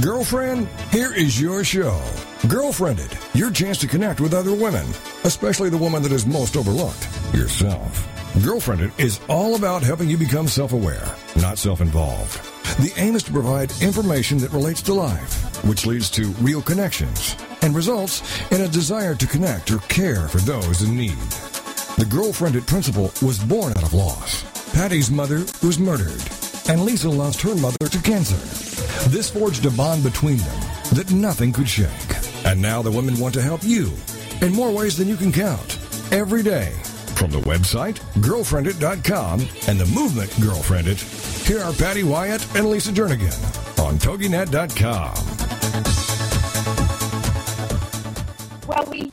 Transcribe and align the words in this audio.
Girlfriend, 0.00 0.66
here 0.92 1.12
is 1.14 1.38
your 1.38 1.62
show. 1.62 2.00
Girlfriendit, 2.46 3.12
your 3.34 3.50
chance 3.50 3.76
to 3.78 3.86
connect 3.86 4.18
with 4.18 4.32
other 4.32 4.54
women, 4.54 4.86
especially 5.24 5.68
the 5.68 5.76
woman 5.76 6.02
that 6.02 6.12
is 6.12 6.24
most 6.24 6.56
overlooked, 6.56 7.06
yourself. 7.34 8.08
Girlfriendit 8.36 8.98
is 8.98 9.20
all 9.28 9.56
about 9.56 9.82
helping 9.82 10.08
you 10.08 10.16
become 10.16 10.48
self 10.48 10.72
aware, 10.72 11.14
not 11.36 11.58
self 11.58 11.82
involved. 11.82 12.40
The 12.82 12.94
aim 12.96 13.14
is 13.14 13.22
to 13.24 13.32
provide 13.32 13.72
information 13.82 14.38
that 14.38 14.52
relates 14.52 14.80
to 14.82 14.94
life, 14.94 15.62
which 15.64 15.84
leads 15.84 16.08
to 16.12 16.28
real 16.40 16.62
connections 16.62 17.36
and 17.60 17.76
results 17.76 18.22
in 18.52 18.62
a 18.62 18.68
desire 18.68 19.14
to 19.16 19.26
connect 19.26 19.70
or 19.70 19.78
care 19.88 20.28
for 20.28 20.38
those 20.38 20.80
in 20.80 20.96
need. 20.96 21.18
The 21.98 22.08
Girlfriendit 22.08 22.66
principle 22.66 23.12
was 23.20 23.38
born 23.38 23.72
out 23.72 23.82
of 23.82 23.92
loss. 23.92 24.44
Patty's 24.72 25.10
mother 25.10 25.40
was 25.62 25.78
murdered, 25.78 26.22
and 26.70 26.86
Lisa 26.86 27.10
lost 27.10 27.42
her 27.42 27.54
mother 27.56 27.86
to 27.86 27.98
cancer. 28.00 28.69
This 29.08 29.30
forged 29.30 29.64
a 29.66 29.70
bond 29.70 30.02
between 30.02 30.38
them 30.38 30.60
that 30.94 31.10
nothing 31.10 31.52
could 31.52 31.68
shake. 31.68 31.88
And 32.44 32.60
now 32.60 32.82
the 32.82 32.90
women 32.90 33.18
want 33.18 33.34
to 33.34 33.42
help 33.42 33.64
you 33.64 33.92
in 34.42 34.52
more 34.52 34.70
ways 34.70 34.96
than 34.96 35.08
you 35.08 35.16
can 35.16 35.32
count. 35.32 35.78
Every 36.12 36.42
day. 36.42 36.72
From 37.14 37.30
the 37.30 37.40
website, 37.40 37.98
girlfriendit.com, 38.22 39.40
and 39.68 39.78
the 39.78 39.86
movement 39.86 40.30
Girlfriendit, 40.32 40.98
here 41.46 41.60
are 41.60 41.72
Patty 41.72 42.02
Wyatt 42.02 42.46
and 42.56 42.70
Lisa 42.70 42.92
Jernigan 42.92 43.36
on 43.78 43.98
TogiNet.com. 43.98 45.14
Well, 48.66 48.86
we 48.90 49.10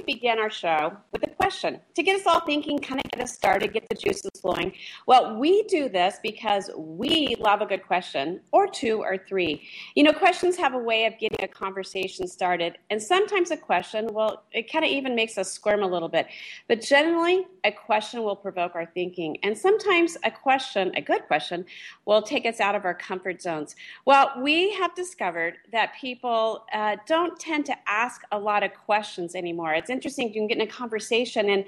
begin 0.00 0.38
our 0.38 0.50
show 0.50 0.96
with 1.12 1.22
a 1.24 1.30
question 1.30 1.80
to 1.94 2.02
get 2.02 2.18
us 2.18 2.26
all 2.26 2.40
thinking, 2.40 2.78
kind 2.78 3.00
of 3.04 3.10
get 3.10 3.20
us 3.20 3.32
started, 3.32 3.72
get 3.72 3.88
the 3.88 3.94
juices 3.94 4.30
flowing. 4.40 4.72
Well, 5.06 5.38
we 5.38 5.62
do 5.64 5.88
this 5.88 6.18
because 6.22 6.70
we 6.76 7.36
love 7.38 7.60
a 7.60 7.66
good 7.66 7.86
question, 7.86 8.40
or 8.52 8.66
two 8.66 9.02
or 9.02 9.18
three. 9.18 9.66
You 9.94 10.04
know, 10.04 10.12
questions 10.12 10.56
have 10.56 10.74
a 10.74 10.78
way 10.78 11.06
of 11.06 11.18
getting 11.18 11.42
a 11.42 11.48
conversation 11.48 12.26
started, 12.26 12.78
and 12.90 13.02
sometimes 13.02 13.50
a 13.50 13.56
question, 13.56 14.08
well, 14.12 14.44
it 14.52 14.70
kind 14.70 14.84
of 14.84 14.90
even 14.90 15.14
makes 15.14 15.38
us 15.38 15.50
squirm 15.50 15.82
a 15.82 15.86
little 15.86 16.08
bit. 16.08 16.26
But 16.68 16.80
generally, 16.80 17.46
a 17.64 17.72
question 17.72 18.22
will 18.22 18.36
provoke 18.36 18.74
our 18.74 18.86
thinking, 18.86 19.38
and 19.42 19.56
sometimes 19.56 20.16
a 20.22 20.30
question, 20.30 20.92
a 20.94 21.00
good 21.00 21.26
question, 21.26 21.64
will 22.04 22.22
take 22.22 22.44
us 22.46 22.60
out 22.60 22.74
of 22.74 22.84
our 22.84 22.94
comfort 22.94 23.40
zones. 23.40 23.74
Well, 24.04 24.32
we 24.40 24.72
have 24.74 24.94
discovered 24.94 25.54
that 25.72 25.92
people 25.98 26.66
uh, 26.72 26.96
don't 27.06 27.38
tend 27.40 27.64
to 27.66 27.76
ask 27.86 28.20
a 28.32 28.38
lot 28.38 28.62
of 28.62 28.74
questions 28.74 29.34
anymore. 29.34 29.72
It's 29.72 29.90
interesting, 29.90 30.28
you 30.28 30.34
can 30.34 30.46
get 30.46 30.58
in 30.58 30.62
a 30.62 30.70
conversation, 30.70 31.48
and 31.48 31.64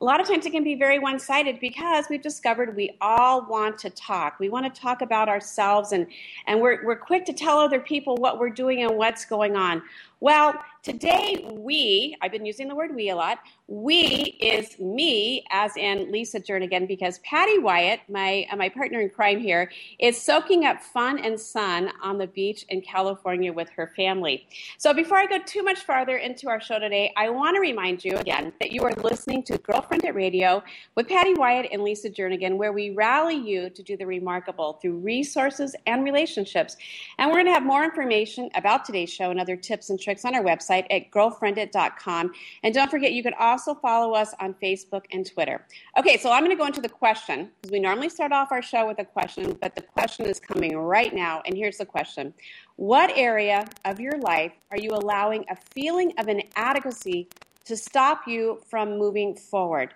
a 0.00 0.04
lot 0.04 0.20
of 0.20 0.28
times 0.28 0.46
it 0.46 0.50
can 0.50 0.62
be 0.62 0.76
very 0.76 1.00
one 1.00 1.18
sided 1.18 1.58
because 1.58 2.06
we've 2.08 2.22
discovered 2.22 2.76
we 2.76 2.96
all 3.00 3.44
want 3.46 3.78
to 3.78 3.90
talk. 3.90 4.38
We 4.38 4.48
want 4.48 4.72
to 4.72 4.80
talk 4.80 5.02
about 5.02 5.28
ourselves, 5.28 5.90
and, 5.90 6.06
and 6.46 6.60
we're, 6.60 6.84
we're 6.86 6.96
quick 6.96 7.24
to 7.24 7.32
tell 7.32 7.58
other 7.58 7.80
people 7.80 8.16
what 8.16 8.38
we're 8.38 8.50
doing 8.50 8.82
and 8.82 8.96
what's 8.96 9.24
going 9.24 9.56
on. 9.56 9.82
Well, 10.20 10.54
today 10.82 11.48
we, 11.52 12.16
I've 12.20 12.32
been 12.32 12.44
using 12.44 12.66
the 12.66 12.74
word 12.74 12.92
we 12.92 13.10
a 13.10 13.14
lot, 13.14 13.38
we 13.68 14.36
is 14.40 14.76
me, 14.80 15.44
as 15.50 15.76
in 15.76 16.10
Lisa 16.10 16.40
Jernigan, 16.40 16.88
because 16.88 17.18
Patty 17.18 17.58
Wyatt, 17.58 18.00
my, 18.08 18.46
uh, 18.50 18.56
my 18.56 18.68
partner 18.68 19.00
in 19.00 19.10
crime 19.10 19.38
here, 19.38 19.70
is 20.00 20.20
soaking 20.20 20.64
up 20.64 20.82
fun 20.82 21.18
and 21.18 21.38
sun 21.38 21.92
on 22.02 22.18
the 22.18 22.26
beach 22.26 22.64
in 22.70 22.80
California 22.80 23.52
with 23.52 23.68
her 23.68 23.92
family. 23.94 24.48
So 24.78 24.92
before 24.92 25.18
I 25.18 25.26
go 25.26 25.38
too 25.44 25.62
much 25.62 25.80
farther 25.80 26.16
into 26.16 26.48
our 26.48 26.60
show 26.60 26.80
today, 26.80 27.12
I 27.16 27.28
want 27.28 27.54
to 27.54 27.60
remind 27.60 28.04
you 28.04 28.16
again 28.16 28.52
that 28.58 28.72
you 28.72 28.82
are 28.82 28.92
listening 28.94 29.42
to 29.44 29.58
Girlfriendit 29.58 30.14
Radio 30.14 30.64
with 30.96 31.06
Patty 31.06 31.34
Wyatt 31.34 31.68
and 31.70 31.82
Lisa 31.82 32.08
Jernigan, 32.08 32.56
where 32.56 32.72
we 32.72 32.90
rally 32.90 33.36
you 33.36 33.70
to 33.70 33.82
do 33.82 33.96
the 33.96 34.06
remarkable 34.06 34.78
through 34.80 34.96
resources 34.96 35.76
and 35.86 36.02
relationships. 36.02 36.76
And 37.18 37.28
we're 37.28 37.36
going 37.36 37.46
to 37.46 37.52
have 37.52 37.66
more 37.66 37.84
information 37.84 38.48
about 38.54 38.86
today's 38.86 39.12
show 39.12 39.30
and 39.30 39.38
other 39.38 39.56
tips 39.56 39.90
and 39.90 40.00
tricks 40.00 40.07
on 40.08 40.34
our 40.34 40.42
website 40.42 40.86
at 40.90 41.10
girlfriendit.com. 41.10 42.32
And 42.62 42.74
don't 42.74 42.90
forget, 42.90 43.12
you 43.12 43.22
can 43.22 43.34
also 43.38 43.74
follow 43.74 44.14
us 44.14 44.34
on 44.40 44.54
Facebook 44.54 45.04
and 45.12 45.26
Twitter. 45.30 45.64
Okay, 45.98 46.16
so 46.16 46.30
I'm 46.30 46.44
going 46.44 46.56
to 46.56 46.60
go 46.60 46.66
into 46.66 46.80
the 46.80 46.88
question 46.88 47.50
because 47.60 47.72
we 47.72 47.80
normally 47.80 48.08
start 48.08 48.32
off 48.32 48.50
our 48.50 48.62
show 48.62 48.86
with 48.86 48.98
a 48.98 49.04
question, 49.04 49.56
but 49.60 49.74
the 49.74 49.82
question 49.82 50.26
is 50.26 50.40
coming 50.40 50.76
right 50.76 51.14
now. 51.14 51.42
And 51.46 51.56
here's 51.56 51.78
the 51.78 51.86
question 51.86 52.32
What 52.76 53.10
area 53.14 53.68
of 53.84 54.00
your 54.00 54.18
life 54.18 54.52
are 54.70 54.78
you 54.78 54.90
allowing 54.90 55.44
a 55.50 55.56
feeling 55.56 56.12
of 56.18 56.28
inadequacy 56.28 57.28
to 57.66 57.76
stop 57.76 58.22
you 58.26 58.60
from 58.66 58.98
moving 58.98 59.34
forward? 59.34 59.92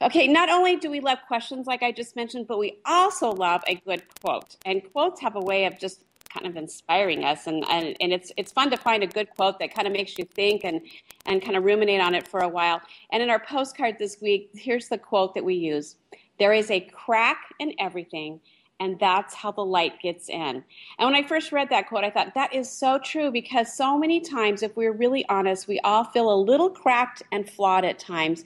Okay, 0.00 0.28
not 0.28 0.48
only 0.48 0.76
do 0.76 0.90
we 0.90 1.00
love 1.00 1.18
questions 1.26 1.66
like 1.66 1.82
I 1.82 1.90
just 1.90 2.14
mentioned, 2.14 2.46
but 2.46 2.58
we 2.58 2.78
also 2.86 3.32
love 3.32 3.62
a 3.66 3.74
good 3.74 4.02
quote. 4.20 4.56
And 4.64 4.80
quotes 4.92 5.20
have 5.20 5.34
a 5.34 5.40
way 5.40 5.64
of 5.64 5.76
just 5.80 6.04
kind 6.32 6.46
of 6.46 6.56
inspiring 6.56 7.24
us 7.24 7.46
and, 7.46 7.64
and, 7.70 7.96
and 8.00 8.12
it's 8.12 8.32
it's 8.36 8.52
fun 8.52 8.70
to 8.70 8.76
find 8.76 9.02
a 9.02 9.06
good 9.06 9.28
quote 9.30 9.58
that 9.58 9.74
kind 9.74 9.86
of 9.86 9.92
makes 9.92 10.18
you 10.18 10.24
think 10.24 10.64
and 10.64 10.80
and 11.26 11.42
kind 11.42 11.56
of 11.56 11.64
ruminate 11.64 12.00
on 12.00 12.14
it 12.14 12.26
for 12.28 12.40
a 12.40 12.48
while 12.48 12.80
and 13.12 13.22
in 13.22 13.30
our 13.30 13.40
postcard 13.40 13.96
this 13.98 14.18
week 14.20 14.50
here's 14.54 14.88
the 14.88 14.98
quote 14.98 15.34
that 15.34 15.44
we 15.44 15.54
use 15.54 15.96
there 16.38 16.52
is 16.52 16.70
a 16.70 16.80
crack 16.80 17.54
in 17.58 17.72
everything 17.78 18.40
and 18.80 18.98
that's 18.98 19.34
how 19.34 19.50
the 19.50 19.64
light 19.64 20.00
gets 20.00 20.28
in. 20.28 20.38
And 20.38 20.64
when 20.98 21.14
I 21.14 21.26
first 21.26 21.52
read 21.52 21.68
that 21.70 21.88
quote, 21.88 22.04
I 22.04 22.10
thought 22.10 22.34
that 22.34 22.54
is 22.54 22.70
so 22.70 22.98
true 22.98 23.30
because 23.30 23.74
so 23.74 23.98
many 23.98 24.20
times, 24.20 24.62
if 24.62 24.76
we're 24.76 24.92
really 24.92 25.26
honest, 25.28 25.66
we 25.66 25.80
all 25.80 26.04
feel 26.04 26.32
a 26.32 26.38
little 26.40 26.70
cracked 26.70 27.22
and 27.32 27.48
flawed 27.48 27.84
at 27.84 27.98
times. 27.98 28.44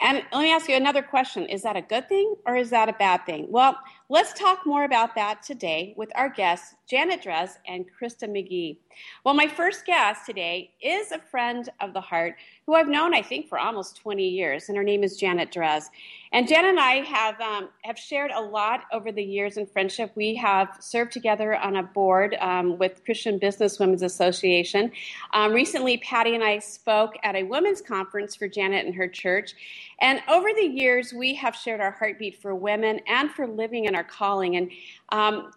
And 0.00 0.22
let 0.32 0.42
me 0.42 0.52
ask 0.52 0.68
you 0.68 0.74
another 0.74 1.02
question. 1.02 1.46
Is 1.46 1.62
that 1.62 1.76
a 1.76 1.82
good 1.82 2.08
thing 2.08 2.34
or 2.46 2.56
is 2.56 2.70
that 2.70 2.88
a 2.88 2.94
bad 2.94 3.26
thing? 3.26 3.46
Well, 3.48 3.78
let's 4.10 4.32
talk 4.32 4.66
more 4.66 4.82
about 4.82 5.14
that 5.14 5.40
today 5.40 5.94
with 5.96 6.10
our 6.16 6.28
guests, 6.28 6.74
Janet 6.88 7.22
Dress 7.22 7.58
and 7.68 7.86
Krista 7.86 8.28
McGee. 8.28 8.76
Well, 9.24 9.34
my 9.34 9.46
first 9.46 9.86
guest 9.86 10.26
today 10.26 10.74
is 10.82 11.12
a 11.12 11.20
friend 11.20 11.68
of 11.80 11.94
the 11.94 12.00
heart 12.00 12.34
who 12.70 12.76
I've 12.76 12.86
known, 12.86 13.12
I 13.12 13.20
think, 13.20 13.48
for 13.48 13.58
almost 13.58 13.96
20 13.96 14.28
years, 14.28 14.68
and 14.68 14.78
her 14.78 14.84
name 14.84 15.02
is 15.02 15.16
Janet 15.16 15.50
Drez. 15.50 15.86
And 16.30 16.46
Janet 16.46 16.70
and 16.70 16.78
I 16.78 17.02
have, 17.02 17.40
um, 17.40 17.68
have 17.82 17.98
shared 17.98 18.30
a 18.30 18.40
lot 18.40 18.84
over 18.92 19.10
the 19.10 19.24
years 19.24 19.56
in 19.56 19.66
friendship. 19.66 20.12
We 20.14 20.36
have 20.36 20.76
served 20.78 21.10
together 21.10 21.56
on 21.56 21.74
a 21.74 21.82
board 21.82 22.36
um, 22.38 22.78
with 22.78 23.04
Christian 23.04 23.38
Business 23.38 23.80
Women's 23.80 24.04
Association. 24.04 24.92
Um, 25.32 25.52
recently, 25.52 25.96
Patty 25.98 26.36
and 26.36 26.44
I 26.44 26.60
spoke 26.60 27.14
at 27.24 27.34
a 27.34 27.42
women's 27.42 27.80
conference 27.80 28.36
for 28.36 28.46
Janet 28.46 28.86
and 28.86 28.94
her 28.94 29.08
church. 29.08 29.54
And 30.00 30.22
over 30.28 30.50
the 30.54 30.66
years, 30.66 31.12
we 31.12 31.34
have 31.34 31.56
shared 31.56 31.80
our 31.80 31.90
heartbeat 31.90 32.40
for 32.40 32.54
women 32.54 33.00
and 33.08 33.32
for 33.32 33.48
living 33.48 33.86
in 33.86 33.96
our 33.96 34.04
calling. 34.04 34.54
And 34.54 34.70
um, 35.12 35.50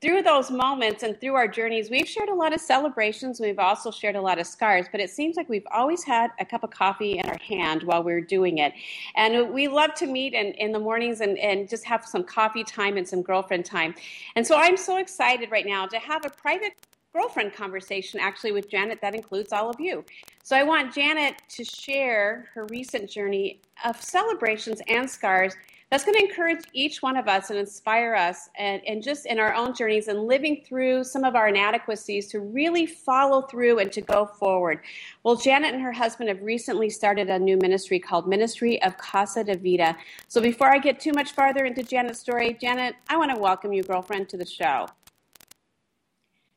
through 0.00 0.22
those 0.22 0.50
moments 0.50 1.02
and 1.02 1.20
through 1.20 1.34
our 1.34 1.48
journeys, 1.48 1.90
we've 1.90 2.08
shared 2.08 2.28
a 2.28 2.34
lot 2.34 2.52
of 2.52 2.60
celebrations. 2.60 3.40
We've 3.40 3.58
also 3.58 3.90
shared 3.90 4.14
a 4.14 4.20
lot 4.20 4.38
of 4.38 4.46
scars, 4.46 4.86
but 4.92 5.00
it 5.00 5.10
seems 5.10 5.36
like 5.36 5.48
we've 5.48 5.66
always 5.72 6.04
had 6.04 6.30
a 6.38 6.44
cup 6.44 6.62
of 6.62 6.70
coffee 6.70 7.18
in 7.18 7.28
our 7.28 7.38
hand 7.38 7.82
while 7.82 8.02
we 8.02 8.12
are 8.12 8.20
doing 8.20 8.58
it. 8.58 8.72
And 9.16 9.50
we 9.52 9.66
love 9.66 9.94
to 9.94 10.06
meet 10.06 10.34
in, 10.34 10.52
in 10.52 10.70
the 10.70 10.78
mornings 10.78 11.20
and, 11.20 11.36
and 11.38 11.68
just 11.68 11.84
have 11.84 12.04
some 12.04 12.22
coffee 12.22 12.62
time 12.62 12.96
and 12.96 13.06
some 13.06 13.22
girlfriend 13.22 13.64
time. 13.64 13.94
And 14.36 14.46
so 14.46 14.56
I'm 14.56 14.76
so 14.76 14.98
excited 14.98 15.50
right 15.50 15.66
now 15.66 15.86
to 15.86 15.98
have 15.98 16.24
a 16.24 16.30
private 16.30 16.74
girlfriend 17.12 17.52
conversation 17.52 18.18
actually 18.20 18.52
with 18.52 18.70
Janet 18.70 19.00
that 19.02 19.14
includes 19.14 19.52
all 19.52 19.68
of 19.68 19.78
you. 19.78 20.04
So 20.44 20.56
I 20.56 20.62
want 20.62 20.94
Janet 20.94 21.34
to 21.50 21.64
share 21.64 22.48
her 22.54 22.66
recent 22.66 23.10
journey 23.10 23.60
of 23.84 24.00
celebrations 24.00 24.80
and 24.88 25.08
scars 25.10 25.54
that's 25.92 26.04
going 26.06 26.16
to 26.16 26.24
encourage 26.24 26.64
each 26.72 27.02
one 27.02 27.18
of 27.18 27.28
us 27.28 27.50
and 27.50 27.58
inspire 27.58 28.14
us 28.14 28.48
and, 28.58 28.80
and 28.86 29.02
just 29.02 29.26
in 29.26 29.38
our 29.38 29.52
own 29.52 29.74
journeys 29.74 30.08
and 30.08 30.20
living 30.20 30.62
through 30.66 31.04
some 31.04 31.22
of 31.22 31.36
our 31.36 31.48
inadequacies 31.48 32.28
to 32.28 32.40
really 32.40 32.86
follow 32.86 33.42
through 33.42 33.78
and 33.78 33.92
to 33.92 34.00
go 34.00 34.24
forward. 34.24 34.80
Well, 35.22 35.36
Janet 35.36 35.74
and 35.74 35.82
her 35.82 35.92
husband 35.92 36.30
have 36.30 36.40
recently 36.40 36.88
started 36.88 37.28
a 37.28 37.38
new 37.38 37.58
ministry 37.58 37.98
called 37.98 38.26
Ministry 38.26 38.82
of 38.82 38.96
Casa 38.96 39.44
de 39.44 39.54
Vida. 39.54 39.94
So 40.28 40.40
before 40.40 40.72
I 40.72 40.78
get 40.78 40.98
too 40.98 41.12
much 41.12 41.32
farther 41.32 41.66
into 41.66 41.82
Janet's 41.82 42.20
story, 42.20 42.56
Janet, 42.58 42.94
I 43.10 43.18
want 43.18 43.30
to 43.34 43.38
welcome 43.38 43.74
you, 43.74 43.82
girlfriend, 43.82 44.30
to 44.30 44.38
the 44.38 44.46
show. 44.46 44.86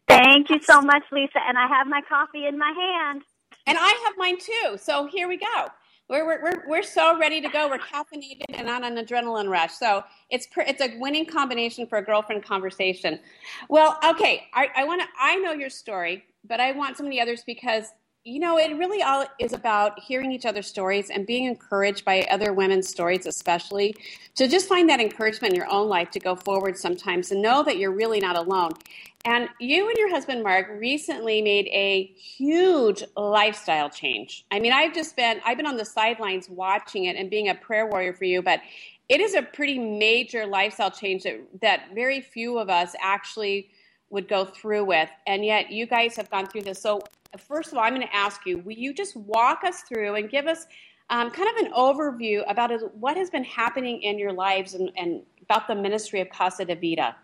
Thank 0.07 0.49
you 0.49 0.61
so 0.61 0.79
much, 0.79 1.03
Lisa. 1.11 1.39
And 1.45 1.57
I 1.57 1.67
have 1.67 1.87
my 1.87 1.99
coffee 2.07 2.47
in 2.47 2.57
my 2.57 2.71
hand. 2.71 3.23
And 3.67 3.77
I 3.77 4.01
have 4.05 4.13
mine 4.15 4.37
too. 4.39 4.77
So 4.77 5.07
here 5.07 5.27
we 5.27 5.35
go. 5.35 5.67
We're, 6.07 6.25
we're, 6.25 6.63
we're, 6.67 6.83
so 6.83 7.17
ready 7.17 7.41
to 7.41 7.49
go. 7.49 7.67
We're 7.67 7.79
caffeinated 7.79 8.43
and 8.49 8.69
on 8.69 8.83
an 8.83 9.03
adrenaline 9.03 9.49
rush. 9.49 9.73
So 9.73 10.03
it's 10.29 10.47
it's 10.55 10.81
a 10.81 10.97
winning 10.99 11.25
combination 11.25 11.87
for 11.87 11.97
a 11.97 12.03
girlfriend 12.03 12.45
conversation. 12.45 13.19
Well, 13.69 13.97
okay, 14.05 14.43
I, 14.53 14.69
I 14.75 14.83
want 14.83 15.01
to. 15.01 15.07
I 15.19 15.37
know 15.37 15.53
your 15.53 15.71
story, 15.71 16.23
but 16.47 16.59
I 16.59 16.73
want 16.73 16.97
some 16.97 17.07
of 17.07 17.11
the 17.11 17.19
others 17.19 17.43
because 17.43 17.85
you 18.25 18.39
know 18.39 18.57
it 18.57 18.75
really 18.75 19.03
all 19.03 19.23
is 19.39 19.53
about 19.53 19.99
hearing 19.99 20.31
each 20.31 20.47
other's 20.47 20.65
stories 20.65 21.11
and 21.11 21.27
being 21.27 21.45
encouraged 21.45 22.03
by 22.03 22.21
other 22.31 22.53
women's 22.53 22.89
stories, 22.89 23.27
especially 23.27 23.95
to 24.33 24.47
just 24.47 24.67
find 24.67 24.89
that 24.89 24.99
encouragement 24.99 25.53
in 25.53 25.55
your 25.55 25.71
own 25.71 25.87
life 25.87 26.09
to 26.09 26.19
go 26.19 26.35
forward 26.35 26.75
sometimes 26.75 27.31
and 27.31 27.39
know 27.39 27.61
that 27.63 27.77
you're 27.77 27.91
really 27.91 28.19
not 28.19 28.35
alone. 28.35 28.71
And 29.25 29.47
you 29.59 29.87
and 29.87 29.97
your 29.97 30.09
husband, 30.09 30.41
Mark, 30.41 30.67
recently 30.79 31.43
made 31.43 31.67
a 31.67 32.05
huge 32.15 33.03
lifestyle 33.15 33.91
change. 33.91 34.43
I 34.51 34.59
mean, 34.59 34.73
I've 34.73 34.93
just 34.93 35.15
been, 35.15 35.39
I've 35.45 35.57
been 35.57 35.67
on 35.67 35.77
the 35.77 35.85
sidelines 35.85 36.49
watching 36.49 37.05
it 37.05 37.15
and 37.15 37.29
being 37.29 37.49
a 37.49 37.55
prayer 37.55 37.85
warrior 37.85 38.13
for 38.13 38.25
you, 38.25 38.41
but 38.41 38.59
it 39.07 39.21
is 39.21 39.35
a 39.35 39.43
pretty 39.43 39.77
major 39.77 40.47
lifestyle 40.47 40.89
change 40.89 41.23
that, 41.23 41.39
that 41.61 41.89
very 41.93 42.21
few 42.21 42.57
of 42.57 42.71
us 42.71 42.95
actually 42.99 43.69
would 44.09 44.27
go 44.27 44.45
through 44.45 44.85
with. 44.85 45.09
And 45.27 45.45
yet 45.45 45.71
you 45.71 45.85
guys 45.85 46.15
have 46.15 46.29
gone 46.31 46.47
through 46.47 46.61
this. 46.61 46.81
So, 46.81 47.01
first 47.39 47.71
of 47.71 47.77
all, 47.77 47.83
I'm 47.83 47.95
going 47.95 48.07
to 48.07 48.15
ask 48.15 48.45
you 48.45 48.59
will 48.59 48.73
you 48.73 48.93
just 48.93 49.15
walk 49.15 49.63
us 49.63 49.81
through 49.81 50.15
and 50.15 50.29
give 50.29 50.47
us 50.47 50.65
um, 51.09 51.29
kind 51.31 51.49
of 51.49 51.65
an 51.65 51.73
overview 51.73 52.43
about 52.49 52.71
what 52.95 53.15
has 53.17 53.29
been 53.29 53.43
happening 53.43 54.01
in 54.01 54.17
your 54.17 54.33
lives 54.33 54.73
and, 54.73 54.91
and 54.97 55.21
about 55.41 55.67
the 55.67 55.75
ministry 55.75 56.19
of 56.21 56.29
Casa 56.29 56.65
de 56.65 56.75
Vida? 56.75 57.15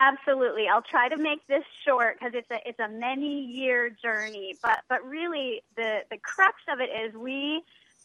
Absolutely. 0.00 0.66
I'll 0.66 0.82
try 0.82 1.08
to 1.10 1.16
make 1.18 1.46
this 1.46 1.62
short 1.84 2.18
because 2.18 2.32
it's 2.34 2.50
a 2.50 2.66
it's 2.66 2.78
a 2.78 2.88
many 2.88 3.44
year 3.44 3.90
journey. 3.90 4.56
But 4.62 4.80
but 4.88 5.06
really 5.06 5.62
the 5.76 6.00
the 6.10 6.16
crux 6.16 6.56
of 6.72 6.80
it 6.80 6.88
is 6.88 7.14
we 7.14 7.62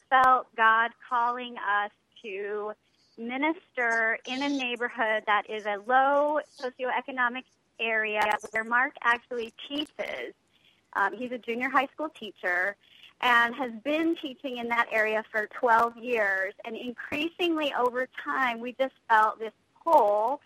felt 0.10 0.54
God 0.58 0.92
calling 1.10 1.56
us 1.58 1.92
to 2.22 2.74
minister 3.18 4.20
in 4.28 4.44
a 4.44 4.50
neighborhood 4.50 5.24
that 5.26 5.44
is 5.50 5.66
a 5.66 5.78
low 5.88 6.42
socioeconomic 6.60 7.44
area 7.80 8.22
where 8.52 8.64
Mark 8.64 8.94
actually 9.04 9.54
teaches. 9.68 10.34
Um, 10.94 11.14
he's 11.14 11.32
a 11.32 11.38
junior 11.38 11.70
high 11.70 11.88
school 11.94 12.10
teacher 12.10 12.76
and 13.22 13.56
has 13.56 13.72
been 13.84 14.16
teaching 14.22 14.58
in 14.58 14.68
that 14.70 14.88
area 14.92 15.24
for 15.32 15.48
12 15.60 15.98
years. 15.98 16.54
And 16.66 16.76
increasingly 16.76 17.74
over 17.74 18.08
time, 18.24 18.60
we 18.60 18.76
just 18.80 18.94
felt 19.10 19.40
this 19.40 19.54
pull 19.84 20.42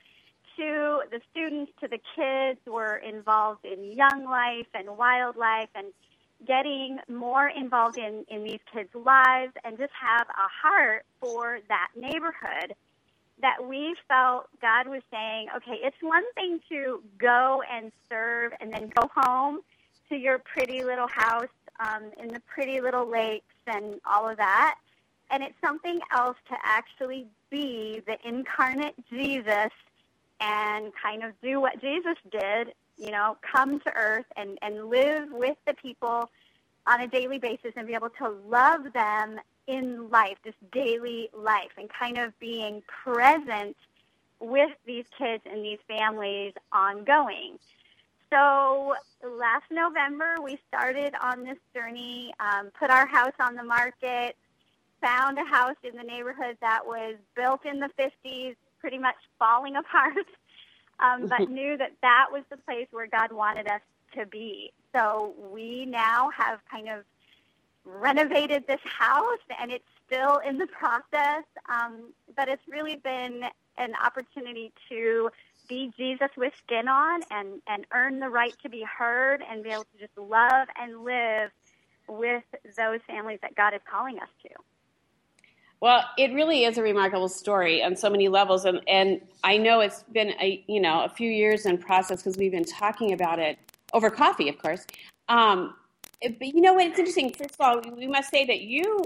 to 0.58 1.02
the 1.12 1.22
students, 1.32 1.72
to 1.82 1.88
the 1.88 2.00
kids, 2.16 2.60
were 2.68 2.98
involved 2.98 3.66
in 3.66 3.92
young 3.92 4.26
life 4.26 4.68
and 4.74 4.88
WyldLife 4.88 5.70
and 5.76 5.88
getting 6.48 7.00
more 7.10 7.50
involved 7.50 7.98
in, 7.98 8.26
in 8.30 8.44
these 8.44 8.60
kids' 8.74 8.90
lives 8.94 9.54
and 9.64 9.78
just 9.78 9.92
have 10.00 10.28
a 10.30 10.68
heart 10.68 11.06
for 11.20 11.60
that 11.68 11.90
neighborhood 11.96 12.76
that 13.42 13.58
we 13.68 13.96
felt 14.08 14.48
God 14.62 14.88
was 14.88 15.02
saying, 15.12 15.48
okay, 15.56 15.80
it's 15.82 15.96
one 16.02 16.24
thing 16.36 16.60
to 16.70 17.02
go 17.18 17.62
and 17.72 17.92
serve 18.10 18.54
and 18.60 18.74
then 18.74 18.92
go 18.94 19.10
home 19.14 19.60
to 20.10 20.16
your 20.16 20.40
pretty 20.40 20.84
little 20.84 21.08
house 21.08 21.48
um, 21.80 22.12
in 22.22 22.30
the 22.30 22.42
pretty 22.42 22.82
little 22.82 23.10
lakes 23.10 23.46
and 23.68 24.00
all 24.06 24.28
of 24.28 24.38
that. 24.38 24.76
And 25.32 25.44
it's 25.44 25.56
something 25.64 26.00
else 26.14 26.38
to 26.50 26.56
actually 26.64 27.28
be 27.50 28.02
the 28.06 28.18
incarnate 28.28 28.96
Jesus 29.10 29.72
and 30.42 30.92
kind 31.02 31.24
of 31.24 31.34
do 31.42 31.62
what 31.62 31.80
Jesus 31.82 32.16
did, 32.32 32.74
you 32.98 33.12
know, 33.12 33.38
come 33.42 33.80
to 33.82 33.94
earth 33.96 34.26
and, 34.36 34.58
and 34.62 34.90
live 34.90 35.32
with 35.32 35.58
the 35.68 35.74
people 35.76 36.30
on 36.88 37.02
a 37.02 37.08
daily 37.08 37.38
basis 37.38 37.72
and 37.76 37.88
be 37.88 37.94
able 37.94 38.10
to 38.10 38.30
love 38.48 38.92
them 38.94 39.40
in 39.70 40.10
life, 40.10 40.38
this 40.44 40.56
daily 40.72 41.30
life, 41.38 41.70
and 41.78 41.88
kind 41.90 42.18
of 42.18 42.38
being 42.40 42.82
present 43.04 43.78
with 44.40 44.72
these 44.86 45.06
kids 45.16 45.44
and 45.46 45.64
these 45.64 45.78
families 45.88 46.54
ongoing. 46.72 47.60
So 48.32 48.96
last 49.24 49.66
November, 49.70 50.36
we 50.44 50.58
started 50.68 51.14
on 51.22 51.44
this 51.44 51.58
journey, 51.76 52.34
um, 52.40 52.72
put 52.80 52.90
our 52.90 53.06
house 53.06 53.34
on 53.40 53.56
the 53.56 53.64
market, 53.64 54.36
found 55.02 55.38
a 55.38 55.46
house 55.46 55.78
in 55.84 55.96
the 55.96 56.04
neighborhood 56.04 56.58
that 56.62 56.86
was 56.86 57.16
built 57.36 57.64
in 57.64 57.80
the 57.80 57.90
50s, 58.00 58.56
pretty 58.80 58.98
much 58.98 59.18
falling 59.38 59.76
apart, 59.76 60.26
um, 61.00 61.28
but 61.28 61.48
knew 61.50 61.78
that 61.78 61.92
that 62.02 62.28
was 62.32 62.42
the 62.50 62.58
place 62.58 62.88
where 62.90 63.08
God 63.08 63.32
wanted 63.32 63.68
us 63.68 63.82
to 64.18 64.26
be. 64.26 64.72
So 64.96 65.36
we 65.54 65.86
now 65.86 66.32
have 66.36 66.60
kind 66.72 66.90
of 66.90 67.04
renovated 68.00 68.66
this 68.68 68.82
house, 68.84 69.40
and 69.60 69.72
it's 69.72 69.86
still 70.06 70.38
in 70.38 70.58
the 70.58 70.68
process, 70.68 71.44
um, 71.70 72.14
but 72.36 72.48
it's 72.48 72.62
really 72.70 72.96
been 72.98 73.44
an 73.78 73.94
opportunity 74.04 74.72
to 74.90 75.30
be 75.68 75.92
Jesus 75.98 76.30
with 76.36 76.54
skin 76.66 76.88
on 76.88 77.22
and, 77.32 77.62
and 77.68 77.86
earn 77.94 78.20
the 78.20 78.30
right 78.30 78.54
to 78.64 78.70
be 78.70 78.84
heard 78.84 79.44
and 79.50 79.64
be 79.64 79.70
able 79.70 79.84
to 79.84 80.00
just 80.00 80.18
love 80.18 80.68
and 80.80 81.04
live 81.04 81.52
with 82.08 82.44
those 82.76 83.00
families 83.08 83.40
that 83.42 83.56
God 83.56 83.74
is 83.74 83.82
calling 83.90 84.18
us 84.20 84.30
to. 84.44 84.50
Well, 85.82 86.04
it 86.18 86.34
really 86.34 86.66
is 86.66 86.78
a 86.78 86.84
remarkable 86.84 87.30
story 87.30 87.82
on 87.82 87.96
so 87.96 88.10
many 88.10 88.28
levels, 88.28 88.66
and, 88.66 88.82
and 88.88 89.22
I 89.46 89.58
know 89.58 89.80
it's 89.80 90.04
been 90.12 90.32
a 90.42 90.62
you 90.68 90.82
know 90.82 91.06
a 91.06 91.10
few 91.10 91.32
years 91.32 91.66
in 91.66 91.78
process 91.78 92.22
because 92.22 92.36
we've 92.36 92.52
been 92.52 92.66
talking 92.66 93.14
about 93.14 93.40
it 93.40 93.58
over 93.94 94.10
coffee, 94.10 94.50
of 94.50 94.58
course. 94.58 94.86
Um, 95.30 95.76
but 96.22 96.48
you 96.48 96.62
know 96.62 96.74
what? 96.74 96.88
It's 96.88 97.00
interesting. 97.00 97.34
First 97.34 97.56
of 97.60 97.62
all, 97.62 97.82
we 97.96 98.08
must 98.08 98.30
say 98.30 98.46
that 98.46 98.62
you 98.62 99.04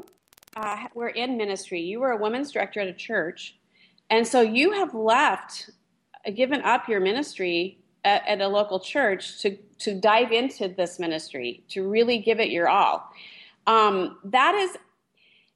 uh, 0.56 0.88
were 0.96 1.10
in 1.10 1.38
ministry. 1.38 1.82
You 1.82 2.00
were 2.00 2.12
a 2.12 2.18
women's 2.18 2.52
director 2.52 2.80
at 2.80 2.88
a 2.88 2.94
church, 2.94 3.56
and 4.10 4.28
so 4.28 4.42
you 4.42 4.72
have 4.72 4.94
left 4.94 5.70
given 6.36 6.62
up 6.62 6.88
your 6.88 7.00
ministry 7.00 7.80
at, 8.06 8.26
at, 8.28 8.42
a 8.42 8.48
local 8.48 8.80
church 8.80 9.42
to 9.42 9.58
to 9.80 9.94
dive 9.94 10.32
into 10.32 10.68
this 10.68 11.00
ministry 11.00 11.64
to 11.70 11.88
really 11.88 12.20
give 12.20 12.40
it 12.40 12.50
your 12.50 12.70
all 12.70 13.10
um, 13.68 14.18
that 14.24 14.56
is 14.56 14.78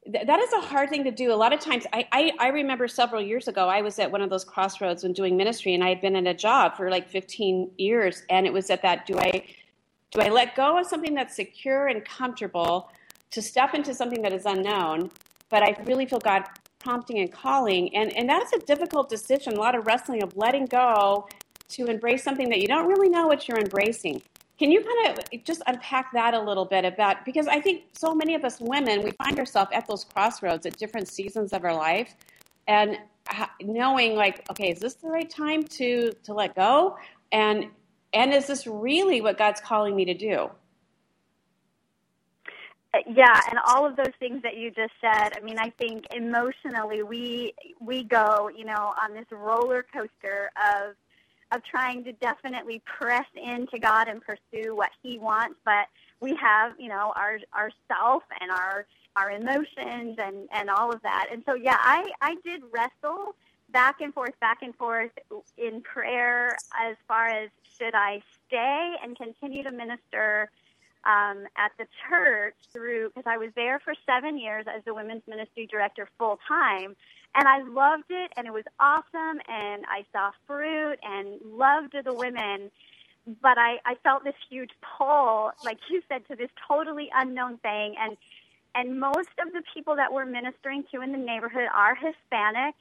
that 0.10 0.40
is 0.40 0.54
a 0.54 0.62
hard 0.62 0.90
thing 0.90 1.04
to 1.04 1.12
do 1.12 1.34
a 1.34 1.36
lot 1.36 1.52
of 1.52 1.60
times 1.60 1.86
I, 1.92 2.08
I, 2.14 2.32
I 2.40 2.48
remember 2.50 2.88
several 2.88 3.22
years 3.22 3.50
ago 3.50 3.68
i 3.68 3.82
was 3.82 4.00
at 4.00 4.10
one 4.10 4.22
of 4.22 4.30
those 4.30 4.46
crossroads 4.46 5.04
when 5.04 5.12
doing 5.12 5.36
ministry 5.36 5.74
and 5.74 5.84
i 5.84 5.90
had 5.90 6.00
been 6.00 6.16
in 6.16 6.28
a 6.28 6.34
job 6.34 6.78
for 6.78 6.90
like 6.90 7.10
15 7.10 7.72
years 7.78 8.24
and 8.30 8.46
it 8.46 8.54
was 8.54 8.70
at 8.70 8.82
that 8.84 9.06
do 9.06 9.18
i 9.20 9.44
do 10.18 10.26
i 10.26 10.30
let 10.30 10.56
go 10.56 10.78
of 10.78 10.86
something 10.86 11.14
that's 11.14 11.36
secure 11.36 11.88
and 11.88 12.04
comfortable 12.06 12.90
to 13.32 13.42
step 13.42 13.74
into 13.74 13.94
something 13.94 14.22
that 14.22 14.34
is 14.34 14.46
unknown 14.46 15.10
but 15.50 15.64
i 15.64 15.76
really 15.86 16.06
feel 16.06 16.20
god 16.20 16.44
prompting 16.88 17.20
and 17.20 17.32
calling. 17.32 17.94
And, 17.96 18.16
and 18.16 18.30
that's 18.30 18.54
a 18.54 18.60
difficult 18.60 19.10
decision, 19.10 19.54
a 19.54 19.60
lot 19.60 19.76
of 19.76 19.86
wrestling 19.86 20.24
of 20.24 20.36
letting 20.38 20.66
go 20.66 21.28
to 21.70 21.86
embrace 21.88 22.24
something 22.24 22.50
that 22.50 22.60
you 22.60 22.68
don't 22.68 22.88
really 22.88 23.10
know 23.10 23.28
what 23.28 23.48
you're 23.48 23.60
embracing. 23.60 24.22
Can 24.58 24.72
you 24.72 24.82
kind 24.82 25.20
of 25.20 25.44
just 25.44 25.62
unpack 25.68 26.14
that 26.14 26.34
a 26.34 26.40
little 26.40 26.66
bit 26.66 26.86
about 26.86 27.26
because 27.26 27.48
I 27.48 27.60
think 27.60 27.84
so 27.94 28.16
many 28.16 28.34
of 28.34 28.44
us 28.44 28.60
women 28.60 29.04
we 29.04 29.12
find 29.12 29.38
ourselves 29.38 29.70
at 29.74 29.86
those 29.86 30.04
crossroads 30.04 30.66
at 30.66 30.78
different 30.78 31.08
seasons 31.08 31.54
of 31.54 31.64
our 31.64 31.76
life, 31.76 32.16
and 32.68 32.98
knowing 33.62 34.16
like, 34.16 34.50
okay, 34.50 34.72
is 34.72 34.80
this 34.80 34.96
the 34.96 35.10
right 35.10 35.30
time 35.30 35.62
to 35.64 36.12
to 36.24 36.34
let 36.34 36.56
go, 36.56 36.98
and 37.32 37.68
and 38.18 38.34
is 38.34 38.48
this 38.48 38.66
really 38.66 39.22
what 39.22 39.38
God's 39.38 39.62
calling 39.62 39.96
me 39.96 40.06
to 40.06 40.14
do? 40.14 40.50
Uh, 42.94 43.00
yeah, 43.08 43.40
and 43.50 43.60
all 43.68 43.86
of 43.86 43.96
those 43.96 44.14
things 44.20 44.42
that 44.44 44.58
you 44.58 44.72
just 44.72 44.94
said. 45.02 45.34
I 45.36 45.40
mean, 45.42 45.60
I 45.60 45.70
think 45.72 46.06
emotionally 46.16 47.04
we 47.04 47.54
we 47.80 48.04
go, 48.04 48.50
you 48.56 48.66
know, 48.66 48.94
on 49.04 49.14
this 49.14 49.26
roller 49.32 49.86
coaster 49.94 50.50
of 50.56 50.96
of 51.52 51.64
trying 51.64 52.04
to 52.06 52.12
definitely 52.14 52.82
press 52.86 53.26
into 53.36 53.80
God 53.80 54.08
and 54.08 54.22
pursue 54.22 54.76
what 54.76 54.90
He 55.04 55.20
wants, 55.20 55.56
but 55.64 55.88
we 56.20 56.36
have, 56.36 56.74
you 56.80 56.90
know, 56.90 57.14
our 57.16 57.40
our 57.54 57.70
self 57.88 58.24
and 58.42 58.50
our 58.50 58.86
our 59.16 59.32
emotions 59.32 60.18
and 60.18 60.48
and 60.52 60.70
all 60.70 60.92
of 60.92 61.02
that. 61.04 61.28
And 61.32 61.44
so, 61.46 61.54
yeah, 61.54 61.78
I 61.80 62.10
I 62.22 62.36
did 62.44 62.64
wrestle 62.72 63.36
back 63.70 64.02
and 64.02 64.14
forth, 64.14 64.40
back 64.40 64.60
and 64.62 64.74
forth 64.76 65.12
in 65.58 65.82
prayer 65.82 66.56
as 66.80 66.96
far 67.08 67.28
as 67.28 67.50
should 67.78 67.94
I 67.94 68.22
stay 68.48 68.96
and 69.04 69.18
continue 69.18 69.64
to 69.64 69.72
minister 69.72 70.50
um, 71.06 71.46
at 71.58 71.72
the 71.78 71.86
church 72.10 72.56
through 72.74 73.10
because 73.10 73.24
I 73.26 73.38
was 73.38 73.50
there 73.56 73.80
for 73.80 73.94
seven 74.06 74.38
years 74.38 74.66
as 74.68 74.84
the 74.84 74.94
women's 74.94 75.24
ministry 75.28 75.68
director 75.68 76.08
full 76.18 76.40
time, 76.48 76.96
and 77.36 77.48
I 77.48 77.62
loved 77.64 78.10
it, 78.10 78.32
and 78.36 78.48
it 78.48 78.54
was 78.54 78.66
awesome, 78.80 79.40
and 79.48 79.86
I 79.88 80.06
saw 80.12 80.32
fruit 80.46 80.98
and 81.04 81.40
loved 81.46 81.96
the 82.04 82.14
women. 82.14 82.72
But 83.42 83.58
I, 83.58 83.78
I 83.86 83.96
felt 84.04 84.24
this 84.24 84.36
huge 84.50 84.72
pull, 84.98 85.52
like 85.64 85.80
you 85.90 86.02
said, 86.08 86.26
to 86.30 86.36
this 86.36 86.50
totally 86.68 87.10
unknown 87.14 87.58
thing, 87.58 87.96
and 88.00 88.18
and 88.76 89.00
most 89.00 89.30
of 89.46 89.54
the 89.54 89.64
people 89.74 89.96
that 89.96 90.14
we're 90.14 90.26
ministering 90.26 90.84
to 90.94 91.02
in 91.02 91.12
the 91.12 91.18
neighborhood 91.18 91.68
are 91.74 91.96
Hispanic, 91.96 92.76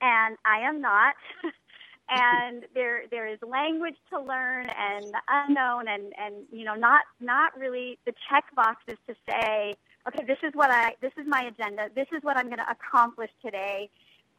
and 0.00 0.36
I 0.44 0.60
am 0.60 0.80
not. 0.80 1.14
and 2.08 2.64
there 2.74 3.04
there 3.10 3.26
is 3.26 3.38
language 3.46 3.96
to 4.10 4.20
learn 4.20 4.66
and 4.66 5.04
the 5.04 5.20
unknown 5.28 5.88
and 5.88 6.12
and 6.18 6.34
you 6.52 6.64
know 6.64 6.74
not 6.74 7.02
not 7.20 7.58
really 7.58 7.98
the 8.04 8.12
check 8.28 8.44
boxes 8.54 8.98
to 9.08 9.14
say 9.28 9.74
okay 10.06 10.24
this 10.26 10.38
is 10.42 10.52
what 10.54 10.70
i 10.70 10.94
this 11.00 11.12
is 11.16 11.26
my 11.26 11.42
agenda 11.42 11.88
this 11.94 12.06
is 12.14 12.22
what 12.22 12.36
i'm 12.36 12.46
going 12.46 12.58
to 12.58 12.70
accomplish 12.70 13.30
today. 13.42 13.88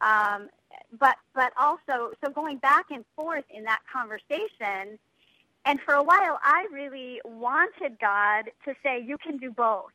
Um, 0.00 0.50
but 1.00 1.16
but 1.34 1.52
also 1.58 2.12
so 2.22 2.30
going 2.30 2.58
back 2.58 2.86
and 2.90 3.04
forth 3.16 3.44
in 3.50 3.64
that 3.64 3.80
conversation 3.90 4.98
and 5.64 5.80
for 5.80 5.94
a 5.94 6.02
while 6.02 6.38
i 6.42 6.66
really 6.70 7.20
wanted 7.24 7.98
god 7.98 8.50
to 8.64 8.74
say 8.82 9.02
you 9.02 9.16
can 9.18 9.38
do 9.38 9.50
both. 9.50 9.90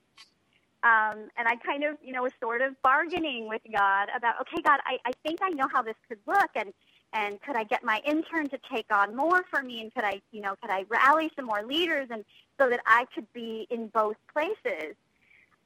Um, 0.84 1.30
and 1.38 1.48
I 1.48 1.58
kind 1.58 1.84
of, 1.84 1.98
you 2.04 2.12
know, 2.12 2.24
was 2.24 2.32
sort 2.42 2.64
of 2.64 2.82
bargaining 2.82 3.48
with 3.48 3.62
God 3.72 4.08
about, 4.18 4.42
okay, 4.42 4.64
God, 4.64 4.80
I, 4.84 4.98
I 5.06 5.12
think 5.24 5.40
I 5.44 5.50
know 5.50 5.68
how 5.72 5.84
this 5.84 5.94
could 6.08 6.18
look, 6.26 6.50
and 6.56 6.74
and 7.14 7.42
could 7.42 7.56
I 7.56 7.64
get 7.64 7.84
my 7.84 8.02
intern 8.06 8.50
to 8.50 8.60
take 8.72 8.88
on 8.92 9.16
more 9.16 9.44
for 9.50 9.62
me 9.62 9.82
and 9.82 9.94
could 9.94 10.04
I, 10.04 10.22
you 10.32 10.42
know, 10.42 10.56
could 10.62 10.70
I 10.72 10.86
rally 10.90 11.32
some 11.36 11.46
more 11.46 11.64
leaders 11.64 12.08
and 12.10 12.24
so 12.58 12.70
that 12.70 12.80
I 12.86 13.06
could 13.14 13.32
be 13.34 13.68
in 13.70 13.88
both 13.88 14.16
places. 14.32 14.96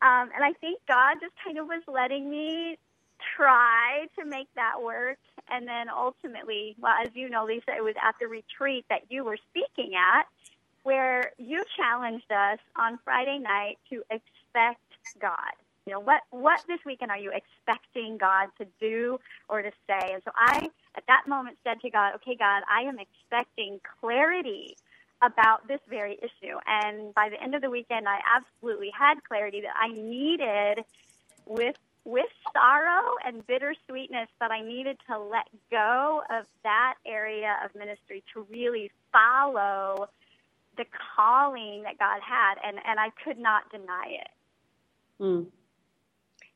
Um, 0.02 0.30
and 0.34 0.44
I 0.44 0.54
think 0.60 0.80
God 0.88 1.18
just 1.22 1.34
kind 1.44 1.58
of 1.58 1.68
was 1.68 1.82
letting 1.88 2.30
me 2.30 2.78
try 3.36 4.08
to 4.20 4.26
make 4.26 4.48
that 4.56 4.82
work. 4.82 5.18
And 5.50 5.68
then 5.68 5.90
ultimately, 5.90 6.76
well, 6.80 6.96
as 7.02 7.10
you 7.14 7.30
know, 7.30 7.46
Lisa, 7.46 7.76
it 7.76 7.84
was 7.84 7.96
at 8.02 8.16
the 8.20 8.28
retreat 8.28 8.86
that 8.90 9.02
you 9.10 9.24
were 9.24 9.38
speaking 9.50 9.94
at 9.96 10.26
where 10.84 11.32
you 11.38 11.64
challenged 11.76 12.32
us 12.32 12.60
on 12.76 13.00
Friday 13.04 13.40
night 13.40 13.78
to 13.90 14.04
expect 14.10 14.82
God. 15.20 15.54
You 15.86 15.94
know, 15.94 16.00
what, 16.00 16.22
what 16.32 16.62
this 16.68 16.80
weekend 16.86 17.12
are 17.12 17.18
you 17.18 17.32
expecting 17.32 18.18
God 18.18 18.50
to 18.58 18.66
do 18.80 19.20
or 19.48 19.62
to 19.62 19.72
say? 19.88 20.14
And 20.14 20.22
so 20.26 20.32
I, 20.36 20.68
at 20.96 21.04
that 21.08 21.24
moment, 21.28 21.58
said 21.64 21.80
to 21.82 21.90
God, 21.92 22.16
okay, 22.16 22.36
God, 22.36 22.64
I 22.68 22.82
am 22.82 22.98
expecting 22.98 23.80
clarity 24.00 24.78
about 25.22 25.68
this 25.68 25.80
very 25.88 26.18
issue. 26.22 26.58
And 26.66 27.14
by 27.14 27.30
the 27.30 27.42
end 27.42 27.54
of 27.54 27.62
the 27.62 27.70
weekend, 27.70 28.08
I 28.08 28.20
absolutely 28.36 28.92
had 28.98 29.24
clarity 29.24 29.62
that 29.62 29.76
I 29.80 29.90
needed 29.90 30.86
with 31.46 31.76
with 32.06 32.28
sorrow 32.54 33.16
and 33.26 33.46
bittersweetness 33.48 34.28
that 34.40 34.52
I 34.52 34.62
needed 34.62 34.98
to 35.10 35.18
let 35.18 35.48
go 35.72 36.22
of 36.30 36.46
that 36.64 36.96
area 37.06 37.58
of 37.66 37.74
ministry 37.74 38.24
to 38.34 38.46
really 38.48 38.92
follow 39.12 40.08
the 40.78 40.86
calling 41.16 41.82
that 41.82 41.98
God 41.98 42.22
had, 42.22 42.56
and, 42.64 42.78
and 42.86 43.00
I 43.00 43.10
could 43.24 43.40
not 43.40 43.72
deny 43.72 44.20
it. 44.22 44.28
Mm. 45.20 45.46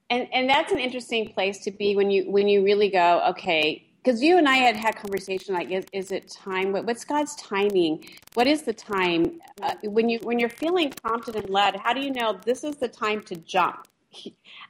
And 0.10 0.28
and 0.34 0.50
that's 0.50 0.72
an 0.72 0.80
interesting 0.80 1.32
place 1.34 1.60
to 1.60 1.72
be 1.72 1.96
when 1.96 2.10
you 2.10 2.30
when 2.30 2.48
you 2.48 2.64
really 2.64 2.90
go, 2.90 3.24
okay, 3.30 3.86
because 4.04 4.22
you 4.24 4.38
and 4.38 4.48
I 4.48 4.56
had 4.56 4.76
had 4.76 4.96
conversation 4.96 5.54
like, 5.54 5.70
is, 5.70 5.86
is 5.94 6.12
it 6.12 6.30
time? 6.30 6.72
What, 6.72 6.86
what's 6.86 7.06
God's 7.06 7.36
timing? 7.36 8.06
What 8.34 8.48
is 8.48 8.64
the 8.64 8.74
time 8.74 9.40
uh, 9.62 9.76
when 9.84 10.10
you 10.10 10.20
when 10.24 10.40
you're 10.40 10.50
feeling 10.50 10.92
prompted 10.92 11.36
and 11.36 11.50
led? 11.50 11.76
How 11.76 11.94
do 11.94 12.02
you 12.02 12.12
know 12.12 12.40
this 12.44 12.64
is 12.64 12.78
the 12.78 12.88
time 12.88 13.22
to 13.24 13.36
jump? 13.36 13.88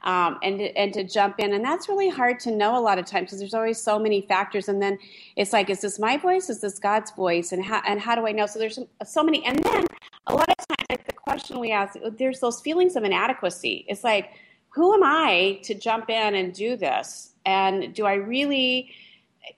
um, 0.02 0.38
and 0.42 0.60
and 0.60 0.92
to 0.92 1.04
jump 1.04 1.38
in, 1.38 1.52
and 1.52 1.64
that's 1.64 1.88
really 1.88 2.08
hard 2.08 2.40
to 2.40 2.50
know 2.50 2.78
a 2.78 2.80
lot 2.82 2.98
of 2.98 3.06
times 3.06 3.26
because 3.26 3.38
there's 3.40 3.54
always 3.54 3.80
so 3.80 3.98
many 3.98 4.22
factors, 4.22 4.68
and 4.68 4.82
then 4.82 4.98
it's 5.36 5.52
like, 5.52 5.70
is 5.70 5.80
this 5.80 5.98
my 5.98 6.16
voice? 6.16 6.50
Is 6.50 6.60
this 6.60 6.78
God's 6.78 7.10
voice? 7.12 7.52
And 7.52 7.64
how 7.64 7.82
and 7.86 8.00
how 8.00 8.14
do 8.14 8.26
I 8.26 8.32
know? 8.32 8.46
So 8.46 8.58
there's 8.58 8.78
so 9.04 9.22
many, 9.22 9.44
and 9.44 9.58
then 9.64 9.86
a 10.26 10.34
lot 10.34 10.48
of 10.48 10.56
times, 10.56 10.86
like 10.90 11.06
the 11.06 11.12
question 11.12 11.58
we 11.58 11.72
ask, 11.72 11.96
there's 12.18 12.40
those 12.40 12.60
feelings 12.60 12.96
of 12.96 13.04
inadequacy. 13.04 13.86
It's 13.88 14.04
like, 14.04 14.30
who 14.70 14.94
am 14.94 15.02
I 15.02 15.60
to 15.64 15.74
jump 15.74 16.10
in 16.10 16.34
and 16.34 16.54
do 16.54 16.76
this? 16.76 17.34
And 17.44 17.94
do 17.94 18.06
I 18.06 18.14
really? 18.14 18.90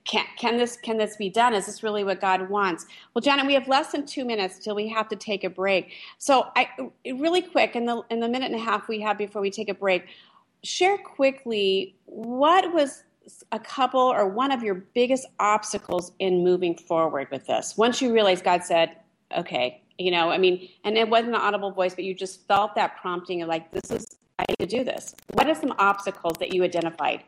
can, 0.05 0.25
can 0.39 0.57
this 0.57 0.77
can 0.77 0.97
this 0.97 1.17
be 1.17 1.29
done? 1.29 1.55
Is 1.55 1.67
this 1.67 1.83
really 1.83 2.05
what 2.05 2.21
God 2.21 2.49
wants? 2.49 2.87
Well, 3.15 3.23
Janet, 3.23 3.47
we 3.47 3.55
have 3.55 3.69
less 3.69 3.93
than 3.93 4.07
two 4.07 4.25
minutes 4.25 4.59
till 4.59 4.75
we 4.75 4.89
have 4.89 5.09
to 5.09 5.17
take 5.17 5.45
a 5.45 5.51
break. 5.51 5.93
So, 6.19 6.49
I 6.57 6.69
really 7.05 7.43
quick 7.43 7.77
in 7.77 7.87
the 7.87 8.03
in 8.11 8.21
the 8.21 8.29
minute 8.29 8.53
and 8.53 8.61
a 8.61 8.65
half 8.65 8.89
we 8.89 9.01
have 9.01 9.19
before 9.19 9.43
we 9.43 9.51
take 9.51 9.69
a 9.69 9.75
break, 9.75 10.07
share 10.65 10.99
quickly 10.99 11.97
what 12.07 12.73
was 12.73 13.05
a 13.53 13.59
couple 13.59 14.01
or 14.01 14.27
one 14.29 14.51
of 14.51 14.63
your 14.63 14.75
biggest 14.75 15.27
obstacles 15.39 16.13
in 16.19 16.43
moving 16.43 16.77
forward 16.77 17.29
with 17.31 17.47
this. 17.47 17.77
Once 17.77 18.03
you 18.03 18.13
realize 18.13 18.43
God 18.43 18.65
said, 18.65 18.97
"Okay," 19.37 19.83
you 19.99 20.11
know, 20.11 20.31
I 20.31 20.39
mean, 20.39 20.69
and 20.85 20.97
it 20.97 21.09
wasn't 21.09 21.35
an 21.35 21.41
audible 21.41 21.71
voice, 21.71 21.95
but 21.95 22.05
you 22.05 22.15
just 22.15 22.47
felt 22.49 22.75
that 22.75 22.97
prompting 23.01 23.43
of 23.43 23.49
like, 23.49 23.71
"This 23.71 23.91
is 23.91 24.12
To 24.59 24.67
do 24.67 24.85
this." 24.85 25.15
What 25.33 25.49
are 25.49 25.55
some 25.55 25.75
obstacles 25.79 26.35
that 26.41 26.55
you 26.55 26.65
identified? 26.65 27.25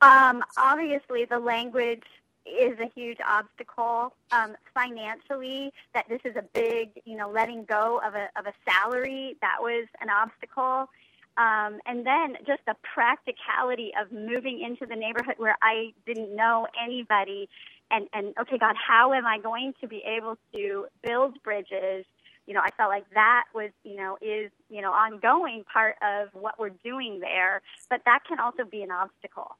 Um, 0.00 0.44
obviously, 0.56 1.24
the 1.24 1.38
language 1.38 2.04
is 2.46 2.78
a 2.78 2.88
huge 2.94 3.18
obstacle 3.26 4.14
um, 4.30 4.56
financially. 4.74 5.72
That 5.94 6.06
this 6.08 6.20
is 6.24 6.36
a 6.36 6.42
big, 6.54 6.90
you 7.04 7.16
know, 7.16 7.30
letting 7.30 7.64
go 7.64 8.00
of 8.04 8.14
a 8.14 8.28
of 8.38 8.46
a 8.46 8.52
salary 8.68 9.36
that 9.40 9.56
was 9.60 9.86
an 10.00 10.08
obstacle. 10.10 10.88
Um, 11.36 11.78
and 11.86 12.04
then 12.04 12.36
just 12.46 12.62
the 12.66 12.74
practicality 12.82 13.92
of 14.00 14.10
moving 14.10 14.60
into 14.60 14.86
the 14.86 14.96
neighborhood 14.96 15.36
where 15.36 15.56
I 15.62 15.92
didn't 16.04 16.34
know 16.34 16.66
anybody, 16.82 17.48
and 17.90 18.08
and 18.12 18.34
okay, 18.40 18.58
God, 18.58 18.74
how 18.76 19.12
am 19.12 19.26
I 19.26 19.38
going 19.38 19.74
to 19.80 19.86
be 19.86 20.02
able 20.04 20.36
to 20.54 20.86
build 21.02 21.40
bridges? 21.44 22.04
You 22.48 22.54
know, 22.54 22.60
I 22.64 22.70
felt 22.78 22.88
like 22.88 23.04
that 23.12 23.44
was, 23.54 23.70
you 23.84 23.96
know, 23.96 24.16
is 24.22 24.50
you 24.70 24.80
know 24.80 24.90
ongoing 24.90 25.64
part 25.70 25.96
of 26.02 26.28
what 26.32 26.58
we're 26.58 26.70
doing 26.82 27.20
there, 27.20 27.60
but 27.90 28.00
that 28.06 28.20
can 28.26 28.40
also 28.40 28.64
be 28.64 28.82
an 28.82 28.90
obstacle. 28.90 29.56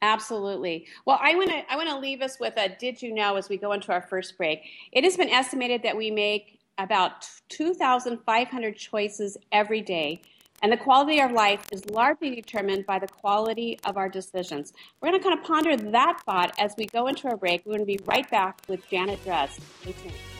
Absolutely. 0.00 0.86
Well, 1.04 1.18
I 1.20 1.34
want 1.34 1.50
to 1.50 1.70
I 1.70 1.76
want 1.76 1.90
to 1.90 1.98
leave 1.98 2.22
us 2.22 2.40
with 2.40 2.54
a 2.56 2.70
did 2.70 3.02
you 3.02 3.12
know 3.12 3.36
as 3.36 3.50
we 3.50 3.58
go 3.58 3.72
into 3.72 3.92
our 3.92 4.00
first 4.00 4.38
break. 4.38 4.62
It 4.92 5.04
has 5.04 5.18
been 5.18 5.28
estimated 5.28 5.82
that 5.82 5.94
we 5.94 6.10
make 6.10 6.58
about 6.78 7.28
2,500 7.50 8.76
choices 8.78 9.36
every 9.52 9.82
day, 9.82 10.22
and 10.62 10.72
the 10.72 10.78
quality 10.78 11.20
of 11.20 11.30
life 11.30 11.66
is 11.72 11.84
largely 11.90 12.34
determined 12.34 12.86
by 12.86 12.98
the 12.98 13.08
quality 13.08 13.78
of 13.84 13.98
our 13.98 14.08
decisions. 14.08 14.72
We're 15.02 15.10
going 15.10 15.20
to 15.20 15.28
kind 15.28 15.38
of 15.38 15.44
ponder 15.44 15.76
that 15.90 16.22
thought 16.24 16.54
as 16.58 16.74
we 16.78 16.86
go 16.86 17.06
into 17.08 17.28
our 17.28 17.36
break. 17.36 17.66
We're 17.66 17.76
going 17.76 17.86
to 17.86 17.98
be 17.98 18.00
right 18.06 18.28
back 18.30 18.62
with 18.66 18.88
Janet 18.88 19.22
Dress. 19.24 19.58
Stay 19.82 19.92
tuned. 19.92 20.39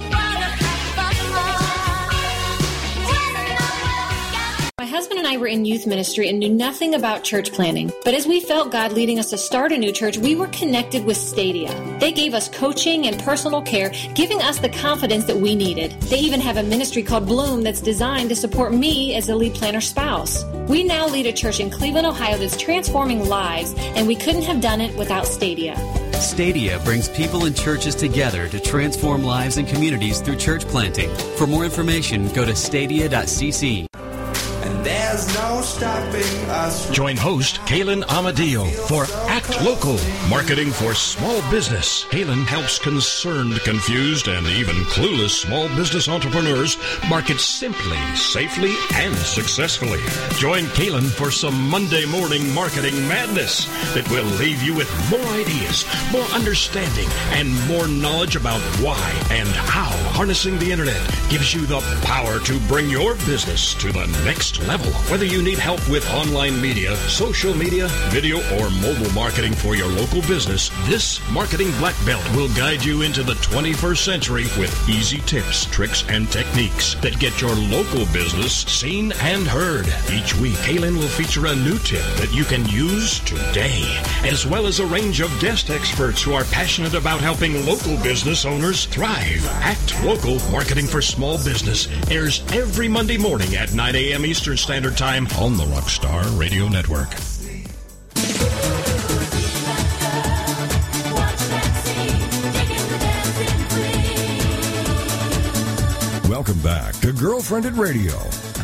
Husband 5.01 5.17
and 5.17 5.27
I 5.27 5.37
were 5.37 5.47
in 5.47 5.65
youth 5.65 5.87
ministry 5.87 6.29
and 6.29 6.37
knew 6.37 6.47
nothing 6.47 6.93
about 6.93 7.23
church 7.23 7.51
planting. 7.51 7.91
But 8.05 8.13
as 8.13 8.27
we 8.27 8.39
felt 8.39 8.71
God 8.71 8.91
leading 8.91 9.17
us 9.17 9.31
to 9.31 9.37
start 9.39 9.71
a 9.71 9.77
new 9.79 9.91
church, 9.91 10.19
we 10.19 10.35
were 10.35 10.45
connected 10.49 11.05
with 11.05 11.17
Stadia. 11.17 11.73
They 11.99 12.11
gave 12.11 12.35
us 12.35 12.47
coaching 12.47 13.07
and 13.07 13.19
personal 13.19 13.63
care, 13.63 13.89
giving 14.13 14.43
us 14.43 14.59
the 14.59 14.69
confidence 14.69 15.25
that 15.25 15.37
we 15.37 15.55
needed. 15.55 15.99
They 16.01 16.19
even 16.19 16.39
have 16.41 16.57
a 16.57 16.61
ministry 16.61 17.01
called 17.01 17.25
Bloom 17.25 17.63
that's 17.63 17.81
designed 17.81 18.29
to 18.29 18.35
support 18.35 18.75
me 18.75 19.15
as 19.15 19.27
a 19.27 19.35
lead 19.35 19.55
planter 19.55 19.81
spouse. 19.81 20.45
We 20.67 20.83
now 20.83 21.07
lead 21.07 21.25
a 21.25 21.33
church 21.33 21.59
in 21.59 21.71
Cleveland, 21.71 22.05
Ohio 22.05 22.37
that's 22.37 22.55
transforming 22.55 23.27
lives, 23.27 23.73
and 23.95 24.05
we 24.05 24.15
couldn't 24.15 24.43
have 24.43 24.61
done 24.61 24.81
it 24.81 24.95
without 24.99 25.25
Stadia. 25.25 25.75
Stadia 26.13 26.77
brings 26.85 27.09
people 27.09 27.45
and 27.45 27.55
churches 27.55 27.95
together 27.95 28.47
to 28.49 28.59
transform 28.59 29.23
lives 29.23 29.57
and 29.57 29.67
communities 29.67 30.21
through 30.21 30.35
church 30.35 30.63
planting. 30.67 31.09
For 31.37 31.47
more 31.47 31.65
information, 31.65 32.31
go 32.33 32.45
to 32.45 32.55
stadia.cc. 32.55 33.90
Join 36.91 37.17
host 37.17 37.55
Kaylin 37.61 38.03
Amadio 38.03 38.69
for 38.87 39.05
Act 39.27 39.63
Local, 39.63 39.97
marketing 40.29 40.69
for 40.69 40.93
small 40.93 41.41
business. 41.49 42.05
Kaylin 42.05 42.45
helps 42.45 42.77
concerned, 42.77 43.59
confused, 43.61 44.27
and 44.27 44.45
even 44.45 44.75
clueless 44.91 45.31
small 45.31 45.67
business 45.69 46.07
entrepreneurs 46.07 46.77
market 47.09 47.39
simply, 47.39 47.97
safely, 48.15 48.75
and 48.93 49.15
successfully. 49.17 50.01
Join 50.37 50.65
Kaylin 50.75 51.09
for 51.09 51.31
some 51.31 51.67
Monday 51.67 52.05
morning 52.05 52.53
marketing 52.53 52.95
madness 53.07 53.65
that 53.95 54.07
will 54.11 54.25
leave 54.37 54.61
you 54.61 54.75
with 54.75 54.91
more 55.09 55.25
ideas, 55.33 55.83
more 56.11 56.25
understanding, 56.25 57.07
and 57.31 57.49
more 57.67 57.87
knowledge 57.87 58.35
about 58.35 58.61
why 58.83 59.11
and 59.31 59.47
how 59.49 59.89
harnessing 60.11 60.59
the 60.59 60.71
internet 60.71 61.01
gives 61.29 61.55
you 61.55 61.65
the 61.65 61.81
power 62.03 62.39
to 62.41 62.59
bring 62.67 62.87
your 62.87 63.15
business 63.25 63.73
to 63.73 63.91
the 63.91 64.05
next 64.23 64.61
level. 64.67 64.91
Whether 65.09 65.25
you 65.25 65.41
need 65.41 65.57
help 65.57 65.70
with 65.89 66.09
online 66.11 66.61
media, 66.61 66.95
social 67.07 67.55
media, 67.55 67.87
video, 68.09 68.37
or 68.57 68.69
mobile 68.81 69.11
marketing 69.13 69.53
for 69.53 69.75
your 69.75 69.87
local 69.87 70.21
business, 70.23 70.69
this 70.87 71.21
Marketing 71.31 71.71
Black 71.77 71.95
Belt 72.05 72.23
will 72.35 72.49
guide 72.55 72.83
you 72.83 73.03
into 73.03 73.23
the 73.23 73.35
21st 73.35 73.97
century 73.97 74.43
with 74.57 74.89
easy 74.89 75.19
tips, 75.19 75.65
tricks, 75.65 76.03
and 76.09 76.29
techniques 76.31 76.95
that 76.95 77.19
get 77.19 77.39
your 77.39 77.55
local 77.55 78.05
business 78.13 78.63
seen 78.63 79.13
and 79.21 79.47
heard. 79.47 79.87
Each 80.11 80.35
week, 80.35 80.55
Kaylin 80.55 80.97
will 80.97 81.07
feature 81.07 81.45
a 81.45 81.55
new 81.55 81.77
tip 81.79 82.03
that 82.17 82.33
you 82.33 82.43
can 82.43 82.67
use 82.67 83.19
today, 83.19 83.83
as 84.23 84.45
well 84.45 84.67
as 84.67 84.79
a 84.79 84.85
range 84.85 85.21
of 85.21 85.39
guest 85.39 85.69
experts 85.69 86.21
who 86.21 86.33
are 86.33 86.43
passionate 86.45 86.95
about 86.95 87.21
helping 87.21 87.65
local 87.65 87.97
business 88.03 88.45
owners 88.45 88.85
thrive. 88.85 89.47
Act 89.61 90.03
Local 90.03 90.39
Marketing 90.51 90.87
for 90.87 91.01
Small 91.01 91.37
Business 91.37 91.87
airs 92.09 92.43
every 92.51 92.87
Monday 92.87 93.17
morning 93.17 93.55
at 93.55 93.73
9 93.73 93.95
a.m. 93.95 94.25
Eastern 94.25 94.57
Standard 94.57 94.97
Time 94.97 95.27
on 95.37 95.60
the 95.61 95.75
Rockstar 95.75 96.39
Radio 96.39 96.67
Network. 96.67 97.09
Welcome 106.27 106.59
back 106.61 106.95
to 107.01 107.13
Girlfriendit 107.13 107.77
Radio, 107.77 108.13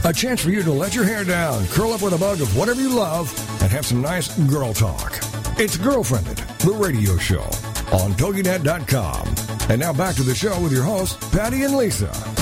a 0.10 0.12
chance 0.12 0.42
for 0.42 0.50
you 0.50 0.64
to 0.64 0.72
let 0.72 0.96
your 0.96 1.04
hair 1.04 1.24
down, 1.24 1.68
curl 1.68 1.92
up 1.92 2.02
with 2.02 2.14
a 2.14 2.18
mug 2.18 2.42
of 2.42 2.58
whatever 2.58 2.82
you 2.82 2.90
love, 2.90 3.32
and 3.62 3.72
have 3.72 3.86
some 3.86 4.02
nice 4.02 4.36
girl 4.50 4.74
talk. 4.74 5.18
It's 5.60 5.78
Girlfriendit, 5.78 6.38
the 6.60 6.72
radio 6.72 7.18
show 7.18 7.44
on 7.92 8.14
TogiNet.com. 8.14 9.70
And 9.70 9.80
now 9.80 9.94
back 9.94 10.16
to 10.16 10.24
the 10.24 10.34
show 10.34 10.60
with 10.62 10.72
your 10.72 10.84
hosts, 10.84 11.30
Patty 11.30 11.64
and 11.64 11.76
Lisa. 11.76 12.37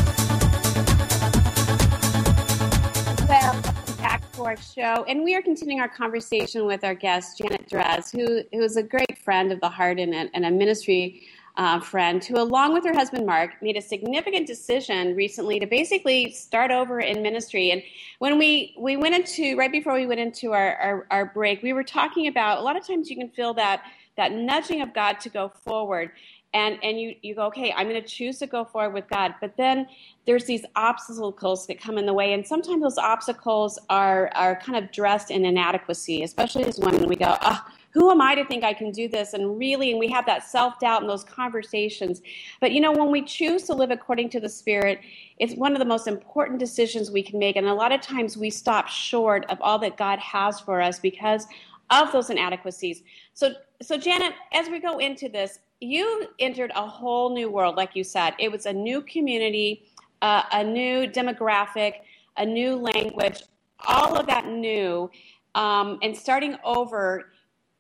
Our 4.55 4.61
show, 4.61 5.03
and 5.05 5.23
we 5.23 5.35
are 5.35 5.41
continuing 5.41 5.81
our 5.81 5.89
conversation 5.89 6.65
with 6.65 6.83
our 6.83 6.93
guest 6.93 7.37
Janet 7.37 7.67
Drez, 7.67 8.11
who 8.11 8.43
who 8.55 8.63
is 8.63 8.77
a 8.77 8.83
great 8.83 9.17
friend 9.17 9.51
of 9.51 9.59
the 9.59 9.69
heart 9.69 9.99
and 9.99 10.13
a, 10.13 10.29
and 10.33 10.45
a 10.45 10.51
ministry 10.51 11.23
uh, 11.57 11.79
friend 11.79 12.23
who, 12.23 12.39
along 12.39 12.73
with 12.73 12.85
her 12.85 12.93
husband 12.93 13.25
Mark, 13.25 13.61
made 13.61 13.75
a 13.75 13.81
significant 13.81 14.47
decision 14.47 15.15
recently 15.15 15.59
to 15.59 15.65
basically 15.65 16.31
start 16.31 16.71
over 16.71 16.99
in 16.99 17.21
ministry. 17.21 17.71
And 17.71 17.81
when 18.19 18.37
we, 18.37 18.75
we 18.77 18.97
went 18.97 19.15
into, 19.15 19.57
right 19.57 19.71
before 19.71 19.93
we 19.93 20.05
went 20.05 20.19
into 20.19 20.51
our, 20.51 20.75
our, 20.75 21.07
our 21.11 21.25
break, 21.25 21.63
we 21.63 21.73
were 21.73 21.83
talking 21.83 22.27
about 22.27 22.59
a 22.59 22.61
lot 22.61 22.77
of 22.77 22.85
times 22.85 23.09
you 23.09 23.15
can 23.15 23.29
feel 23.29 23.53
that, 23.55 23.83
that 24.17 24.33
nudging 24.33 24.81
of 24.81 24.93
God 24.93 25.19
to 25.21 25.29
go 25.29 25.51
forward. 25.63 26.11
And, 26.53 26.77
and 26.83 26.99
you, 26.99 27.15
you 27.21 27.35
go, 27.35 27.47
okay, 27.47 27.73
I'm 27.73 27.89
going 27.89 28.01
to 28.01 28.07
choose 28.07 28.39
to 28.39 28.47
go 28.47 28.63
forward 28.63 28.93
with 28.93 29.09
God. 29.09 29.35
But 29.41 29.57
then 29.57 29.87
there's 30.25 30.45
these 30.45 30.65
obstacles 30.75 31.67
that 31.67 31.79
come 31.79 31.97
in 31.97 32.05
the 32.05 32.13
way. 32.13 32.33
And 32.33 32.45
sometimes 32.45 32.81
those 32.81 32.97
obstacles 32.97 33.77
are, 33.89 34.31
are 34.35 34.55
kind 34.55 34.83
of 34.83 34.91
dressed 34.91 35.31
in 35.31 35.45
inadequacy, 35.45 36.23
especially 36.23 36.65
as 36.65 36.79
women. 36.79 37.07
We 37.07 37.15
go, 37.15 37.37
oh, 37.41 37.61
who 37.91 38.11
am 38.11 38.21
I 38.21 38.35
to 38.35 38.43
think 38.43 38.63
I 38.63 38.73
can 38.73 38.91
do 38.91 39.07
this? 39.07 39.33
And 39.33 39.57
really, 39.57 39.91
and 39.91 39.99
we 39.99 40.09
have 40.09 40.25
that 40.25 40.43
self 40.43 40.79
doubt 40.79 41.01
in 41.01 41.07
those 41.07 41.23
conversations. 41.23 42.21
But 42.59 42.71
you 42.71 42.81
know, 42.81 42.91
when 42.91 43.09
we 43.09 43.21
choose 43.21 43.63
to 43.63 43.73
live 43.73 43.91
according 43.91 44.29
to 44.31 44.39
the 44.39 44.49
Spirit, 44.49 44.99
it's 45.37 45.53
one 45.53 45.73
of 45.73 45.79
the 45.79 45.85
most 45.85 46.07
important 46.07 46.59
decisions 46.59 47.09
we 47.09 47.23
can 47.23 47.39
make. 47.39 47.55
And 47.55 47.67
a 47.67 47.73
lot 47.73 47.93
of 47.93 48.01
times 48.01 48.35
we 48.35 48.49
stop 48.49 48.89
short 48.89 49.45
of 49.49 49.61
all 49.61 49.79
that 49.79 49.95
God 49.95 50.19
has 50.19 50.59
for 50.59 50.81
us 50.81 50.99
because 50.99 51.47
of 51.89 52.11
those 52.11 52.29
inadequacies. 52.29 53.03
So, 53.33 53.53
so 53.81 53.97
Janet, 53.97 54.33
as 54.53 54.69
we 54.69 54.79
go 54.79 54.97
into 54.97 55.29
this, 55.29 55.59
you 55.79 56.27
entered 56.39 56.71
a 56.75 56.85
whole 56.85 57.33
new 57.33 57.49
world, 57.49 57.75
like 57.75 57.95
you 57.95 58.03
said. 58.03 58.33
It 58.39 58.51
was 58.51 58.65
a 58.65 58.73
new 58.73 59.01
community, 59.01 59.85
uh, 60.21 60.43
a 60.51 60.63
new 60.63 61.07
demographic, 61.07 61.93
a 62.37 62.45
new 62.45 62.75
language, 62.75 63.43
all 63.87 64.17
of 64.17 64.27
that 64.27 64.47
new. 64.47 65.09
Um, 65.55 65.99
and 66.01 66.15
starting 66.15 66.57
over, 66.63 67.31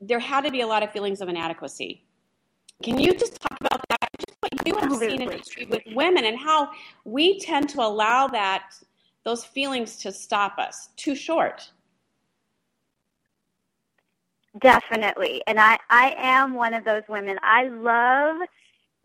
there 0.01 0.19
had 0.19 0.45
to 0.45 0.51
be 0.51 0.61
a 0.61 0.67
lot 0.67 0.83
of 0.83 0.91
feelings 0.91 1.21
of 1.21 1.29
inadequacy. 1.29 2.03
Can 2.83 2.99
you 2.99 3.13
just 3.13 3.39
talk 3.41 3.57
about 3.61 3.81
that? 3.89 4.09
Just 4.19 4.37
what 4.39 4.67
you 4.67 4.75
have 4.75 4.95
seen 4.97 5.21
in 5.21 5.31
history 5.31 5.65
with 5.65 5.81
women 5.93 6.25
and 6.25 6.37
how 6.37 6.69
we 7.03 7.39
tend 7.39 7.69
to 7.69 7.81
allow 7.81 8.27
that 8.27 8.73
those 9.23 9.43
feelings 9.43 9.97
to 9.97 10.11
stop 10.11 10.57
us 10.59 10.89
too 10.95 11.15
short. 11.15 11.71
Definitely. 14.59 15.41
And 15.47 15.59
I, 15.59 15.77
I 15.89 16.15
am 16.17 16.53
one 16.53 16.73
of 16.73 16.85
those 16.85 17.03
women. 17.09 17.37
I 17.41 17.67
love 17.67 18.47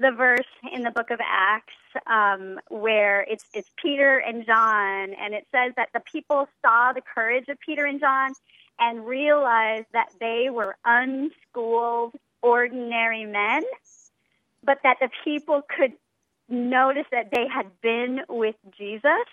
the 0.00 0.10
verse 0.10 0.48
in 0.72 0.82
the 0.82 0.90
book 0.90 1.10
of 1.10 1.20
Acts 1.22 1.74
um, 2.06 2.58
where 2.70 3.20
it's, 3.28 3.44
it's 3.52 3.70
Peter 3.80 4.16
and 4.16 4.46
John, 4.46 5.12
and 5.12 5.34
it 5.34 5.46
says 5.52 5.74
that 5.76 5.90
the 5.92 6.00
people 6.00 6.48
saw 6.62 6.92
the 6.92 7.02
courage 7.02 7.48
of 7.48 7.60
Peter 7.60 7.84
and 7.84 8.00
John 8.00 8.32
and 8.78 9.06
realized 9.06 9.86
that 9.92 10.08
they 10.18 10.48
were 10.50 10.74
unschooled, 10.86 12.14
ordinary 12.40 13.26
men, 13.26 13.62
but 14.64 14.78
that 14.84 14.96
the 15.00 15.10
people 15.22 15.62
could 15.76 15.92
notice 16.48 17.06
that 17.12 17.30
they 17.30 17.46
had 17.46 17.66
been 17.82 18.20
with 18.28 18.56
Jesus. 18.78 19.26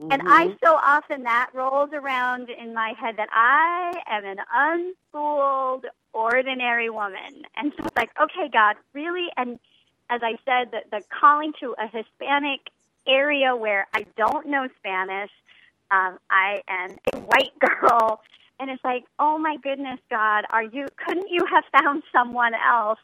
Mm-hmm. 0.00 0.12
And 0.12 0.22
I 0.28 0.46
mm-hmm. 0.46 0.56
so 0.64 0.74
often 0.74 1.22
that 1.22 1.50
rolls 1.54 1.90
around 1.92 2.50
in 2.50 2.74
my 2.74 2.94
head 2.98 3.16
that 3.16 3.28
I 3.32 3.92
am 4.08 4.24
an 4.24 4.38
unschooled, 4.52 5.86
ordinary 6.12 6.90
woman. 6.90 7.42
And 7.56 7.72
so 7.76 7.84
it's 7.84 7.96
like, 7.96 8.10
okay, 8.20 8.48
God, 8.52 8.76
really? 8.92 9.28
And 9.36 9.58
as 10.10 10.20
I 10.22 10.36
said, 10.44 10.72
the, 10.72 10.80
the 10.90 11.04
calling 11.08 11.52
to 11.60 11.74
a 11.78 11.86
Hispanic 11.86 12.60
area 13.06 13.54
where 13.54 13.86
I 13.94 14.06
don't 14.16 14.48
know 14.48 14.68
Spanish, 14.78 15.30
um, 15.90 16.18
I 16.30 16.62
am 16.68 16.96
a 17.12 17.18
white 17.18 17.52
girl 17.80 18.20
and 18.60 18.70
it's 18.70 18.84
like, 18.84 19.04
oh 19.18 19.38
my 19.38 19.56
goodness, 19.62 19.98
God, 20.10 20.44
are 20.50 20.62
you? 20.62 20.86
Couldn't 20.96 21.28
you 21.28 21.44
have 21.46 21.64
found 21.82 22.02
someone 22.12 22.52
else? 22.54 22.98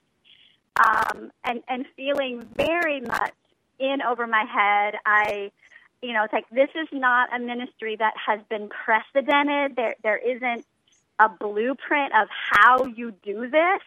Um, 0.79 1.33
and 1.45 1.63
and 1.69 1.85
feeling 1.97 2.47
very 2.55 3.01
much 3.01 3.35
in 3.79 4.01
over 4.03 4.27
my 4.27 4.45
head. 4.45 4.95
I, 5.05 5.51
you 6.03 6.13
know, 6.13 6.25
it's 6.25 6.33
like 6.33 6.49
this 6.51 6.71
is 6.75 6.89
not 6.93 7.35
a 7.35 7.39
ministry 7.39 7.97
that 7.97 8.15
has 8.27 8.41
been 8.49 8.69
precedented. 8.69 9.77
There 9.77 9.95
there 10.03 10.19
isn't 10.19 10.65
a 11.19 11.29
blueprint 11.29 12.15
of 12.15 12.29
how 12.31 12.87
you 12.87 13.13
do 13.23 13.51
this. 13.51 13.83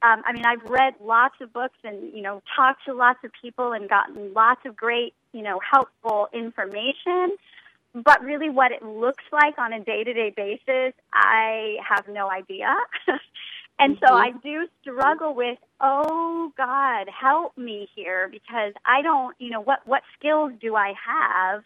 Um, 0.00 0.22
I 0.24 0.32
mean, 0.32 0.44
I've 0.44 0.62
read 0.62 0.94
lots 1.02 1.34
of 1.40 1.52
books 1.52 1.78
and 1.84 2.14
you 2.14 2.22
know 2.22 2.42
talked 2.54 2.84
to 2.86 2.94
lots 2.94 3.20
of 3.24 3.30
people 3.40 3.72
and 3.72 3.88
gotten 3.88 4.32
lots 4.34 4.60
of 4.66 4.76
great 4.76 5.14
you 5.32 5.42
know 5.42 5.60
helpful 5.72 6.28
information 6.32 7.36
but 7.94 8.22
really 8.22 8.50
what 8.50 8.72
it 8.72 8.82
looks 8.82 9.24
like 9.32 9.58
on 9.58 9.72
a 9.72 9.80
day-to-day 9.82 10.34
basis, 10.36 10.94
I 11.12 11.76
have 11.86 12.06
no 12.08 12.30
idea. 12.30 12.74
and 13.78 13.96
mm-hmm. 13.96 14.06
so 14.06 14.14
I 14.14 14.32
do 14.42 14.66
struggle 14.82 15.34
with, 15.34 15.58
oh 15.80 16.52
God, 16.56 17.08
help 17.08 17.56
me 17.56 17.88
here 17.94 18.28
because 18.30 18.72
I 18.84 19.02
don't, 19.02 19.34
you 19.38 19.50
know, 19.50 19.60
what 19.60 19.80
what 19.86 20.02
skills 20.18 20.52
do 20.60 20.76
I 20.76 20.94
have? 21.06 21.64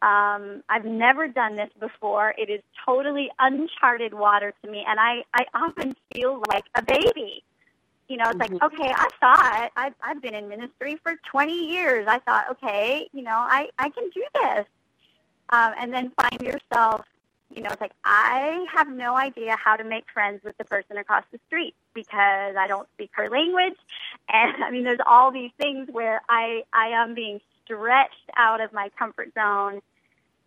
Um, 0.00 0.62
I've 0.68 0.84
never 0.84 1.26
done 1.26 1.56
this 1.56 1.70
before. 1.80 2.34
It 2.38 2.50
is 2.50 2.60
totally 2.86 3.30
uncharted 3.38 4.14
water 4.14 4.54
to 4.62 4.70
me, 4.70 4.84
and 4.86 5.00
I 5.00 5.24
I 5.34 5.44
often 5.54 5.96
feel 6.12 6.42
like 6.48 6.64
a 6.74 6.82
baby. 6.82 7.42
You 8.08 8.16
know, 8.16 8.24
it's 8.30 8.38
mm-hmm. 8.38 8.54
like, 8.54 8.72
okay, 8.72 8.92
I 8.94 9.08
thought 9.20 9.70
I've 9.76 9.94
I've 10.02 10.22
been 10.22 10.34
in 10.34 10.48
ministry 10.48 10.98
for 11.02 11.14
20 11.30 11.72
years. 11.72 12.06
I 12.08 12.18
thought, 12.20 12.50
okay, 12.52 13.08
you 13.12 13.22
know, 13.22 13.36
I 13.36 13.68
I 13.78 13.90
can 13.90 14.08
do 14.14 14.24
this 14.34 14.66
um, 15.50 15.72
and 15.78 15.92
then 15.92 16.12
find 16.20 16.40
yourself, 16.40 17.04
you 17.58 17.64
know, 17.64 17.70
it's 17.72 17.80
like 17.80 17.92
I 18.04 18.66
have 18.72 18.88
no 18.88 19.16
idea 19.16 19.56
how 19.56 19.74
to 19.74 19.82
make 19.82 20.04
friends 20.14 20.44
with 20.44 20.56
the 20.58 20.64
person 20.64 20.96
across 20.96 21.24
the 21.32 21.40
street 21.48 21.74
because 21.92 22.54
I 22.56 22.68
don't 22.68 22.88
speak 22.94 23.10
her 23.14 23.28
language, 23.28 23.74
and 24.28 24.62
I 24.62 24.70
mean, 24.70 24.84
there's 24.84 25.00
all 25.04 25.32
these 25.32 25.50
things 25.58 25.88
where 25.90 26.22
I 26.28 26.62
I 26.72 26.90
am 26.90 27.14
being 27.14 27.40
stretched 27.64 28.30
out 28.36 28.60
of 28.60 28.72
my 28.72 28.90
comfort 28.96 29.32
zone. 29.34 29.80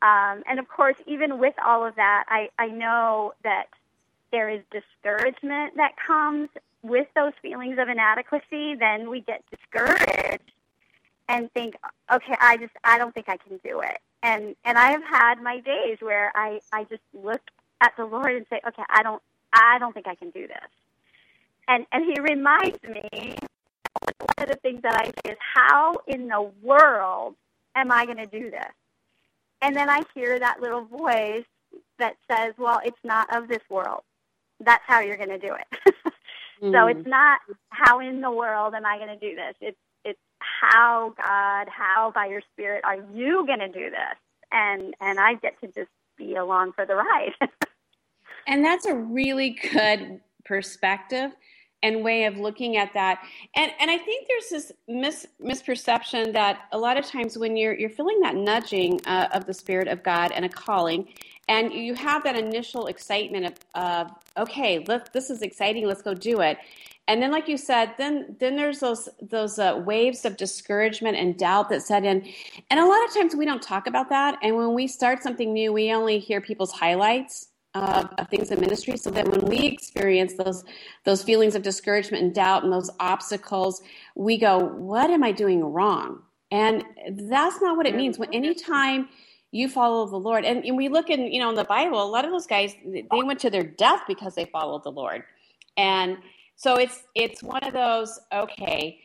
Um, 0.02 0.44
and 0.50 0.58
of 0.58 0.70
course, 0.70 0.96
even 1.06 1.38
with 1.38 1.54
all 1.64 1.86
of 1.86 1.96
that, 1.96 2.24
I, 2.30 2.50
I 2.58 2.68
know 2.68 3.34
that 3.44 3.66
there 4.32 4.50
is 4.50 4.62
discouragement 4.72 5.76
that 5.76 5.92
comes 6.08 6.48
with 6.82 7.08
those 7.14 7.34
feelings 7.42 7.78
of 7.78 7.90
inadequacy. 7.90 8.76
Then 8.76 9.10
we 9.10 9.20
get 9.20 9.44
discouraged 9.52 10.52
and 11.28 11.52
think, 11.52 11.76
okay, 12.12 12.36
I 12.40 12.56
just, 12.56 12.72
I 12.84 12.98
don't 12.98 13.14
think 13.14 13.30
I 13.30 13.38
can 13.38 13.60
do 13.64 13.82
it 13.82 14.00
and 14.24 14.56
and 14.66 14.78
I 14.78 14.92
have 14.92 15.04
had 15.04 15.42
my 15.42 15.60
days 15.60 15.98
where 16.00 16.32
I 16.36 16.60
I 16.72 16.84
just 16.86 17.04
look 17.14 17.42
at 17.82 17.94
the 17.98 18.06
Lord 18.06 18.36
and 18.36 18.46
say, 18.50 18.62
okay, 18.68 18.84
I 18.90 19.04
don't 19.04 19.22
I 19.54 19.78
don't 19.80 19.94
think 19.94 20.08
I 20.08 20.16
can 20.16 20.30
do 20.32 20.48
this, 20.48 20.70
and 21.68 21.86
and 21.92 22.06
He 22.06 22.20
reminds 22.22 22.82
me. 22.84 23.36
One 24.38 24.48
of 24.48 24.50
the 24.50 24.60
things 24.62 24.82
that 24.84 24.96
I 24.96 25.06
say 25.06 25.34
is, 25.34 25.38
how 25.54 25.96
in 26.08 26.28
the 26.28 26.50
world 26.62 27.36
am 27.76 27.92
I 27.92 28.06
going 28.06 28.18
to 28.18 28.26
do 28.26 28.50
this? 28.50 28.72
And 29.62 29.76
then 29.76 29.90
I 29.90 30.02
hear 30.16 30.40
that 30.40 30.62
little 30.62 30.86
voice 30.86 31.46
that 32.00 32.16
says, 32.30 32.54
well, 32.58 32.80
it's 32.84 32.98
not 33.04 33.36
of 33.36 33.48
this 33.48 33.62
world. 33.70 34.02
That's 34.60 34.84
how 34.88 35.02
you're 35.02 35.18
going 35.18 35.30
to 35.30 35.38
do 35.38 35.54
it. 35.54 35.94
mm. 36.64 36.72
So 36.72 36.88
it's 36.88 37.08
not 37.08 37.40
how 37.70 38.00
in 38.00 38.22
the 38.22 38.32
world 38.32 38.76
am 38.76 38.86
I 38.86 38.98
going 38.98 39.10
to 39.10 39.30
do 39.30 39.36
this. 39.36 39.56
It's 39.62 39.78
how 40.62 41.14
God, 41.18 41.68
how 41.70 42.12
by 42.14 42.28
your 42.28 42.42
spirit 42.54 42.84
are 42.84 42.98
you 43.14 43.46
going 43.46 43.60
to 43.60 43.68
do 43.68 43.90
this? 43.90 44.18
And 44.52 44.94
and 45.00 45.20
I 45.20 45.36
get 45.36 45.60
to 45.62 45.68
just 45.68 45.90
be 46.18 46.36
along 46.36 46.74
for 46.74 46.86
the 46.86 46.96
ride. 46.96 47.34
and 48.48 48.64
that's 48.64 48.86
a 48.86 48.96
really 48.96 49.58
good 49.72 50.20
perspective 50.44 51.32
and 51.84 52.04
way 52.04 52.26
of 52.26 52.38
looking 52.38 52.78
at 52.78 52.94
that. 52.94 53.24
And 53.56 53.72
and 53.80 53.90
I 53.90 53.98
think 53.98 54.28
there's 54.28 54.50
this 54.50 54.72
mis, 54.88 55.28
misperception 55.44 56.34
that 56.34 56.64
a 56.72 56.78
lot 56.78 56.98
of 56.98 57.06
times 57.06 57.38
when 57.38 57.56
you're 57.56 57.74
you're 57.74 57.90
feeling 57.90 58.20
that 58.22 58.36
nudging 58.36 59.00
uh, 59.06 59.30
of 59.34 59.46
the 59.46 59.54
spirit 59.54 59.88
of 59.88 60.04
God 60.04 60.32
and 60.32 60.46
a 60.46 60.50
calling, 60.50 61.08
and 61.48 61.72
you 61.72 61.96
have 61.96 62.24
that 62.24 62.38
initial 62.38 62.88
excitement 62.88 63.46
of, 63.46 63.54
of 63.84 64.12
okay, 64.38 64.84
look, 64.88 65.12
this 65.14 65.30
is 65.30 65.42
exciting, 65.42 65.88
let's 65.88 66.02
go 66.02 66.14
do 66.14 66.42
it 66.42 66.58
and 67.12 67.22
then 67.22 67.32
like 67.32 67.50
you 67.50 67.58
said 67.58 67.94
then 68.00 68.36
then 68.40 68.58
there's 68.58 68.80
those 68.80 69.10
those 69.22 69.60
uh, 69.60 69.82
waves 69.86 70.26
of 70.26 70.38
discouragement 70.38 71.18
and 71.18 71.38
doubt 71.38 71.70
that 71.70 71.84
set 71.84 72.06
in 72.06 72.26
and 72.72 72.80
a 72.80 72.86
lot 72.86 73.04
of 73.08 73.14
times 73.16 73.36
we 73.36 73.46
don't 73.46 73.64
talk 73.64 73.88
about 73.88 74.10
that 74.10 74.38
and 74.44 74.58
when 74.58 74.74
we 74.76 74.88
start 74.88 75.24
something 75.24 75.54
new 75.54 75.74
we 75.74 75.94
only 75.94 76.20
hear 76.20 76.42
people's 76.42 76.74
highlights 76.74 77.50
of, 77.76 78.10
things 78.32 78.52
in 78.52 78.60
ministry 78.62 78.98
so 78.98 79.12
that 79.12 79.28
when 79.30 79.42
we 79.46 79.60
experience 79.68 80.36
those 80.36 80.66
those 81.06 81.24
feelings 81.24 81.56
of 81.56 81.64
discouragement 81.64 82.24
and 82.24 82.36
doubt 82.36 82.64
and 82.64 82.74
those 82.74 82.92
obstacles 83.00 83.82
we 84.16 84.38
go 84.38 84.60
what 84.60 85.12
am 85.12 85.24
i 85.24 85.32
doing 85.34 85.64
wrong 85.64 86.22
And 86.52 86.84
that's 87.12 87.62
not 87.62 87.78
what 87.78 87.88
it 87.88 87.96
means. 87.96 88.20
When 88.20 88.34
anytime 88.34 89.10
you 89.52 89.70
follow 89.70 90.08
the 90.08 90.18
Lord, 90.18 90.46
and, 90.46 90.66
and 90.66 90.78
we 90.78 90.90
look 90.90 91.10
in, 91.10 91.32
you 91.32 91.40
know, 91.40 91.50
in 91.50 91.56
the 91.56 91.66
Bible, 91.66 92.04
a 92.04 92.08
lot 92.10 92.26
of 92.26 92.32
those 92.32 92.48
guys 92.48 92.76
they 92.86 93.24
went 93.24 93.40
to 93.42 93.50
their 93.50 93.64
death 93.64 94.02
because 94.08 94.36
they 94.36 94.46
followed 94.46 94.84
the 94.84 94.92
Lord. 94.92 95.24
And 95.78 96.18
so 96.62 96.76
it's 96.76 97.02
it's 97.16 97.42
one 97.42 97.64
of 97.64 97.74
those, 97.74 98.20
okay, 98.32 99.00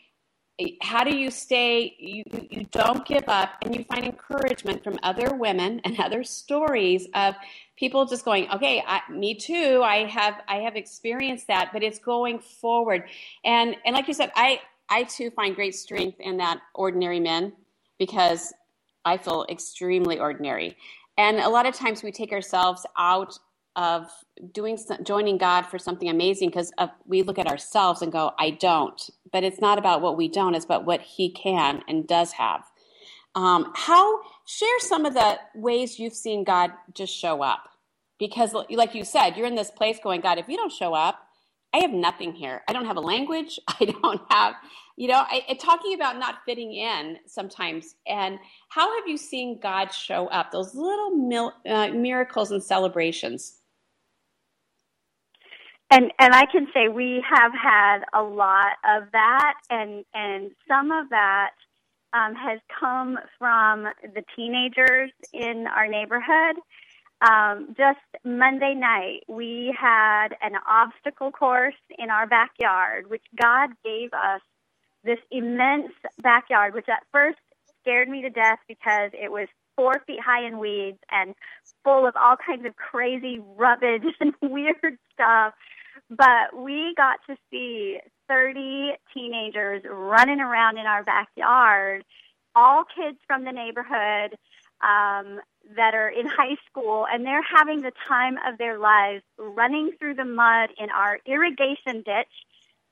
how 0.82 1.04
do 1.04 1.16
you 1.16 1.30
stay 1.30 1.94
you, 1.98 2.22
you 2.50 2.66
don't 2.70 3.06
give 3.06 3.24
up 3.28 3.50
and 3.62 3.74
you 3.74 3.82
find 3.84 4.04
encouragement 4.04 4.84
from 4.84 4.98
other 5.02 5.34
women 5.34 5.80
and 5.84 5.98
other 6.06 6.22
stories 6.22 7.08
of 7.14 7.34
people 7.78 8.04
just 8.06 8.24
going 8.24 8.48
okay 8.50 8.82
I, 8.86 9.00
me 9.10 9.34
too 9.34 9.82
i 9.84 10.06
have 10.06 10.40
i 10.48 10.56
have 10.56 10.76
experienced 10.76 11.46
that 11.48 11.70
but 11.74 11.82
it's 11.82 11.98
going 11.98 12.38
forward. 12.38 13.04
And 13.44 13.76
and 13.84 13.94
like 13.94 14.08
you 14.08 14.14
said 14.14 14.32
i 14.34 14.60
i 14.88 15.02
too 15.04 15.30
find 15.30 15.54
great 15.54 15.74
strength 15.74 16.20
in 16.20 16.38
that 16.38 16.60
ordinary 16.74 17.20
men 17.20 17.52
because 17.98 18.52
i 19.04 19.16
feel 19.16 19.44
extremely 19.50 20.18
ordinary. 20.18 20.76
And 21.18 21.38
a 21.38 21.48
lot 21.48 21.66
of 21.66 21.74
times 21.74 22.02
we 22.02 22.12
take 22.12 22.32
ourselves 22.32 22.84
out 22.98 23.38
of 23.76 24.10
doing 24.52 24.78
joining 25.04 25.38
God 25.38 25.62
for 25.62 25.78
something 25.78 26.08
amazing 26.08 26.48
because 26.48 26.72
we 27.06 27.22
look 27.22 27.38
at 27.38 27.46
ourselves 27.46 28.02
and 28.02 28.10
go, 28.10 28.32
I 28.38 28.50
don't. 28.50 29.10
But 29.32 29.44
it's 29.44 29.60
not 29.60 29.78
about 29.78 30.00
what 30.00 30.16
we 30.16 30.28
don't; 30.28 30.54
it's 30.54 30.64
about 30.64 30.84
what 30.86 31.02
He 31.02 31.30
can 31.30 31.82
and 31.86 32.08
does 32.08 32.32
have. 32.32 32.64
Um, 33.36 33.70
how 33.74 34.20
share 34.46 34.80
some 34.80 35.04
of 35.04 35.14
the 35.14 35.38
ways 35.54 35.98
you've 35.98 36.14
seen 36.14 36.42
God 36.42 36.72
just 36.94 37.14
show 37.14 37.42
up? 37.42 37.68
Because, 38.18 38.54
like 38.70 38.94
you 38.94 39.04
said, 39.04 39.36
you're 39.36 39.46
in 39.46 39.54
this 39.56 39.70
place 39.70 39.98
going, 40.02 40.22
God, 40.22 40.38
if 40.38 40.48
you 40.48 40.56
don't 40.56 40.72
show 40.72 40.94
up, 40.94 41.20
I 41.74 41.78
have 41.80 41.90
nothing 41.92 42.32
here. 42.32 42.62
I 42.66 42.72
don't 42.72 42.86
have 42.86 42.96
a 42.96 43.00
language. 43.02 43.60
I 43.68 43.84
don't 43.84 44.22
have, 44.30 44.54
you 44.96 45.08
know, 45.08 45.22
I, 45.26 45.54
talking 45.60 45.94
about 45.94 46.18
not 46.18 46.36
fitting 46.46 46.72
in 46.72 47.18
sometimes. 47.26 47.94
And 48.06 48.38
how 48.70 48.98
have 48.98 49.06
you 49.06 49.18
seen 49.18 49.60
God 49.60 49.92
show 49.92 50.28
up? 50.28 50.50
Those 50.50 50.74
little 50.74 51.10
mil, 51.10 51.52
uh, 51.68 51.88
miracles 51.88 52.50
and 52.50 52.62
celebrations. 52.62 53.58
And 55.90 56.12
and 56.18 56.35
I 56.35 56.46
can 56.46 56.66
say 56.75 56.88
we 56.88 57.25
have 57.29 57.53
had 57.53 58.01
a 58.12 58.22
lot 58.22 58.72
of 58.85 59.05
that, 59.12 59.55
and 59.70 60.05
and 60.14 60.51
some 60.66 60.90
of 60.90 61.11
that 61.11 61.51
um, 62.12 62.35
has 62.35 62.59
come 62.81 63.18
from 63.38 63.85
the 64.03 64.22
teenagers 64.35 65.11
in 65.33 65.66
our 65.66 65.87
neighborhood. 65.87 66.57
Um, 67.20 67.75
just 67.79 68.01
Monday 68.25 68.75
night, 68.75 69.20
we 69.29 69.75
had 69.79 70.29
an 70.42 70.53
obstacle 70.68 71.31
course 71.31 71.75
in 71.99 72.11
our 72.11 72.27
backyard, 72.27 73.09
which 73.09 73.25
God 73.40 73.70
gave 73.85 74.12
us 74.12 74.40
this 75.05 75.18
immense 75.31 75.92
backyard, 76.22 76.75
which 76.75 76.88
at 76.88 77.05
first 77.12 77.38
scared 77.81 78.09
me 78.09 78.22
to 78.22 78.31
death 78.31 78.59
because 78.68 79.11
it 79.14 79.31
was 79.31 79.49
four 79.77 80.03
feet 80.07 80.20
high 80.20 80.46
in 80.46 80.59
weeds 80.59 80.99
and 81.11 81.35
full 81.85 82.07
of 82.07 82.14
all 82.16 82.37
kinds 82.37 82.66
of 82.66 82.75
crazy 82.77 83.38
rubbish 83.57 84.03
and 84.20 84.35
weird 84.42 84.99
stuff. 85.12 85.55
But 86.10 86.56
we 86.56 86.94
got 86.96 87.18
to 87.28 87.36
see 87.50 87.98
30 88.28 88.92
teenagers 89.12 89.82
running 89.88 90.40
around 90.40 90.78
in 90.78 90.86
our 90.86 91.02
backyard, 91.02 92.04
all 92.54 92.84
kids 92.84 93.18
from 93.26 93.44
the 93.44 93.52
neighborhood 93.52 94.36
um, 94.82 95.40
that 95.76 95.94
are 95.94 96.08
in 96.08 96.26
high 96.26 96.56
school, 96.68 97.06
and 97.10 97.24
they're 97.24 97.42
having 97.42 97.82
the 97.82 97.92
time 98.08 98.36
of 98.46 98.58
their 98.58 98.78
lives 98.78 99.22
running 99.38 99.92
through 99.98 100.14
the 100.14 100.24
mud 100.24 100.70
in 100.78 100.90
our 100.90 101.18
irrigation 101.26 102.02
ditch, 102.04 102.32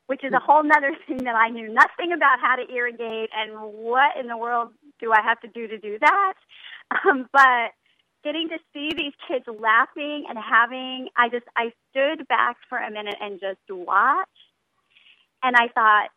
which 0.07 0.25
is 0.25 0.33
a 0.33 0.41
whole 0.41 0.63
nother 0.63 0.93
thing 1.07 1.19
that 1.19 1.35
I 1.35 1.49
knew 1.49 1.73
nothing 1.73 2.13
about 2.13 2.41
how 2.41 2.57
to 2.57 2.73
irrigate 2.73 3.31
and 3.37 3.53
what 3.61 4.17
in 4.19 4.27
the 4.27 4.37
world 4.37 4.71
do 5.01 5.13
I 5.13 5.23
have 5.23 5.41
to 5.41 5.49
do 5.49 5.69
to 5.69 5.79
do 5.79 5.99
that. 6.01 6.35
Um, 7.09 7.29
but 7.33 7.73
getting 8.25 8.49
to 8.49 8.59
see 8.73 8.91
these 8.97 9.13
kids 9.29 9.45
laughing 9.47 10.25
and 10.29 10.39
having, 10.39 11.09
I 11.17 11.29
just, 11.29 11.45
I 11.57 11.73
stood 11.91 12.27
back 12.27 12.57
for 12.69 12.79
a 12.79 12.91
minute 12.91 13.17
and 13.21 13.39
just 13.39 13.61
watched. 13.69 14.31
And 15.43 15.55
I 15.55 15.69
thought, 15.69 16.09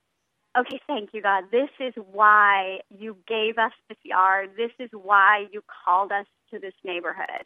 okay, 0.58 0.80
thank 0.88 1.10
you, 1.14 1.22
God. 1.22 1.46
This 1.52 1.70
is 1.80 1.94
why 2.12 2.80
you 2.98 3.18
gave 3.28 3.58
us 3.58 3.74
this 3.90 3.98
yard. 4.04 4.52
This 4.58 4.72
is 4.80 4.90
why 4.94 5.48
you 5.52 5.62
called 5.86 6.12
us 6.12 6.26
to 6.52 6.60
this 6.60 6.74
neighborhood. 6.84 7.46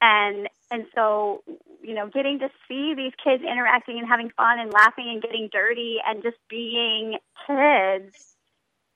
And 0.00 0.48
and 0.70 0.86
so, 0.94 1.42
you 1.82 1.94
know, 1.94 2.08
getting 2.08 2.38
to 2.40 2.48
see 2.66 2.94
these 2.94 3.12
kids 3.22 3.42
interacting 3.42 3.98
and 3.98 4.08
having 4.08 4.30
fun 4.30 4.58
and 4.58 4.72
laughing 4.72 5.08
and 5.08 5.22
getting 5.22 5.48
dirty 5.52 5.98
and 6.06 6.22
just 6.22 6.36
being 6.48 7.18
kids, 7.46 8.36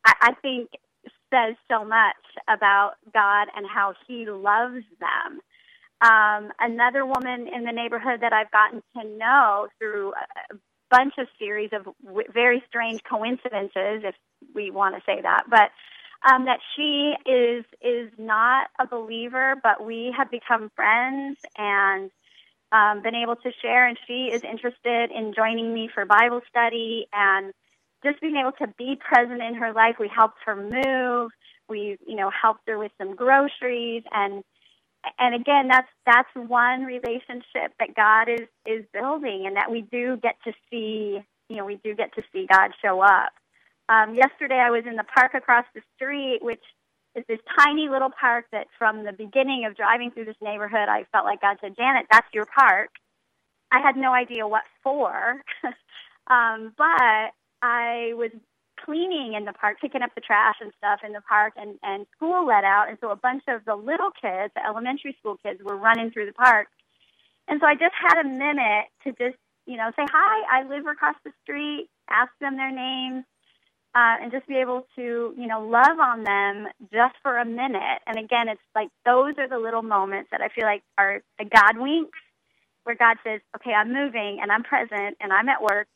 I, 0.05 0.14
I 0.20 0.33
think 0.42 0.70
says 1.32 1.56
so 1.70 1.84
much 1.84 2.16
about 2.48 2.94
God 3.12 3.48
and 3.56 3.66
how 3.66 3.94
He 4.06 4.26
loves 4.26 4.84
them. 5.00 5.40
Um, 6.00 6.52
another 6.60 7.04
woman 7.04 7.48
in 7.48 7.64
the 7.64 7.72
neighborhood 7.72 8.20
that 8.20 8.32
I've 8.32 8.50
gotten 8.50 8.82
to 8.96 9.08
know 9.18 9.68
through 9.78 10.12
a 10.12 10.54
bunch 10.90 11.14
of 11.18 11.26
series 11.38 11.70
of 11.72 11.88
w- 12.04 12.28
very 12.32 12.62
strange 12.68 13.00
coincidences, 13.08 14.04
if 14.04 14.14
we 14.54 14.70
want 14.70 14.94
to 14.94 15.02
say 15.04 15.20
that, 15.20 15.44
but 15.50 15.70
um, 16.30 16.46
that 16.46 16.60
she 16.74 17.14
is 17.30 17.64
is 17.80 18.10
not 18.18 18.68
a 18.80 18.86
believer, 18.86 19.54
but 19.62 19.84
we 19.84 20.14
have 20.16 20.30
become 20.30 20.70
friends 20.74 21.38
and 21.56 22.10
um, 22.72 23.02
been 23.02 23.14
able 23.14 23.36
to 23.36 23.50
share. 23.62 23.86
And 23.86 23.98
she 24.06 24.30
is 24.32 24.42
interested 24.42 25.10
in 25.10 25.32
joining 25.34 25.72
me 25.72 25.88
for 25.92 26.04
Bible 26.04 26.40
study 26.48 27.06
and 27.12 27.52
just 28.04 28.20
being 28.20 28.37
able 28.37 28.52
to 28.52 28.72
be 28.78 28.96
present 28.96 29.42
in 29.42 29.54
her 29.54 29.72
life. 29.72 29.96
We 29.98 30.11
helped 30.14 30.38
her 30.46 30.56
move. 30.56 31.30
We, 31.68 31.98
you 32.06 32.16
know, 32.16 32.30
helped 32.30 32.62
her 32.68 32.78
with 32.78 32.92
some 32.98 33.14
groceries 33.14 34.02
and 34.12 34.42
and 35.18 35.34
again 35.34 35.68
that's 35.68 35.88
that's 36.06 36.28
one 36.34 36.84
relationship 36.84 37.72
that 37.78 37.94
God 37.94 38.28
is 38.28 38.48
is 38.66 38.84
building 38.92 39.44
and 39.46 39.56
that 39.56 39.70
we 39.70 39.82
do 39.82 40.16
get 40.16 40.37
to 40.44 40.52
see, 40.70 41.20
you 41.48 41.56
know, 41.56 41.64
we 41.64 41.78
do 41.84 41.94
get 41.94 42.14
to 42.14 42.22
see 42.32 42.46
God 42.50 42.70
show 42.82 43.00
up. 43.00 43.32
Um, 43.88 44.14
yesterday 44.14 44.58
I 44.58 44.70
was 44.70 44.84
in 44.87 44.96
the 44.96 45.04
park 45.04 45.34
across 45.34 45.64
the 45.74 45.80
street, 45.96 46.40
which 46.42 46.62
is 47.14 47.24
this 47.28 47.38
tiny 47.58 47.88
little 47.88 48.11
park 48.11 48.46
that 48.52 48.66
from 48.78 49.04
the 49.04 49.12
beginning 49.12 49.64
of 49.64 49.76
driving 49.76 50.11
through 50.11 50.26
this 50.26 50.37
neighborhood, 50.42 50.88
I 50.88 51.04
felt 51.11 51.24
like 51.24 51.40
God 51.40 51.56
said, 51.61 51.74
Janet, 51.76 52.06
that's 52.11 52.28
your 52.34 52.46
park. 52.46 52.90
I 53.72 53.80
had 53.80 53.96
no 53.96 54.12
idea 54.12 54.46
what 54.46 54.64
for. 54.82 55.42
um, 56.28 56.72
but 56.76 57.32
I 57.62 58.12
was 58.14 58.31
cleaning 58.85 59.35
in 59.35 59.44
the 59.44 59.53
park, 59.53 59.79
picking 59.81 60.03
up 60.03 60.14
the 60.14 60.21
trash 60.21 60.57
and 60.61 60.73
stuff 60.79 61.01
in 61.05 61.12
the 61.12 61.21
park, 61.23 61.55
and, 61.57 61.79
and 61.83 62.07
school 62.16 62.47
let 62.47 62.64
out. 62.64 62.88
And 62.88 62.99
so 63.01 63.11
a 63.11 63.16
bunch 63.16 63.42
of 63.49 63.64
the 63.64 63.75
little 63.75 64.11
kids, 64.11 64.53
the 64.55 64.64
elementary 64.66 65.16
school 65.18 65.37
kids, 65.42 65.61
were 65.62 65.77
running 65.77 66.11
through 66.11 66.27
the 66.27 66.33
park. 66.33 66.68
And 67.49 67.61
so 67.61 67.66
I 67.66 67.75
just 67.75 67.94
had 67.94 68.25
a 68.25 68.29
minute 68.29 68.87
to 69.05 69.11
just, 69.12 69.38
you 69.66 69.77
know, 69.77 69.90
say, 69.97 70.07
hi, 70.11 70.61
I 70.61 70.68
live 70.68 70.87
across 70.87 71.16
the 71.25 71.33
street, 71.42 71.88
ask 72.09 72.31
them 72.40 72.57
their 72.57 72.71
names, 72.71 73.25
uh, 73.94 74.16
and 74.23 74.31
just 74.31 74.47
be 74.47 74.57
able 74.57 74.87
to, 74.97 75.35
you 75.37 75.47
know, 75.47 75.66
love 75.66 75.99
on 75.99 76.23
them 76.23 76.68
just 76.92 77.14
for 77.23 77.38
a 77.38 77.44
minute. 77.44 78.01
And 78.07 78.18
again, 78.18 78.49
it's 78.49 78.61
like 78.75 78.88
those 79.05 79.35
are 79.38 79.49
the 79.49 79.59
little 79.59 79.83
moments 79.83 80.29
that 80.31 80.40
I 80.40 80.49
feel 80.49 80.64
like 80.64 80.83
are 80.97 81.21
the 81.38 81.44
God 81.44 81.79
winks, 81.79 82.18
where 82.85 82.97
God 82.97 83.16
says, 83.25 83.40
okay, 83.57 83.73
I'm 83.73 83.92
moving 83.92 84.38
and 84.40 84.53
I'm 84.53 84.62
present 84.62 85.16
and 85.21 85.33
I'm 85.33 85.49
at 85.49 85.62
work. 85.62 85.88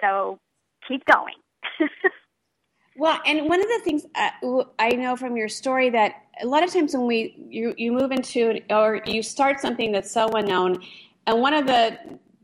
So 0.00 0.38
keep 0.86 1.04
going. 1.06 1.34
well, 2.96 3.20
and 3.26 3.48
one 3.48 3.60
of 3.60 3.68
the 3.68 3.80
things 3.84 4.06
uh, 4.14 4.64
I 4.78 4.90
know 4.90 5.16
from 5.16 5.36
your 5.36 5.48
story 5.48 5.90
that 5.90 6.14
a 6.40 6.46
lot 6.46 6.62
of 6.62 6.72
times 6.72 6.94
when 6.94 7.06
we 7.06 7.36
you 7.48 7.74
you 7.76 7.92
move 7.92 8.12
into 8.12 8.60
or 8.70 9.02
you 9.06 9.22
start 9.22 9.60
something 9.60 9.92
that's 9.92 10.10
so 10.10 10.28
unknown, 10.28 10.82
and 11.26 11.40
one 11.40 11.54
of 11.54 11.66
the 11.66 11.98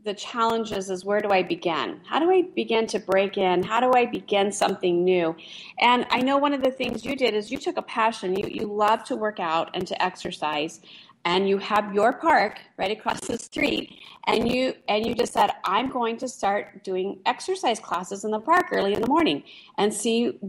the 0.05 0.13
challenges 0.13 0.91
is 0.91 1.03
where 1.03 1.19
do 1.19 1.29
I 1.29 1.41
begin? 1.41 1.99
How 2.05 2.19
do 2.19 2.29
I 2.29 2.43
begin 2.55 2.85
to 2.87 2.99
break 2.99 3.37
in? 3.37 3.63
How 3.63 3.79
do 3.79 3.91
I 3.95 4.05
begin 4.05 4.51
something 4.51 5.03
new? 5.03 5.35
And 5.79 6.05
I 6.11 6.21
know 6.21 6.37
one 6.37 6.53
of 6.53 6.61
the 6.61 6.69
things 6.69 7.03
you 7.03 7.15
did 7.15 7.33
is 7.33 7.51
you 7.51 7.57
took 7.57 7.77
a 7.77 7.81
passion. 7.81 8.35
You 8.35 8.47
you 8.47 8.67
love 8.71 9.03
to 9.05 9.15
work 9.15 9.39
out 9.39 9.71
and 9.73 9.87
to 9.87 10.01
exercise, 10.01 10.79
and 11.25 11.49
you 11.49 11.57
have 11.57 11.93
your 11.93 12.13
park 12.13 12.59
right 12.77 12.91
across 12.91 13.19
the 13.21 13.37
street 13.37 13.99
and 14.27 14.49
you 14.49 14.73
and 14.87 15.05
you 15.05 15.13
just 15.13 15.33
said 15.33 15.49
i'm 15.65 15.89
going 15.89 16.17
to 16.17 16.27
start 16.27 16.83
doing 16.83 17.19
exercise 17.25 17.79
classes 17.79 18.23
in 18.23 18.31
the 18.31 18.39
park 18.39 18.67
early 18.71 18.93
in 18.93 19.01
the 19.01 19.07
morning 19.07 19.43
and 19.77 19.93
see 19.93 20.39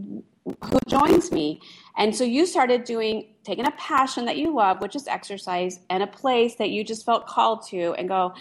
who 0.63 0.79
joins 0.87 1.31
me. 1.31 1.61
And 1.97 2.15
so 2.15 2.23
you 2.23 2.45
started 2.45 2.83
doing 2.83 3.27
taking 3.43 3.65
a 3.65 3.71
passion 3.71 4.25
that 4.25 4.37
you 4.37 4.53
love 4.53 4.81
which 4.81 4.95
is 4.95 5.07
exercise 5.07 5.79
and 5.89 6.03
a 6.03 6.07
place 6.07 6.55
that 6.55 6.69
you 6.69 6.83
just 6.83 7.05
felt 7.05 7.27
called 7.27 7.65
to 7.67 7.93
and 7.93 8.09
go 8.09 8.33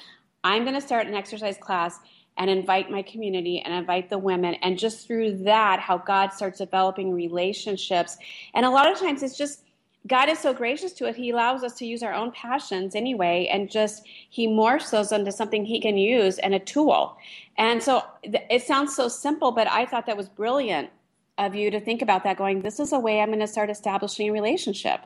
i'm 0.42 0.62
going 0.62 0.74
to 0.74 0.80
start 0.80 1.06
an 1.06 1.14
exercise 1.14 1.56
class 1.56 2.00
and 2.38 2.50
invite 2.50 2.90
my 2.90 3.02
community 3.02 3.62
and 3.64 3.72
invite 3.72 4.10
the 4.10 4.18
women. 4.18 4.54
And 4.62 4.78
just 4.78 5.06
through 5.06 5.38
that 5.44 5.80
how 5.80 5.98
god 5.98 6.32
starts 6.32 6.58
developing 6.58 7.12
relationships. 7.12 8.18
And 8.54 8.66
a 8.66 8.70
lot 8.70 8.90
of 8.90 8.98
times 8.98 9.22
it's 9.22 9.38
just 9.38 9.62
God 10.06 10.28
is 10.28 10.38
so 10.38 10.52
gracious 10.52 10.92
to 10.94 11.06
it. 11.06 11.16
He 11.16 11.30
allows 11.30 11.64
us 11.64 11.74
to 11.74 11.86
use 11.86 12.02
our 12.02 12.12
own 12.12 12.30
passions 12.32 12.94
anyway, 12.94 13.48
and 13.50 13.70
just 13.70 14.02
He 14.06 14.46
morphs 14.46 14.90
those 14.90 15.12
into 15.12 15.32
something 15.32 15.64
He 15.64 15.80
can 15.80 15.96
use 15.96 16.38
and 16.38 16.54
a 16.54 16.58
tool. 16.58 17.16
And 17.56 17.82
so 17.82 18.04
it 18.22 18.62
sounds 18.62 18.94
so 18.94 19.08
simple, 19.08 19.52
but 19.52 19.66
I 19.68 19.86
thought 19.86 20.06
that 20.06 20.16
was 20.16 20.28
brilliant 20.28 20.90
of 21.38 21.54
you 21.54 21.70
to 21.70 21.80
think 21.80 22.02
about 22.02 22.24
that 22.24 22.36
going, 22.36 22.62
this 22.62 22.80
is 22.80 22.92
a 22.92 22.98
way 22.98 23.20
I'm 23.20 23.28
going 23.28 23.40
to 23.40 23.46
start 23.46 23.70
establishing 23.70 24.28
a 24.28 24.32
relationship 24.32 25.00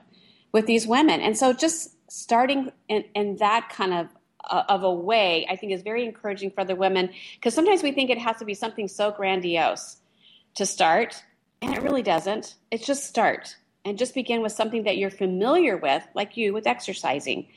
with 0.53 0.67
these 0.67 0.87
women. 0.87 1.21
And 1.21 1.37
so 1.37 1.53
just 1.53 1.91
starting 2.11 2.71
in, 2.89 3.05
in 3.15 3.37
that 3.37 3.69
kind 3.69 3.95
of 3.95 4.09
uh, 4.49 4.65
of 4.69 4.83
a 4.83 4.93
way, 4.93 5.47
I 5.51 5.57
think 5.57 5.73
is 5.73 5.83
very 5.83 6.05
encouraging 6.05 6.51
for 6.51 6.65
the 6.65 6.75
women 6.75 7.11
because 7.35 7.55
sometimes 7.55 7.83
we 7.83 7.93
think 7.93 8.11
it 8.11 8.19
has 8.19 8.39
to 8.39 8.45
be 8.45 8.55
something 8.55 8.89
so 8.89 9.11
grandiose 9.11 9.99
to 10.55 10.67
start, 10.67 11.23
and 11.61 11.75
it 11.75 11.83
really 11.83 12.03
doesn't. 12.03 12.57
It's 12.71 12.87
just 12.87 13.05
start 13.05 13.57
and 13.85 13.99
just 13.99 14.15
begin 14.15 14.43
with 14.43 14.53
something 14.53 14.85
that 14.85 14.99
you're 14.99 15.11
familiar 15.11 15.77
with, 15.77 16.03
like 16.15 16.37
you 16.37 16.53
with 16.53 16.67
exercising. 16.67 17.49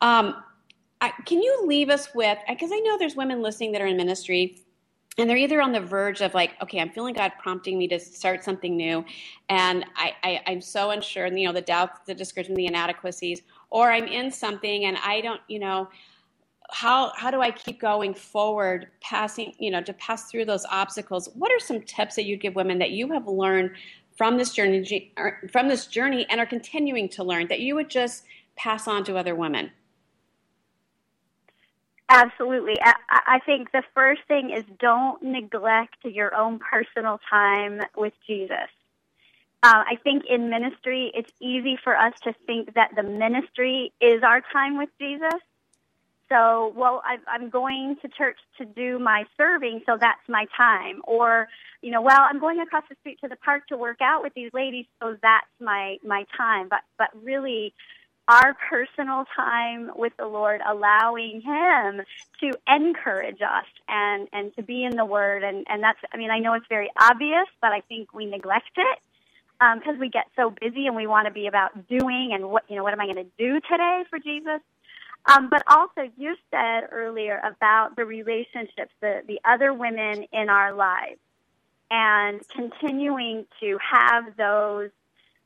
Um, 0.00 0.42
I, 1.00 1.12
can 1.26 1.40
you 1.42 1.64
leave 1.66 1.90
us 1.90 2.14
with, 2.14 2.38
because 2.48 2.70
I 2.72 2.78
know 2.80 2.98
there's 2.98 3.16
women 3.16 3.42
listening 3.42 3.72
that 3.72 3.80
are 3.80 3.86
in 3.86 3.96
ministry 3.96 4.64
and 5.18 5.28
they're 5.28 5.36
either 5.36 5.60
on 5.60 5.72
the 5.72 5.80
verge 5.80 6.20
of 6.20 6.32
like 6.32 6.52
okay 6.62 6.78
i'm 6.78 6.90
feeling 6.90 7.14
god 7.14 7.32
prompting 7.38 7.76
me 7.76 7.88
to 7.88 7.98
start 7.98 8.42
something 8.42 8.76
new 8.76 9.04
and 9.48 9.84
I, 9.96 10.14
I 10.22 10.40
i'm 10.46 10.60
so 10.60 10.90
unsure 10.90 11.26
and 11.26 11.38
you 11.38 11.46
know 11.46 11.52
the 11.52 11.60
doubts 11.60 12.00
the 12.06 12.14
discouragement 12.14 12.56
the 12.56 12.66
inadequacies 12.66 13.42
or 13.70 13.90
i'm 13.90 14.06
in 14.06 14.30
something 14.30 14.84
and 14.84 14.96
i 15.04 15.20
don't 15.20 15.40
you 15.48 15.58
know 15.58 15.88
how 16.70 17.12
how 17.16 17.30
do 17.30 17.40
i 17.40 17.50
keep 17.50 17.80
going 17.80 18.14
forward 18.14 18.88
passing 19.00 19.54
you 19.58 19.70
know 19.70 19.82
to 19.82 19.92
pass 19.94 20.30
through 20.30 20.44
those 20.44 20.64
obstacles 20.70 21.28
what 21.34 21.50
are 21.50 21.58
some 21.58 21.80
tips 21.82 22.14
that 22.14 22.24
you'd 22.24 22.40
give 22.40 22.54
women 22.54 22.78
that 22.78 22.90
you 22.92 23.12
have 23.12 23.26
learned 23.26 23.70
from 24.18 24.36
this 24.36 24.52
journey 24.52 25.12
from 25.50 25.68
this 25.68 25.86
journey 25.86 26.26
and 26.28 26.40
are 26.40 26.46
continuing 26.46 27.08
to 27.08 27.24
learn 27.24 27.46
that 27.48 27.60
you 27.60 27.74
would 27.74 27.88
just 27.88 28.24
pass 28.56 28.86
on 28.86 29.04
to 29.04 29.16
other 29.16 29.34
women 29.34 29.70
Absolutely. 32.10 32.76
I, 32.80 32.94
I 33.10 33.38
think 33.44 33.70
the 33.72 33.82
first 33.94 34.22
thing 34.28 34.50
is 34.50 34.64
don't 34.78 35.22
neglect 35.22 35.96
your 36.04 36.34
own 36.34 36.58
personal 36.58 37.20
time 37.28 37.82
with 37.96 38.14
Jesus. 38.26 38.70
Uh, 39.62 39.84
I 39.86 39.98
think 40.02 40.24
in 40.24 40.48
ministry, 40.48 41.10
it's 41.14 41.32
easy 41.40 41.78
for 41.82 41.96
us 41.96 42.14
to 42.22 42.32
think 42.46 42.74
that 42.74 42.92
the 42.96 43.02
ministry 43.02 43.92
is 44.00 44.22
our 44.22 44.40
time 44.52 44.78
with 44.78 44.88
Jesus. 44.98 45.40
So, 46.28 46.72
well, 46.76 47.02
I, 47.04 47.16
I'm 47.30 47.48
going 47.48 47.96
to 48.02 48.08
church 48.08 48.36
to 48.58 48.64
do 48.64 48.98
my 48.98 49.24
serving, 49.36 49.82
so 49.86 49.96
that's 49.98 50.20
my 50.28 50.46
time. 50.56 51.00
Or, 51.04 51.48
you 51.80 51.90
know, 51.90 52.02
well, 52.02 52.20
I'm 52.20 52.38
going 52.38 52.60
across 52.60 52.84
the 52.88 52.96
street 53.00 53.18
to 53.22 53.28
the 53.28 53.36
park 53.36 53.66
to 53.68 53.76
work 53.76 53.98
out 54.02 54.22
with 54.22 54.34
these 54.34 54.50
ladies, 54.52 54.86
so 55.00 55.16
that's 55.22 55.46
my 55.60 55.96
my 56.04 56.24
time. 56.36 56.68
But 56.68 56.80
but 56.98 57.08
really, 57.24 57.72
our 58.28 58.54
personal 58.68 59.24
time 59.34 59.90
with 59.96 60.12
the 60.18 60.26
Lord, 60.26 60.60
allowing 60.68 61.40
Him 61.40 62.02
to 62.40 62.58
encourage 62.68 63.40
us 63.40 63.64
and, 63.88 64.28
and 64.32 64.54
to 64.56 64.62
be 64.62 64.84
in 64.84 64.96
the 64.96 65.04
Word. 65.04 65.42
And, 65.42 65.66
and 65.68 65.82
that's, 65.82 65.98
I 66.12 66.18
mean, 66.18 66.30
I 66.30 66.38
know 66.38 66.52
it's 66.52 66.66
very 66.68 66.90
obvious, 67.00 67.46
but 67.62 67.72
I 67.72 67.80
think 67.88 68.12
we 68.12 68.26
neglect 68.26 68.76
it 68.76 68.98
because 69.58 69.94
um, 69.94 69.98
we 69.98 70.08
get 70.10 70.26
so 70.36 70.50
busy 70.60 70.86
and 70.86 70.94
we 70.94 71.06
want 71.06 71.26
to 71.26 71.32
be 71.32 71.46
about 71.46 71.88
doing 71.88 72.30
and 72.32 72.50
what, 72.50 72.64
you 72.68 72.76
know, 72.76 72.82
what 72.84 72.92
am 72.92 73.00
I 73.00 73.06
going 73.06 73.16
to 73.16 73.30
do 73.38 73.60
today 73.68 74.04
for 74.10 74.18
Jesus? 74.18 74.60
Um, 75.28 75.48
but 75.50 75.62
also, 75.68 76.10
you 76.16 76.34
said 76.50 76.88
earlier 76.90 77.40
about 77.44 77.96
the 77.96 78.04
relationships, 78.04 78.92
the, 79.00 79.22
the 79.26 79.38
other 79.44 79.72
women 79.74 80.24
in 80.32 80.48
our 80.48 80.72
lives, 80.72 81.20
and 81.90 82.40
continuing 82.48 83.46
to 83.60 83.78
have 83.78 84.36
those 84.36 84.90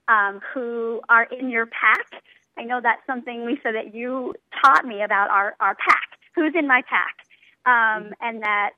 um, 0.09 0.40
who 0.55 1.01
are 1.09 1.25
in 1.25 1.51
your 1.51 1.66
pack 1.66 2.23
I 2.59 2.64
know 2.64 2.81
that's 2.83 3.05
something, 3.07 3.47
Lisa, 3.47 3.73
that 3.73 3.95
you 3.95 4.35
taught 4.62 4.85
me 4.85 5.03
about 5.03 5.31
our, 5.31 5.55
our 5.61 5.75
pack. 5.75 6.18
Who's 6.35 6.55
in 6.55 6.66
my 6.66 6.83
pack? 6.88 7.16
Um, 7.64 8.05
mm-hmm. 8.05 8.12
and 8.21 8.42
that 8.42 8.71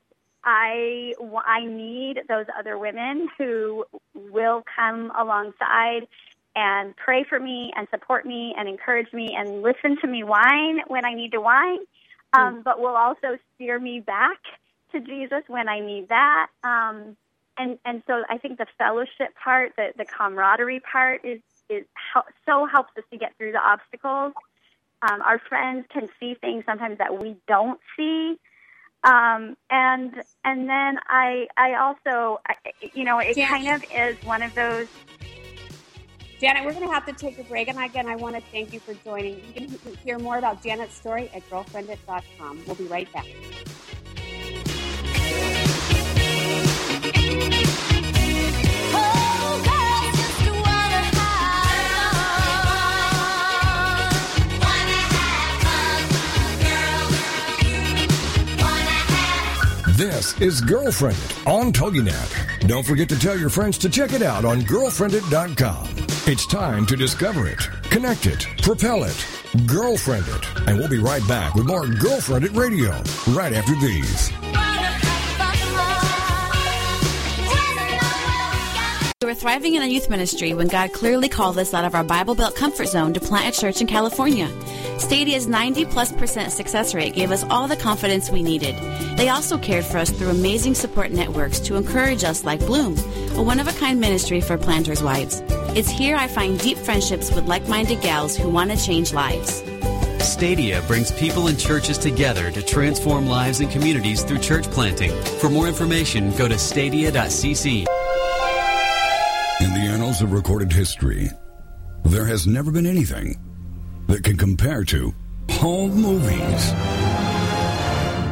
I, 0.43 1.13
I 1.45 1.65
need 1.65 2.21
those 2.27 2.45
other 2.57 2.77
women 2.77 3.27
who 3.37 3.85
will 4.13 4.63
come 4.75 5.11
alongside 5.17 6.07
and 6.55 6.95
pray 6.95 7.25
for 7.27 7.39
me 7.39 7.71
and 7.75 7.87
support 7.89 8.25
me 8.25 8.53
and 8.57 8.69
encourage 8.69 9.11
me 9.13 9.35
and 9.37 9.61
listen 9.61 9.97
to 10.01 10.07
me 10.07 10.23
whine 10.23 10.79
when 10.87 11.05
I 11.05 11.13
need 11.13 11.31
to 11.33 11.41
whine, 11.41 11.79
um, 12.33 12.57
mm. 12.57 12.63
but 12.63 12.79
will 12.79 12.95
also 12.95 13.37
steer 13.53 13.79
me 13.79 13.99
back 13.99 14.39
to 14.91 15.01
Jesus 15.01 15.43
when 15.47 15.67
I 15.67 15.79
need 15.79 16.09
that. 16.09 16.47
Um, 16.63 17.17
and 17.57 17.77
and 17.85 18.03
so 18.07 18.23
I 18.29 18.37
think 18.37 18.57
the 18.57 18.67
fellowship 18.77 19.35
part, 19.41 19.73
the 19.77 19.93
the 19.97 20.05
camaraderie 20.05 20.81
part, 20.81 21.23
is 21.23 21.39
is 21.69 21.85
hel- 22.13 22.25
so 22.45 22.65
helps 22.65 22.97
us 22.97 23.03
to 23.11 23.17
get 23.17 23.35
through 23.37 23.51
the 23.51 23.61
obstacles. 23.61 24.33
Um, 25.01 25.21
our 25.21 25.39
friends 25.39 25.85
can 25.91 26.09
see 26.19 26.35
things 26.35 26.63
sometimes 26.65 26.97
that 26.97 27.21
we 27.21 27.35
don't 27.47 27.79
see. 27.97 28.39
Um, 29.03 29.55
and 29.69 30.23
and 30.43 30.67
then 30.69 30.99
I 31.07 31.47
I 31.57 31.75
also 31.75 32.41
you 32.93 33.03
know 33.03 33.19
it 33.19 33.35
kind 33.37 33.67
of 33.67 33.83
is 33.93 34.15
one 34.23 34.41
of 34.41 34.53
those. 34.55 34.87
Janet, 36.39 36.65
we're 36.65 36.73
going 36.73 36.85
to 36.85 36.93
have 36.93 37.05
to 37.05 37.13
take 37.13 37.39
a 37.39 37.43
break, 37.43 37.69
and 37.69 37.79
again, 37.79 38.07
I 38.07 38.15
want 38.15 38.35
to 38.35 38.41
thank 38.51 38.73
you 38.73 38.79
for 38.79 38.93
joining. 38.93 39.41
You 39.55 39.77
can 39.77 39.95
hear 40.03 40.19
more 40.19 40.37
about 40.37 40.61
Janet's 40.61 40.93
story 40.93 41.29
at 41.33 41.49
girlfriendit.com. 41.49 42.63
We'll 42.67 42.75
be 42.75 42.85
right 42.85 43.11
back. 43.13 43.25
This 59.95 60.39
is 60.41 60.61
Girlfriendit 60.61 61.47
on 61.47 61.71
TogiNet. 61.71 62.67
Don't 62.67 62.85
forget 62.85 63.07
to 63.07 63.17
tell 63.17 63.39
your 63.39 63.49
friends 63.49 63.77
to 63.77 63.89
check 63.89 64.11
it 64.11 64.21
out 64.21 64.43
on 64.43 64.59
girlfriendit.com. 64.61 66.04
It's 66.27 66.47
time 66.47 66.87
to 66.87 66.95
discover 66.95 67.47
it, 67.47 67.59
connect 67.91 68.25
it, 68.25 68.47
propel 68.63 69.03
it, 69.03 69.27
girlfriend 69.67 70.25
it. 70.27 70.67
And 70.67 70.79
we'll 70.79 70.89
be 70.89 70.97
right 70.97 71.21
back 71.27 71.53
with 71.53 71.67
more 71.67 71.83
Girlfriendit 71.83 72.55
Radio 72.55 72.89
right 73.35 73.53
after 73.53 73.75
these. 73.75 74.31
We 79.21 79.27
were 79.27 79.35
thriving 79.35 79.75
in 79.75 79.83
a 79.83 79.85
youth 79.85 80.09
ministry 80.09 80.55
when 80.55 80.67
God 80.67 80.93
clearly 80.93 81.29
called 81.29 81.59
us 81.59 81.75
out 81.75 81.85
of 81.85 81.93
our 81.93 82.03
Bible 82.03 82.33
Belt 82.33 82.55
comfort 82.55 82.87
zone 82.87 83.13
to 83.13 83.19
plant 83.19 83.55
a 83.55 83.61
church 83.61 83.79
in 83.79 83.85
California. 83.85 84.49
Stadia's 84.97 85.45
90 85.45 85.85
plus 85.85 86.11
percent 86.11 86.51
success 86.51 86.95
rate 86.95 87.13
gave 87.13 87.29
us 87.29 87.43
all 87.51 87.67
the 87.67 87.77
confidence 87.77 88.31
we 88.31 88.41
needed. 88.41 88.75
They 89.15 89.29
also 89.29 89.59
cared 89.59 89.85
for 89.85 89.99
us 89.99 90.09
through 90.09 90.29
amazing 90.29 90.73
support 90.73 91.11
networks 91.11 91.59
to 91.59 91.75
encourage 91.75 92.23
us 92.23 92.43
like 92.43 92.61
Bloom, 92.61 92.97
a 93.35 93.43
one 93.43 93.59
of 93.59 93.67
a 93.67 93.73
kind 93.73 93.99
ministry 93.99 94.41
for 94.41 94.57
planters' 94.57 95.03
wives. 95.03 95.43
It's 95.75 95.89
here 95.89 96.15
I 96.15 96.29
find 96.29 96.57
deep 96.57 96.77
friendships 96.77 97.35
with 97.35 97.47
like 97.47 97.67
minded 97.67 97.99
gals 97.99 98.37
who 98.37 98.49
want 98.49 98.71
to 98.71 98.77
change 98.77 99.11
lives. 99.11 99.61
Stadia 100.19 100.81
brings 100.83 101.11
people 101.11 101.47
and 101.47 101.59
churches 101.59 101.97
together 101.97 102.49
to 102.49 102.61
transform 102.61 103.27
lives 103.27 103.59
and 103.59 103.69
communities 103.69 104.23
through 104.23 104.39
church 104.39 104.63
planting. 104.71 105.11
For 105.41 105.49
more 105.49 105.67
information, 105.67 106.31
go 106.37 106.47
to 106.47 106.57
stadia.cc. 106.57 107.85
In 109.59 109.73
the 109.73 109.81
annals 109.81 110.21
of 110.21 110.31
recorded 110.31 110.71
history, 110.71 111.29
there 112.05 112.25
has 112.25 112.47
never 112.47 112.71
been 112.71 112.85
anything 112.85 113.37
that 114.07 114.23
can 114.23 114.37
compare 114.37 114.85
to 114.85 115.13
home 115.49 115.91
movies. 115.91 116.71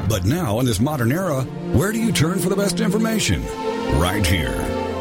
But 0.07 0.23
now, 0.23 0.61
in 0.61 0.65
this 0.65 0.79
modern 0.79 1.11
era, 1.11 1.41
where 1.73 1.91
do 1.91 1.99
you 1.99 2.13
turn 2.13 2.39
for 2.39 2.47
the 2.47 2.55
best 2.55 2.79
information? 2.79 3.43
Right 3.99 4.25
here. 4.25 4.55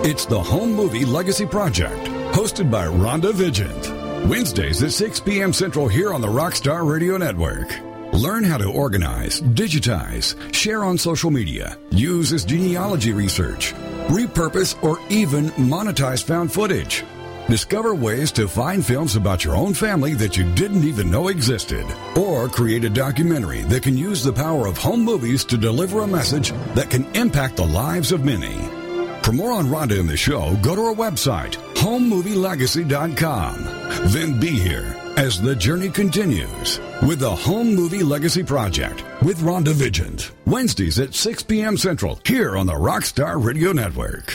It's 0.04 0.26
the 0.26 0.42
Home 0.42 0.72
Movie 0.72 1.04
Legacy 1.04 1.46
Project, 1.46 2.08
hosted 2.32 2.70
by 2.70 2.86
Rhonda 2.86 3.32
Vigent. 3.34 4.28
Wednesdays 4.28 4.82
at 4.82 4.92
6 4.92 5.20
p.m. 5.20 5.52
Central 5.52 5.86
here 5.86 6.14
on 6.14 6.22
the 6.22 6.28
Rockstar 6.28 6.90
Radio 6.90 7.18
Network. 7.18 7.68
Learn 8.14 8.42
how 8.42 8.56
to 8.56 8.70
organize, 8.70 9.40
digitize, 9.40 10.34
share 10.54 10.82
on 10.82 10.96
social 10.96 11.30
media, 11.30 11.78
use 11.90 12.32
as 12.32 12.44
genealogy 12.44 13.12
research, 13.12 13.74
repurpose, 14.08 14.82
or 14.82 14.98
even 15.10 15.46
monetize 15.50 16.22
found 16.22 16.52
footage. 16.52 17.04
Discover 17.48 17.96
ways 17.96 18.32
to 18.32 18.48
find 18.48 18.84
films 18.84 19.16
about 19.16 19.44
your 19.44 19.54
own 19.54 19.74
family 19.74 20.14
that 20.14 20.36
you 20.36 20.50
didn't 20.54 20.84
even 20.84 21.10
know 21.10 21.28
existed. 21.28 21.84
Or 22.16 22.48
create 22.48 22.84
a 22.84 22.90
documentary 22.90 23.62
that 23.62 23.82
can 23.82 23.98
use 23.98 24.22
the 24.22 24.32
power 24.32 24.66
of 24.66 24.78
home 24.78 25.00
movies 25.00 25.44
to 25.46 25.58
deliver 25.58 26.00
a 26.00 26.06
message 26.06 26.52
that 26.74 26.88
can 26.88 27.04
impact 27.14 27.56
the 27.56 27.66
lives 27.66 28.12
of 28.12 28.24
many. 28.24 28.81
For 29.22 29.32
more 29.32 29.52
on 29.52 29.66
Rhonda 29.66 29.98
and 30.00 30.08
the 30.08 30.16
show, 30.16 30.56
go 30.62 30.74
to 30.74 30.82
our 30.82 30.94
website, 30.94 31.52
homemovielegacy.com. 31.74 33.64
Then 34.10 34.40
be 34.40 34.50
here 34.50 34.96
as 35.16 35.40
the 35.40 35.54
journey 35.54 35.90
continues 35.90 36.80
with 37.02 37.20
the 37.20 37.30
Home 37.30 37.74
Movie 37.74 38.02
Legacy 38.02 38.42
Project 38.42 39.04
with 39.22 39.38
Rhonda 39.40 39.72
Vigent. 39.72 40.32
Wednesdays 40.46 40.98
at 40.98 41.14
6 41.14 41.44
p.m. 41.44 41.76
Central 41.76 42.18
here 42.24 42.56
on 42.56 42.66
the 42.66 42.72
Rockstar 42.72 43.42
Radio 43.42 43.72
Network. 43.72 44.34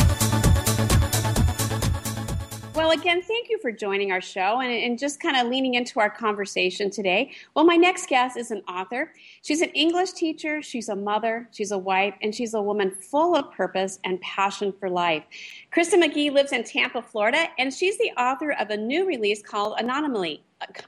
Well, 2.91 2.99
again, 2.99 3.21
thank 3.21 3.47
you 3.47 3.57
for 3.59 3.71
joining 3.71 4.11
our 4.11 4.19
show 4.19 4.59
and, 4.59 4.69
and 4.69 4.99
just 4.99 5.21
kind 5.21 5.37
of 5.37 5.47
leaning 5.47 5.75
into 5.75 6.01
our 6.01 6.09
conversation 6.09 6.89
today. 6.89 7.31
Well, 7.55 7.63
my 7.63 7.77
next 7.77 8.09
guest 8.09 8.35
is 8.35 8.51
an 8.51 8.63
author. 8.67 9.13
She's 9.43 9.61
an 9.61 9.69
English 9.69 10.11
teacher, 10.11 10.61
she's 10.61 10.89
a 10.89 10.95
mother, 10.97 11.47
she's 11.53 11.71
a 11.71 11.77
wife, 11.77 12.15
and 12.21 12.35
she's 12.35 12.53
a 12.53 12.61
woman 12.61 12.91
full 12.91 13.33
of 13.33 13.49
purpose 13.53 13.97
and 14.03 14.19
passion 14.19 14.73
for 14.77 14.89
life. 14.89 15.23
Krista 15.73 15.93
McGee 15.93 16.33
lives 16.33 16.51
in 16.51 16.65
Tampa, 16.65 17.01
Florida, 17.01 17.47
and 17.57 17.73
she's 17.73 17.97
the 17.97 18.11
author 18.17 18.51
of 18.59 18.71
a 18.71 18.75
new 18.75 19.07
release 19.07 19.41
called 19.41 19.75
Anonymously 19.79 20.43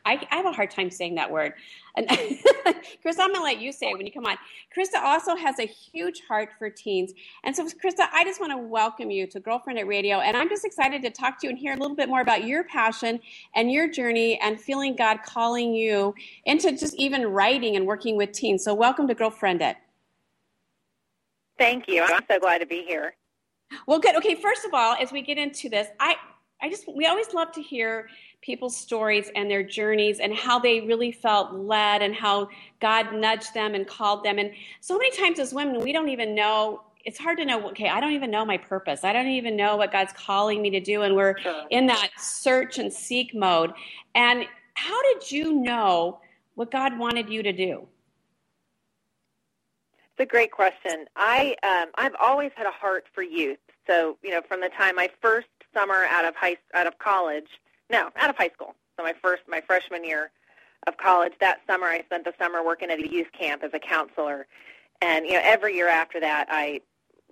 I, 0.05 0.27
I, 0.31 0.35
have 0.35 0.45
a 0.45 0.51
hard 0.51 0.69
time 0.71 0.89
saying 0.89 1.15
that 1.15 1.31
word. 1.31 1.53
And 1.95 2.07
Krista, 2.09 3.19
I'm 3.19 3.29
going 3.29 3.35
to 3.35 3.41
let 3.43 3.59
you 3.59 3.71
say 3.71 3.87
it 3.89 3.97
when 3.97 4.05
you 4.05 4.11
come 4.11 4.25
on. 4.25 4.37
Krista 4.75 5.01
also 5.01 5.35
has 5.35 5.59
a 5.59 5.65
huge 5.65 6.21
heart 6.27 6.49
for 6.57 6.69
teens. 6.69 7.13
And 7.43 7.55
so, 7.55 7.65
Krista, 7.65 8.07
I 8.11 8.23
just 8.23 8.39
want 8.39 8.51
to 8.51 8.57
welcome 8.57 9.09
you 9.09 9.27
to 9.27 9.39
Girlfriendit 9.39 9.87
Radio. 9.87 10.19
And 10.19 10.37
I'm 10.37 10.49
just 10.49 10.65
excited 10.65 11.01
to 11.03 11.09
talk 11.09 11.39
to 11.39 11.47
you 11.47 11.51
and 11.51 11.59
hear 11.59 11.73
a 11.73 11.77
little 11.77 11.95
bit 11.95 12.09
more 12.09 12.21
about 12.21 12.45
your 12.45 12.63
passion 12.63 13.19
and 13.55 13.71
your 13.71 13.89
journey 13.89 14.39
and 14.41 14.59
feeling 14.59 14.95
God 14.95 15.19
calling 15.25 15.73
you 15.73 16.13
into 16.45 16.71
just 16.71 16.93
even 16.95 17.25
writing 17.27 17.75
and 17.75 17.85
working 17.85 18.17
with 18.17 18.31
teens. 18.31 18.63
So, 18.63 18.73
welcome 18.73 19.07
to 19.07 19.15
Girlfriendit. 19.15 19.75
Thank 21.57 21.87
you. 21.87 22.03
I'm 22.03 22.23
so 22.29 22.39
glad 22.39 22.59
to 22.59 22.65
be 22.65 22.83
here. 22.83 23.15
Well, 23.87 23.99
good. 23.99 24.15
Okay, 24.17 24.35
first 24.35 24.65
of 24.65 24.73
all, 24.73 24.95
as 24.99 25.11
we 25.11 25.21
get 25.21 25.37
into 25.37 25.69
this, 25.69 25.87
I, 25.99 26.15
I 26.63 26.69
just, 26.69 26.87
we 26.87 27.05
always 27.07 27.33
love 27.33 27.51
to 27.51 27.61
hear 27.61 28.07
people's 28.41 28.75
stories 28.75 29.29
and 29.35 29.51
their 29.51 29.63
journeys 29.63 30.21
and 30.21 30.33
how 30.33 30.59
they 30.59 30.79
really 30.79 31.11
felt 31.11 31.53
led 31.53 32.01
and 32.01 32.15
how 32.15 32.47
God 32.79 33.13
nudged 33.13 33.53
them 33.53 33.75
and 33.75 33.85
called 33.85 34.23
them. 34.23 34.39
And 34.39 34.49
so 34.79 34.97
many 34.97 35.11
times 35.11 35.39
as 35.39 35.53
women, 35.53 35.81
we 35.81 35.91
don't 35.91 36.07
even 36.07 36.33
know. 36.33 36.83
It's 37.03 37.19
hard 37.19 37.37
to 37.39 37.45
know, 37.45 37.67
okay, 37.71 37.89
I 37.89 37.99
don't 37.99 38.13
even 38.13 38.31
know 38.31 38.45
my 38.45 38.57
purpose. 38.57 39.03
I 39.03 39.11
don't 39.11 39.27
even 39.27 39.57
know 39.57 39.75
what 39.75 39.91
God's 39.91 40.13
calling 40.13 40.61
me 40.61 40.69
to 40.69 40.79
do. 40.79 41.01
And 41.01 41.17
we're 41.17 41.37
sure. 41.39 41.65
in 41.69 41.85
that 41.87 42.11
search 42.17 42.79
and 42.79 42.93
seek 42.93 43.35
mode. 43.35 43.73
And 44.15 44.45
how 44.75 45.01
did 45.13 45.29
you 45.29 45.55
know 45.55 46.21
what 46.55 46.71
God 46.71 46.97
wanted 46.97 47.29
you 47.29 47.43
to 47.43 47.51
do? 47.51 47.85
It's 50.15 50.19
a 50.19 50.25
great 50.25 50.51
question. 50.51 51.07
I 51.17 51.55
um, 51.63 51.91
I've 51.95 52.15
always 52.21 52.51
had 52.55 52.67
a 52.67 52.71
heart 52.71 53.05
for 53.13 53.23
youth. 53.23 53.57
So 53.87 54.17
you 54.23 54.29
know, 54.29 54.41
from 54.47 54.61
the 54.61 54.69
time 54.69 54.97
I 54.97 55.09
first 55.21 55.47
summer 55.73 56.05
out 56.09 56.25
of 56.25 56.35
high 56.35 56.57
out 56.73 56.87
of 56.87 56.97
college, 56.99 57.47
no, 57.89 58.09
out 58.15 58.29
of 58.29 58.37
high 58.37 58.49
school. 58.49 58.75
So 58.97 59.03
my 59.03 59.13
first, 59.13 59.43
my 59.47 59.61
freshman 59.61 60.03
year 60.03 60.31
of 60.87 60.97
college, 60.97 61.33
that 61.39 61.61
summer 61.67 61.87
I 61.87 62.01
spent 62.03 62.25
the 62.25 62.33
summer 62.37 62.63
working 62.63 62.91
at 62.91 62.99
a 62.99 63.09
youth 63.09 63.31
camp 63.31 63.63
as 63.63 63.71
a 63.73 63.79
counselor. 63.79 64.47
And, 65.01 65.25
you 65.25 65.33
know, 65.33 65.41
every 65.43 65.75
year 65.75 65.89
after 65.89 66.19
that, 66.19 66.47
I 66.49 66.81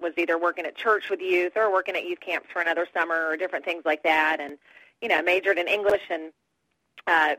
was 0.01 0.13
either 0.17 0.37
working 0.37 0.65
at 0.65 0.75
church 0.75 1.09
with 1.09 1.21
youth 1.21 1.53
or 1.55 1.71
working 1.71 1.95
at 1.95 2.05
youth 2.05 2.19
camps 2.19 2.47
for 2.51 2.61
another 2.61 2.87
summer 2.93 3.27
or 3.27 3.37
different 3.37 3.65
things 3.65 3.83
like 3.85 4.03
that. 4.03 4.37
And, 4.39 4.57
you 5.01 5.07
know, 5.07 5.21
majored 5.21 5.57
in 5.57 5.67
English 5.67 6.01
and 6.09 6.31
uh, 7.07 7.35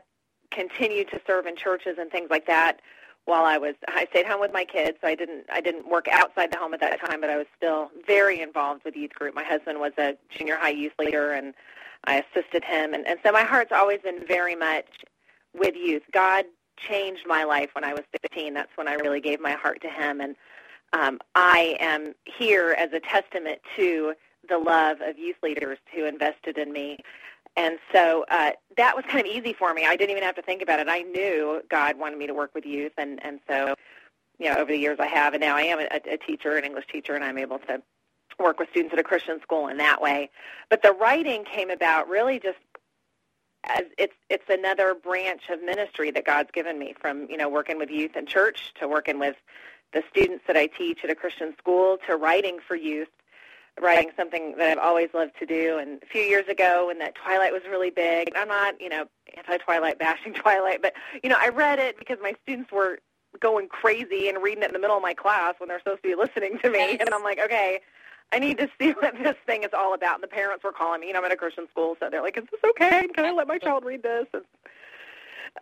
continued 0.51 1.09
to 1.09 1.19
serve 1.27 1.45
in 1.45 1.55
churches 1.55 1.97
and 1.99 2.09
things 2.09 2.29
like 2.29 2.47
that 2.47 2.79
while 3.25 3.45
I 3.45 3.57
was 3.57 3.75
I 3.87 4.05
stayed 4.11 4.25
home 4.25 4.41
with 4.41 4.53
my 4.53 4.65
kids, 4.65 4.97
so 5.01 5.07
I 5.07 5.15
didn't 5.15 5.45
I 5.51 5.61
didn't 5.61 5.89
work 5.89 6.07
outside 6.11 6.51
the 6.51 6.57
home 6.57 6.73
at 6.73 6.81
that 6.81 6.99
time, 7.05 7.21
but 7.21 7.29
I 7.29 7.37
was 7.37 7.47
still 7.55 7.89
very 8.05 8.41
involved 8.41 8.83
with 8.85 8.95
youth 8.95 9.13
group. 9.13 9.35
My 9.35 9.43
husband 9.43 9.79
was 9.79 9.93
a 9.97 10.15
junior 10.29 10.57
high 10.57 10.69
youth 10.69 10.93
leader 10.99 11.31
and 11.31 11.53
I 12.05 12.15
assisted 12.21 12.65
him, 12.65 12.93
and, 12.93 13.07
and 13.07 13.17
so 13.25 13.31
my 13.31 13.43
heart's 13.43 13.71
always 13.71 13.99
been 14.01 14.25
very 14.27 14.55
much 14.55 14.87
with 15.55 15.75
youth. 15.75 16.03
God 16.11 16.45
changed 16.77 17.23
my 17.25 17.43
life 17.43 17.69
when 17.73 17.83
I 17.83 17.93
was 17.93 18.03
15. 18.21 18.53
That's 18.53 18.75
when 18.75 18.87
I 18.87 18.93
really 18.95 19.21
gave 19.21 19.39
my 19.39 19.53
heart 19.53 19.81
to 19.81 19.89
Him, 19.89 20.21
and 20.21 20.35
um, 20.93 21.19
I 21.35 21.77
am 21.79 22.13
here 22.25 22.75
as 22.77 22.89
a 22.93 22.99
testament 22.99 23.59
to 23.77 24.13
the 24.49 24.57
love 24.57 24.97
of 25.01 25.17
youth 25.17 25.37
leaders 25.41 25.77
who 25.95 26.05
invested 26.05 26.57
in 26.57 26.71
me. 26.71 26.97
And 27.55 27.77
so 27.91 28.25
uh, 28.31 28.51
that 28.77 28.95
was 28.95 29.05
kind 29.07 29.27
of 29.27 29.31
easy 29.31 29.53
for 29.53 29.73
me. 29.73 29.85
I 29.85 29.95
didn't 29.95 30.11
even 30.11 30.23
have 30.23 30.35
to 30.35 30.41
think 30.41 30.61
about 30.61 30.79
it. 30.79 30.87
I 30.89 31.01
knew 31.01 31.61
God 31.69 31.99
wanted 31.99 32.17
me 32.17 32.27
to 32.27 32.33
work 32.33 32.55
with 32.55 32.65
youth, 32.65 32.93
and 32.97 33.23
and 33.23 33.39
so 33.47 33.75
you 34.39 34.49
know 34.49 34.57
over 34.57 34.71
the 34.71 34.77
years 34.77 34.97
I 34.99 35.07
have, 35.07 35.33
and 35.33 35.41
now 35.41 35.55
I 35.55 35.61
am 35.61 35.79
a, 35.79 36.13
a 36.13 36.17
teacher, 36.17 36.57
an 36.57 36.63
English 36.63 36.87
teacher, 36.91 37.13
and 37.13 37.23
I'm 37.23 37.37
able 37.37 37.59
to 37.59 37.81
work 38.39 38.59
with 38.59 38.69
students 38.69 38.93
at 38.93 38.99
a 38.99 39.03
Christian 39.03 39.39
school 39.41 39.67
in 39.67 39.77
that 39.77 40.01
way. 40.01 40.29
But 40.69 40.81
the 40.81 40.93
writing 40.93 41.45
came 41.45 41.69
about 41.69 42.09
really 42.09 42.39
just 42.39 42.57
as 43.65 43.83
it's 43.97 44.15
it's 44.29 44.49
another 44.49 44.93
branch 44.93 45.43
of 45.49 45.61
ministry 45.63 46.11
that 46.11 46.25
God's 46.25 46.51
given 46.51 46.79
me 46.79 46.93
from, 46.99 47.27
you 47.29 47.37
know, 47.37 47.49
working 47.49 47.77
with 47.77 47.89
youth 47.89 48.15
in 48.15 48.25
church 48.25 48.73
to 48.79 48.87
working 48.87 49.19
with 49.19 49.35
the 49.93 50.03
students 50.09 50.43
that 50.47 50.57
I 50.57 50.67
teach 50.67 50.99
at 51.03 51.09
a 51.09 51.15
Christian 51.15 51.53
school 51.57 51.97
to 52.07 52.15
writing 52.15 52.57
for 52.67 52.75
youth, 52.75 53.09
writing 53.81 54.11
something 54.15 54.55
that 54.57 54.69
I've 54.69 54.83
always 54.83 55.09
loved 55.13 55.33
to 55.39 55.45
do. 55.45 55.77
And 55.79 56.01
a 56.03 56.05
few 56.05 56.21
years 56.21 56.47
ago 56.47 56.87
when 56.87 56.99
that 56.99 57.15
Twilight 57.15 57.51
was 57.51 57.63
really 57.69 57.89
big, 57.89 58.31
I'm 58.35 58.47
not, 58.47 58.79
you 58.79 58.89
know, 58.89 59.05
anti-Twilight 59.35 59.99
bashing 59.99 60.33
Twilight, 60.33 60.81
but, 60.81 60.93
you 61.23 61.29
know, 61.29 61.37
I 61.39 61.49
read 61.49 61.79
it 61.79 61.97
because 61.97 62.17
my 62.21 62.33
students 62.43 62.71
were 62.71 62.99
going 63.39 63.67
crazy 63.67 64.29
and 64.29 64.43
reading 64.43 64.63
it 64.63 64.67
in 64.67 64.73
the 64.73 64.79
middle 64.79 64.95
of 64.95 65.01
my 65.01 65.13
class 65.13 65.55
when 65.57 65.67
they're 65.67 65.79
supposed 65.79 66.03
to 66.03 66.09
be 66.09 66.15
listening 66.15 66.59
to 66.59 66.69
me. 66.69 66.97
And 66.99 67.09
I'm 67.13 67.23
like, 67.23 67.39
okay, 67.39 67.79
I 68.33 68.39
need 68.39 68.57
to 68.57 68.69
see 68.79 68.91
what 68.91 69.15
this 69.21 69.35
thing 69.45 69.63
is 69.63 69.69
all 69.77 69.93
about. 69.93 70.15
And 70.15 70.23
the 70.23 70.27
parents 70.27 70.63
were 70.63 70.71
calling 70.71 71.01
me. 71.01 71.07
You 71.07 71.13
know, 71.13 71.19
I'm 71.19 71.25
in 71.25 71.31
a 71.31 71.37
Christian 71.37 71.67
school, 71.69 71.95
so 71.99 72.09
they're 72.09 72.21
like, 72.21 72.37
"Is 72.37 72.45
this 72.51 72.59
okay? 72.71 73.07
Can 73.13 73.25
I 73.25 73.31
let 73.31 73.47
my 73.47 73.57
child 73.57 73.85
read 73.85 74.03
this?" 74.03 74.25
And, 74.33 74.43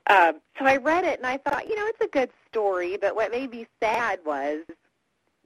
um, 0.08 0.42
so 0.58 0.66
I 0.66 0.78
read 0.78 1.04
it, 1.04 1.20
and 1.20 1.28
I 1.28 1.38
thought, 1.38 1.68
you 1.68 1.76
know, 1.76 1.86
it's 1.88 2.02
a 2.02 2.08
good 2.08 2.30
story. 2.50 2.98
But 3.00 3.16
what 3.16 3.32
made 3.32 3.52
me 3.52 3.68
sad 3.82 4.20
was 4.26 4.60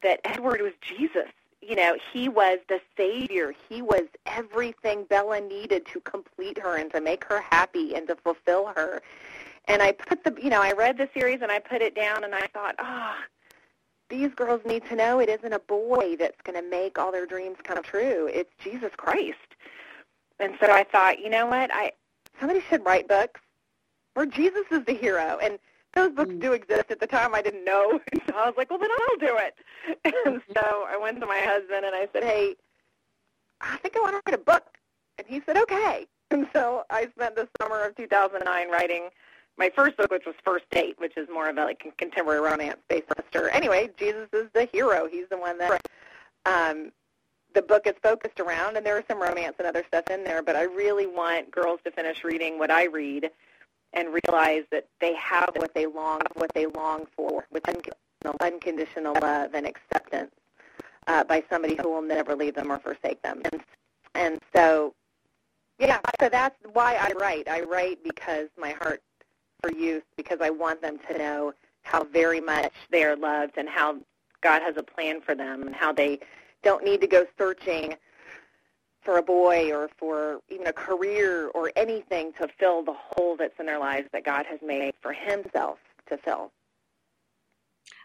that 0.03 0.19
Edward 0.23 0.61
was 0.61 0.73
Jesus. 0.81 1.31
You 1.67 1.75
know, 1.75 1.97
he 2.13 2.29
was 2.29 2.59
the 2.69 2.79
savior. 2.95 3.53
He 3.69 3.81
was 3.81 4.03
everything 4.25 5.05
Bella 5.05 5.41
needed 5.41 5.85
to 5.87 5.99
complete 6.01 6.59
her 6.59 6.77
and 6.77 6.91
to 6.91 7.01
make 7.01 7.23
her 7.25 7.41
happy 7.41 7.95
and 7.95 8.07
to 8.07 8.15
fulfill 8.15 8.67
her. 8.75 9.01
And 9.67 9.81
I 9.81 9.93
put 9.93 10.23
the, 10.23 10.35
you 10.41 10.49
know, 10.49 10.61
I 10.61 10.73
read 10.73 10.97
the 10.97 11.09
series 11.17 11.41
and 11.41 11.51
I 11.51 11.59
put 11.59 11.81
it 11.81 11.95
down, 11.95 12.23
and 12.23 12.35
I 12.35 12.47
thought, 12.47 12.75
ah. 12.79 13.17
Oh, 13.17 13.23
these 14.09 14.29
girls 14.35 14.61
need 14.65 14.85
to 14.85 14.95
know 14.95 15.19
it 15.19 15.29
isn't 15.29 15.53
a 15.53 15.59
boy 15.59 16.15
that's 16.17 16.39
going 16.43 16.61
to 16.61 16.69
make 16.69 16.99
all 16.99 17.11
their 17.11 17.25
dreams 17.25 17.57
come 17.63 17.81
true. 17.81 18.29
It's 18.31 18.51
Jesus 18.63 18.91
Christ. 18.95 19.55
And 20.39 20.53
so 20.59 20.71
I 20.71 20.83
thought, 20.83 21.19
you 21.19 21.29
know 21.29 21.47
what? 21.47 21.71
I 21.73 21.93
somebody 22.39 22.61
should 22.69 22.85
write 22.85 23.07
books 23.07 23.41
where 24.13 24.25
Jesus 24.25 24.65
is 24.71 24.85
the 24.85 24.93
hero. 24.93 25.39
And 25.41 25.57
those 25.95 26.11
books 26.11 26.31
mm. 26.31 26.41
do 26.41 26.53
exist. 26.53 26.85
At 26.89 26.99
the 26.99 27.07
time, 27.07 27.33
I 27.33 27.41
didn't 27.41 27.65
know. 27.65 27.99
And 28.11 28.21
so 28.27 28.35
I 28.35 28.45
was 28.45 28.53
like, 28.57 28.69
well, 28.69 28.79
then 28.79 28.89
I'll 28.91 29.17
do 29.17 29.37
it. 29.37 29.55
And 30.25 30.41
so 30.53 30.85
I 30.87 30.97
went 30.97 31.19
to 31.21 31.25
my 31.25 31.39
husband 31.39 31.85
and 31.85 31.95
I 31.95 32.07
said, 32.13 32.23
hey, 32.23 32.55
I 33.61 33.77
think 33.77 33.95
I 33.95 34.01
want 34.01 34.13
to 34.13 34.21
write 34.25 34.39
a 34.39 34.43
book. 34.43 34.77
And 35.17 35.27
he 35.27 35.41
said, 35.45 35.57
okay. 35.57 36.07
And 36.31 36.47
so 36.53 36.83
I 36.89 37.07
spent 37.15 37.35
the 37.35 37.47
summer 37.61 37.83
of 37.83 37.95
2009 37.95 38.69
writing 38.69 39.09
my 39.57 39.71
first 39.75 39.95
book, 39.95 40.11
which 40.11 40.25
was 40.25 40.35
First 40.43 40.65
Date, 40.71 40.95
which 40.97 41.15
is 41.17 41.29
more 41.31 41.47
of 41.49 41.57
a 41.57 41.63
like 41.63 41.93
contemporary 41.97 42.41
romance 42.41 42.79
based 42.89 43.05
on 43.09 43.23
a 43.43 43.55
Anyway, 43.55 43.89
Jesus 43.97 44.27
is 44.33 44.47
the 44.53 44.65
hero. 44.65 45.07
He's 45.09 45.29
the 45.29 45.37
one 45.37 45.57
that 45.59 45.87
um, 46.45 46.91
the 47.53 47.61
book 47.61 47.85
is 47.85 47.93
focused 48.01 48.39
around, 48.39 48.75
and 48.75 48.85
there 48.85 48.97
are 48.97 49.03
some 49.07 49.21
romance 49.21 49.55
and 49.59 49.67
other 49.67 49.83
stuff 49.87 50.09
in 50.09 50.23
there. 50.23 50.41
But 50.41 50.55
I 50.55 50.63
really 50.63 51.05
want 51.05 51.51
girls 51.51 51.79
to 51.85 51.91
finish 51.91 52.23
reading 52.23 52.57
what 52.57 52.71
I 52.71 52.85
read 52.85 53.29
and 53.93 54.09
realize 54.27 54.63
that 54.71 54.87
they 54.99 55.13
have 55.15 55.51
what 55.55 55.73
they 55.73 55.85
long 55.85 56.21
what 56.35 56.53
they 56.53 56.65
long 56.65 57.05
for, 57.15 57.45
with 57.51 57.67
unconditional, 57.67 58.35
unconditional 58.41 59.13
love 59.21 59.53
and 59.53 59.65
acceptance 59.65 60.31
uh, 61.07 61.23
by 61.23 61.43
somebody 61.49 61.75
who 61.75 61.89
will 61.89 62.01
never 62.01 62.35
leave 62.35 62.55
them 62.55 62.71
or 62.71 62.79
forsake 62.79 63.21
them. 63.21 63.41
And 63.51 63.61
and 64.15 64.39
so 64.55 64.93
yeah, 65.79 65.99
so 66.19 66.29
that's 66.29 66.55
why 66.73 66.95
I 66.95 67.11
write. 67.19 67.49
I 67.49 67.61
write 67.61 68.03
because 68.03 68.47
my 68.57 68.71
heart 68.71 69.01
for 69.61 69.71
youth 69.71 70.03
because 70.15 70.39
I 70.41 70.49
want 70.49 70.81
them 70.81 70.97
to 71.09 71.17
know 71.17 71.53
how 71.83 72.03
very 72.03 72.41
much 72.41 72.73
they 72.91 73.03
are 73.03 73.15
loved 73.15 73.53
and 73.57 73.67
how 73.69 73.97
God 74.41 74.61
has 74.61 74.77
a 74.77 74.83
plan 74.83 75.21
for 75.21 75.35
them 75.35 75.63
and 75.63 75.75
how 75.75 75.91
they 75.91 76.19
don't 76.63 76.83
need 76.83 77.01
to 77.01 77.07
go 77.07 77.25
searching 77.37 77.95
for 79.05 79.17
a 79.17 79.23
boy 79.23 79.71
or 79.71 79.89
for 79.97 80.41
even 80.49 80.67
a 80.67 80.73
career 80.73 81.49
or 81.49 81.71
anything 81.75 82.33
to 82.33 82.47
fill 82.59 82.83
the 82.83 82.93
hole 82.93 83.37
that's 83.37 83.57
in 83.59 83.67
their 83.67 83.79
lives 83.79 84.09
that 84.11 84.25
God 84.25 84.45
has 84.49 84.59
made 84.65 84.95
for 85.01 85.13
himself 85.13 85.77
to 86.09 86.17
fill. 86.17 86.51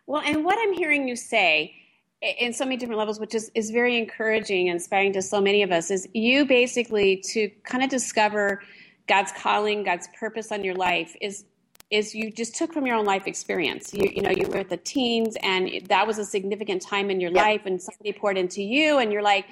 Well, 0.07 0.23
and 0.25 0.45
what 0.45 0.59
I'm 0.61 0.75
hearing 0.75 1.09
you 1.09 1.17
say 1.17 1.75
in 2.21 2.53
so 2.53 2.65
many 2.65 2.77
different 2.77 2.99
levels, 2.99 3.19
which 3.19 3.35
is, 3.35 3.51
is 3.55 3.71
very 3.71 3.97
encouraging 3.97 4.69
and 4.69 4.77
inspiring 4.77 5.13
to 5.15 5.23
so 5.23 5.41
many 5.41 5.63
of 5.63 5.73
us, 5.73 5.91
is 5.91 6.07
you 6.13 6.45
basically 6.45 7.17
to 7.33 7.49
kind 7.65 7.83
of 7.83 7.89
discover 7.89 8.61
God's 9.07 9.33
calling, 9.33 9.83
God's 9.83 10.09
purpose 10.19 10.53
on 10.53 10.63
your 10.63 10.75
life 10.75 11.17
is 11.21 11.45
is 11.91 12.15
you 12.15 12.31
just 12.31 12.55
took 12.55 12.73
from 12.73 12.87
your 12.87 12.95
own 12.95 13.05
life 13.05 13.27
experience. 13.27 13.93
You 13.93 14.09
you 14.15 14.23
know 14.23 14.31
you 14.31 14.47
were 14.47 14.59
at 14.59 14.69
the 14.69 14.77
teens 14.77 15.37
and 15.43 15.69
that 15.89 16.07
was 16.07 16.19
a 16.19 16.25
significant 16.25 16.83
time 16.83 17.11
in 17.11 17.21
your 17.21 17.33
life 17.33 17.63
and 17.65 17.83
somebody 17.83 18.13
poured 18.13 18.39
into 18.39 18.63
you 18.63 18.99
and 18.99 19.13
you're 19.13 19.23
like 19.23 19.47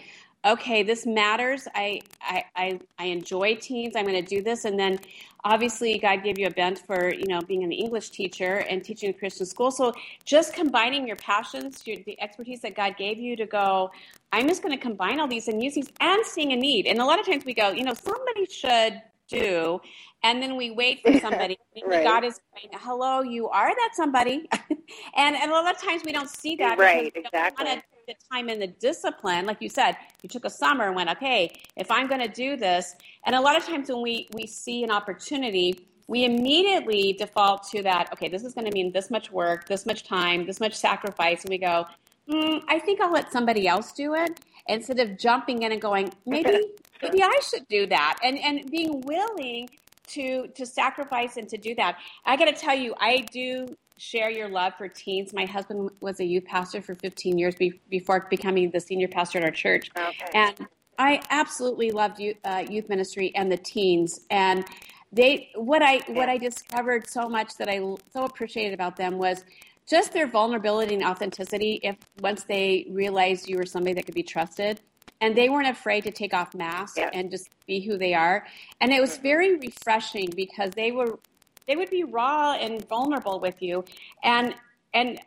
okay, 0.44 0.82
this 0.82 1.04
matters. 1.06 1.66
I, 1.74 2.00
I, 2.20 2.44
I, 2.54 2.80
I 2.98 3.04
enjoy 3.06 3.56
teens. 3.56 3.94
I'm 3.96 4.06
going 4.06 4.22
to 4.22 4.36
do 4.36 4.42
this. 4.42 4.64
And 4.64 4.78
then 4.78 5.00
obviously 5.44 5.98
God 5.98 6.22
gave 6.22 6.38
you 6.38 6.46
a 6.46 6.50
bent 6.50 6.78
for, 6.78 7.12
you 7.12 7.26
know, 7.26 7.40
being 7.40 7.64
an 7.64 7.72
English 7.72 8.10
teacher 8.10 8.58
and 8.68 8.82
teaching 8.84 9.08
in 9.08 9.14
Christian 9.14 9.46
school. 9.46 9.70
So 9.70 9.92
just 10.24 10.54
combining 10.54 11.06
your 11.06 11.16
passions, 11.16 11.86
your, 11.86 11.98
the 12.06 12.20
expertise 12.20 12.60
that 12.60 12.76
God 12.76 12.96
gave 12.96 13.18
you 13.18 13.36
to 13.36 13.46
go, 13.46 13.90
I'm 14.32 14.48
just 14.48 14.62
going 14.62 14.76
to 14.76 14.80
combine 14.80 15.20
all 15.20 15.28
these 15.28 15.48
and 15.48 15.62
use 15.62 15.74
these 15.74 15.90
and 16.00 16.24
seeing 16.24 16.52
a 16.52 16.56
need. 16.56 16.86
And 16.86 17.00
a 17.00 17.04
lot 17.04 17.18
of 17.18 17.26
times 17.26 17.44
we 17.44 17.54
go, 17.54 17.70
you 17.70 17.84
know, 17.84 17.94
somebody 17.94 18.46
should 18.46 19.00
do 19.28 19.80
and 20.22 20.42
then 20.42 20.56
we 20.56 20.70
wait 20.70 21.00
for 21.02 21.12
somebody 21.20 21.58
right. 21.86 22.02
god 22.02 22.24
is 22.24 22.40
saying 22.54 22.70
hello 22.80 23.20
you 23.20 23.46
are 23.48 23.68
that 23.68 23.90
somebody 23.92 24.48
and, 25.16 25.36
and 25.36 25.50
a 25.50 25.54
lot 25.54 25.70
of 25.70 25.80
times 25.82 26.02
we 26.02 26.12
don't 26.12 26.30
see 26.30 26.56
that 26.56 26.78
right 26.78 27.12
exactly 27.14 27.82
the 28.08 28.14
time 28.32 28.48
and 28.48 28.60
the 28.60 28.66
discipline 28.66 29.44
like 29.44 29.58
you 29.60 29.68
said 29.68 29.94
you 30.22 30.28
took 30.28 30.44
a 30.44 30.50
summer 30.50 30.86
and 30.86 30.96
went 30.96 31.10
okay 31.10 31.52
if 31.76 31.90
i'm 31.90 32.08
going 32.08 32.20
to 32.20 32.28
do 32.28 32.56
this 32.56 32.96
and 33.26 33.36
a 33.36 33.40
lot 33.40 33.56
of 33.56 33.64
times 33.64 33.88
when 33.90 34.02
we 34.02 34.26
we 34.32 34.46
see 34.46 34.82
an 34.82 34.90
opportunity 34.90 35.86
we 36.08 36.24
immediately 36.24 37.12
default 37.12 37.62
to 37.68 37.82
that 37.82 38.10
okay 38.12 38.28
this 38.28 38.44
is 38.44 38.54
going 38.54 38.64
to 38.64 38.72
mean 38.72 38.90
this 38.92 39.10
much 39.10 39.30
work 39.30 39.68
this 39.68 39.84
much 39.84 40.04
time 40.04 40.46
this 40.46 40.58
much 40.58 40.74
sacrifice 40.74 41.42
and 41.42 41.50
we 41.50 41.58
go 41.58 41.86
mm, 42.28 42.62
i 42.68 42.78
think 42.78 43.00
i'll 43.00 43.12
let 43.12 43.30
somebody 43.30 43.68
else 43.68 43.92
do 43.92 44.14
it 44.14 44.40
instead 44.68 44.98
of 44.98 45.18
jumping 45.18 45.62
in 45.62 45.72
and 45.72 45.82
going 45.82 46.10
maybe 46.26 46.58
maybe 47.02 47.22
i 47.22 47.38
should 47.48 47.68
do 47.68 47.86
that 47.86 48.18
and 48.24 48.38
and 48.38 48.70
being 48.70 49.02
willing 49.02 49.68
to 50.08 50.48
to 50.48 50.66
sacrifice 50.66 51.36
and 51.36 51.48
to 51.48 51.58
do 51.58 51.74
that. 51.74 51.98
I 52.24 52.36
got 52.36 52.46
to 52.46 52.52
tell 52.52 52.74
you 52.74 52.94
i 52.98 53.26
do 53.30 53.76
share 53.98 54.30
your 54.30 54.48
love 54.48 54.72
for 54.78 54.88
teens. 54.88 55.32
My 55.34 55.44
husband 55.44 55.90
was 56.00 56.20
a 56.20 56.24
youth 56.24 56.44
pastor 56.44 56.80
for 56.80 56.94
15 56.94 57.36
years 57.36 57.54
be- 57.56 57.80
before 57.90 58.26
becoming 58.30 58.70
the 58.70 58.80
senior 58.80 59.08
pastor 59.08 59.38
at 59.38 59.44
our 59.44 59.50
church. 59.50 59.90
Okay. 59.96 60.30
And 60.34 60.66
I 60.98 61.20
absolutely 61.30 61.90
loved 61.90 62.18
youth, 62.18 62.36
uh, 62.44 62.64
youth 62.68 62.88
ministry 62.88 63.32
and 63.34 63.50
the 63.50 63.56
teens. 63.56 64.20
And 64.30 64.64
they, 65.12 65.50
what 65.54 65.82
I, 65.82 66.00
what 66.08 66.28
I 66.28 66.38
discovered 66.38 67.08
so 67.08 67.28
much 67.28 67.56
that 67.58 67.68
I 67.68 67.78
so 68.12 68.24
appreciated 68.24 68.74
about 68.74 68.96
them 68.96 69.18
was 69.18 69.44
just 69.88 70.12
their 70.12 70.26
vulnerability 70.26 70.94
and 70.94 71.04
authenticity. 71.04 71.80
If 71.82 71.96
once 72.20 72.44
they 72.44 72.86
realized 72.90 73.48
you 73.48 73.56
were 73.56 73.66
somebody 73.66 73.94
that 73.94 74.06
could 74.06 74.14
be 74.14 74.22
trusted, 74.22 74.80
and 75.20 75.36
they 75.36 75.48
weren't 75.48 75.68
afraid 75.68 76.04
to 76.04 76.10
take 76.10 76.32
off 76.32 76.54
masks 76.54 76.98
and 77.12 77.30
just 77.30 77.48
be 77.66 77.80
who 77.80 77.98
they 77.98 78.14
are. 78.14 78.46
And 78.80 78.92
it 78.92 79.00
was 79.00 79.14
mm-hmm. 79.14 79.22
very 79.22 79.56
refreshing 79.56 80.30
because 80.30 80.70
they 80.70 80.92
were 80.92 81.18
they 81.68 81.76
would 81.76 81.90
be 81.90 82.02
raw 82.02 82.54
and 82.54 82.86
vulnerable 82.88 83.38
with 83.38 83.62
you 83.62 83.84
and 84.24 84.54
and 84.94 85.20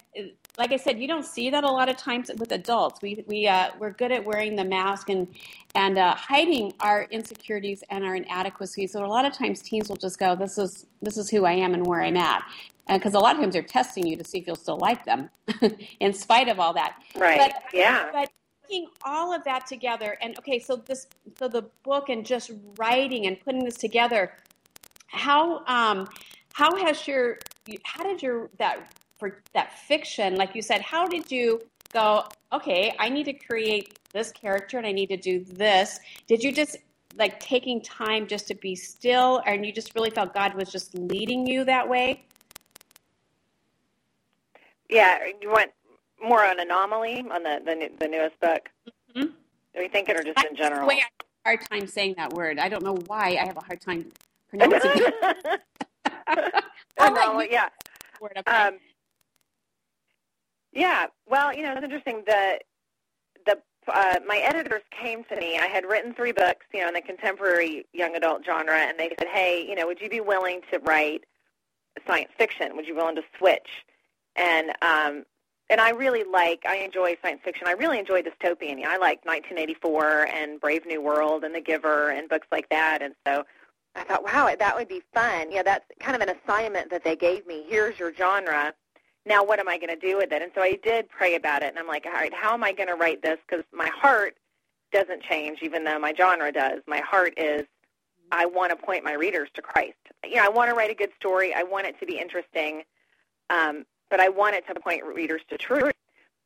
like 0.58 0.72
I 0.72 0.78
said, 0.78 1.00
you 1.00 1.08
don't 1.08 1.26
see 1.26 1.50
that 1.50 1.64
a 1.64 1.72
lot 1.72 1.88
of 1.90 1.98
times 1.98 2.30
with 2.38 2.52
adults. 2.52 3.02
We 3.02 3.24
we 3.28 3.48
uh, 3.48 3.70
we're 3.80 3.92
good 3.92 4.12
at 4.12 4.24
wearing 4.24 4.56
the 4.56 4.66
mask 4.66 5.10
and 5.10 5.28
and 5.76 5.98
uh, 5.98 6.16
hiding 6.16 6.74
our 6.82 7.04
insecurities 7.04 7.84
and 7.90 8.04
our 8.04 8.16
inadequacies. 8.16 8.92
So 8.92 9.06
a 9.06 9.08
lot 9.08 9.26
of 9.26 9.34
times, 9.34 9.62
teens 9.62 9.88
will 9.88 9.96
just 9.96 10.20
go, 10.20 10.36
"This 10.36 10.58
is 10.58 10.86
this 11.02 11.18
is 11.18 11.30
who 11.30 11.46
I 11.46 11.54
am 11.54 11.74
and 11.74 11.86
where 11.86 12.02
I'm 12.02 12.18
at," 12.18 12.44
because 12.90 13.14
a 13.14 13.20
lot 13.20 13.36
of 13.36 13.42
times 13.42 13.54
they're 13.54 13.64
testing 13.64 14.06
you 14.06 14.18
to 14.18 14.24
see 14.24 14.40
if 14.40 14.48
you'll 14.48 14.56
still 14.56 14.78
like 14.78 15.06
them, 15.06 15.30
in 16.00 16.14
spite 16.14 16.50
of 16.50 16.60
all 16.60 16.74
that. 16.74 17.02
Right. 17.16 17.40
But, 17.40 17.64
yeah. 17.74 18.10
But 18.12 18.30
putting 18.64 18.88
all 19.04 19.34
of 19.34 19.44
that 19.46 19.68
together, 19.68 20.18
and 20.22 20.38
okay, 20.40 20.60
so 20.60 20.76
this 20.76 21.08
so 21.40 21.48
the 21.48 21.64
book 21.84 22.10
and 22.10 22.26
just 22.26 22.52
writing 22.78 23.28
and 23.28 23.40
putting 23.40 23.64
this 23.64 23.78
together 23.78 24.34
how 25.12 25.64
um, 25.68 26.08
how 26.54 26.76
has 26.78 27.08
your 27.08 27.38
how 27.84 28.04
did 28.04 28.22
your 28.22 28.50
that 28.58 28.94
for 29.20 29.42
that 29.54 29.78
fiction 29.78 30.36
like 30.36 30.56
you 30.56 30.62
said 30.62 30.82
how 30.82 31.08
did 31.08 31.32
you 31.32 31.62
go 31.94 32.24
okay 32.52 32.94
i 33.00 33.08
need 33.08 33.26
to 33.26 33.34
create 33.34 34.00
this 34.14 34.32
character 34.32 34.78
and 34.78 34.88
i 34.88 34.92
need 34.92 35.08
to 35.08 35.18
do 35.18 35.44
this. 35.46 36.00
Did 36.28 36.44
you 36.44 36.52
just 36.52 36.78
like 37.18 37.40
taking 37.40 37.82
time 37.82 38.26
just 38.26 38.48
to 38.48 38.56
be 38.56 38.76
still 38.76 39.42
and 39.46 39.66
you 39.66 39.74
just 39.74 39.94
really 39.96 40.10
felt 40.10 40.34
god 40.34 40.54
was 40.56 40.72
just 40.72 40.96
leading 40.96 41.46
you 41.46 41.64
that 41.66 41.88
way? 41.88 42.24
Yeah 44.90 45.20
you 45.42 45.52
went 45.52 45.72
more 46.24 46.46
on 46.46 46.60
anomaly 46.60 47.26
on 47.32 47.44
the 47.44 47.62
the, 47.64 47.90
the 48.00 48.08
newest 48.08 48.40
book? 48.40 48.70
Mm-hmm. 49.16 49.28
are 49.76 49.84
you 49.84 49.90
thinking 49.90 50.16
or 50.16 50.24
just 50.24 50.40
I, 50.40 50.48
in 50.50 50.56
general. 50.56 50.90
i 50.90 50.94
have 50.94 51.12
a 51.20 51.50
hard 51.50 51.62
time 51.70 51.88
saying 51.88 52.16
that 52.18 52.34
word. 52.34 52.60
I 52.60 52.70
don't 52.70 52.84
know 52.84 52.98
why 53.08 53.38
i 53.42 53.46
have 53.46 53.58
a 53.58 53.66
hard 53.66 53.82
time 53.82 54.12
pronouncing 54.60 54.92
it. 54.96 55.62
well, 56.98 57.46
yeah. 57.46 57.70
Um, 58.48 58.78
yeah. 60.72 61.08
Well, 61.28 61.54
you 61.54 61.64
know, 61.64 61.74
it's 61.74 61.84
interesting. 61.84 62.24
The 62.26 62.60
the 63.46 63.58
uh, 63.88 64.20
my 64.28 64.38
editors 64.38 64.84
came 64.92 65.24
to 65.26 65.36
me. 65.36 65.58
I 65.58 65.68
had 65.68 65.86
written 65.86 66.14
three 66.14 66.32
books, 66.32 66.66
you 66.74 66.82
know, 66.82 66.88
in 66.88 66.94
the 66.94 67.02
contemporary 67.02 67.86
young 67.94 68.16
adult 68.16 68.46
genre, 68.46 68.78
and 68.78 68.98
they 69.00 69.10
said, 69.20 69.28
"Hey, 69.28 69.66
you 69.68 69.76
know, 69.76 69.88
would 69.88 70.00
you 70.00 70.10
be 70.10 70.22
willing 70.22 70.62
to 70.72 70.80
write 70.80 71.24
science 72.08 72.32
fiction? 72.38 72.76
Would 72.76 72.86
you 72.88 72.94
be 72.94 73.00
willing 73.00 73.16
to 73.16 73.24
switch?" 73.38 73.86
And 74.36 74.72
um, 74.82 75.26
and 75.72 75.80
I 75.80 75.92
really 75.92 76.26
like, 76.26 76.66
I 76.68 76.78
enjoy 76.78 77.16
science 77.22 77.40
fiction. 77.46 77.66
I 77.66 77.72
really 77.72 77.98
enjoy 77.98 78.22
dystopian. 78.22 78.84
I 78.84 78.98
like 78.98 79.24
1984 79.26 80.28
and 80.28 80.60
Brave 80.60 80.86
New 80.86 81.02
World 81.02 81.46
and 81.46 81.56
The 81.56 81.62
Giver 81.62 82.10
and 82.10 82.28
books 82.28 82.48
like 82.52 82.68
that. 82.70 83.02
And 83.02 83.16
so 83.26 83.46
I 83.96 84.04
thought, 84.04 84.24
wow, 84.24 84.54
that 84.58 84.76
would 84.76 84.88
be 84.88 85.02
fun. 85.14 85.52
Yeah, 85.52 85.64
that's 85.64 85.86
kind 86.00 86.16
of 86.16 86.28
an 86.28 86.36
assignment 86.36 86.90
that 86.92 87.04
they 87.04 87.16
gave 87.16 87.46
me. 87.46 87.66
Here's 87.68 88.00
your 88.00 88.14
genre. 88.14 88.74
Now, 89.26 89.44
what 89.44 89.60
am 89.60 89.68
I 89.68 89.78
going 89.78 89.90
to 89.90 90.08
do 90.08 90.18
with 90.18 90.32
it? 90.32 90.42
And 90.42 90.52
so 90.56 90.62
I 90.62 90.80
did 90.84 91.10
pray 91.10 91.36
about 91.36 91.62
it, 91.62 91.70
and 91.70 91.78
I'm 91.78 91.88
like, 91.88 92.06
all 92.06 92.14
right, 92.14 92.34
how 92.34 92.54
am 92.54 92.64
I 92.64 92.72
going 92.72 92.88
to 92.88 92.96
write 92.96 93.22
this? 93.22 93.38
Because 93.48 93.66
my 93.74 93.90
heart 93.90 94.36
doesn't 94.92 95.24
change, 95.24 95.60
even 95.62 95.84
though 95.84 96.00
my 96.00 96.14
genre 96.18 96.52
does. 96.52 96.82
My 96.88 97.00
heart 97.00 97.34
is, 97.38 97.64
I 98.32 98.46
want 98.46 98.72
to 98.72 98.76
point 98.76 99.04
my 99.04 99.14
readers 99.14 99.50
to 99.56 99.62
Christ. 99.62 99.98
You 100.24 100.38
know, 100.38 100.46
I 100.46 100.50
want 100.50 100.70
to 100.70 100.76
write 100.76 100.90
a 100.90 100.96
good 100.96 101.12
story. 101.20 101.54
I 101.54 101.64
want 101.64 101.86
it 101.86 102.00
to 102.00 102.06
be 102.06 102.18
interesting, 102.18 102.84
um, 103.50 103.86
but 104.10 104.20
I 104.20 104.30
want 104.30 104.56
it 104.56 104.66
to 104.68 104.80
point 104.80 105.04
readers 105.06 105.42
to 105.50 105.58
truth. 105.58 105.94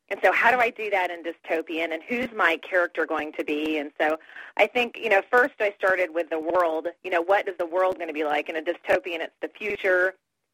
And 0.09 0.19
so 0.23 0.31
how 0.31 0.51
do 0.51 0.57
I 0.57 0.69
do 0.69 0.89
that 0.91 1.09
in 1.09 1.23
dystopian 1.23 1.91
and 1.91 2.03
who's 2.07 2.29
my 2.35 2.57
character 2.57 3.05
going 3.05 3.33
to 3.33 3.43
be? 3.43 3.77
And 3.79 3.91
so 3.99 4.19
I 4.55 4.67
think, 4.67 4.97
you 5.01 5.09
know, 5.09 5.21
first 5.31 5.55
I 5.59 5.73
started 5.77 6.13
with 6.13 6.29
the 6.29 6.39
world. 6.39 6.87
You 7.03 7.09
know, 7.09 7.21
what 7.21 7.47
is 7.47 7.55
the 7.57 7.65
world 7.65 7.95
going 7.95 8.07
to 8.07 8.13
be 8.13 8.23
like? 8.23 8.47
In 8.47 8.55
a 8.55 8.61
dystopian, 8.61 9.19
it's 9.21 9.33
the 9.41 9.49
future, 9.57 10.13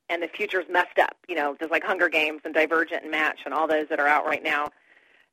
and 0.10 0.24
the 0.24 0.30
future's 0.30 0.66
messed 0.70 0.99
up, 0.99 1.18
you 1.28 1.36
know, 1.36 1.56
just 1.60 1.70
like 1.72 1.84
Hunger 1.84 2.08
Games 2.08 2.41
and 2.45 2.54
Divergent 2.54 3.04
and 3.04 3.12
Match 3.12 3.41
and 3.45 3.54
all 3.54 3.68
those 3.68 3.88
that 3.89 3.99
are 3.99 4.08
out 4.08 4.26
right 4.26 4.43
now. 4.43 4.70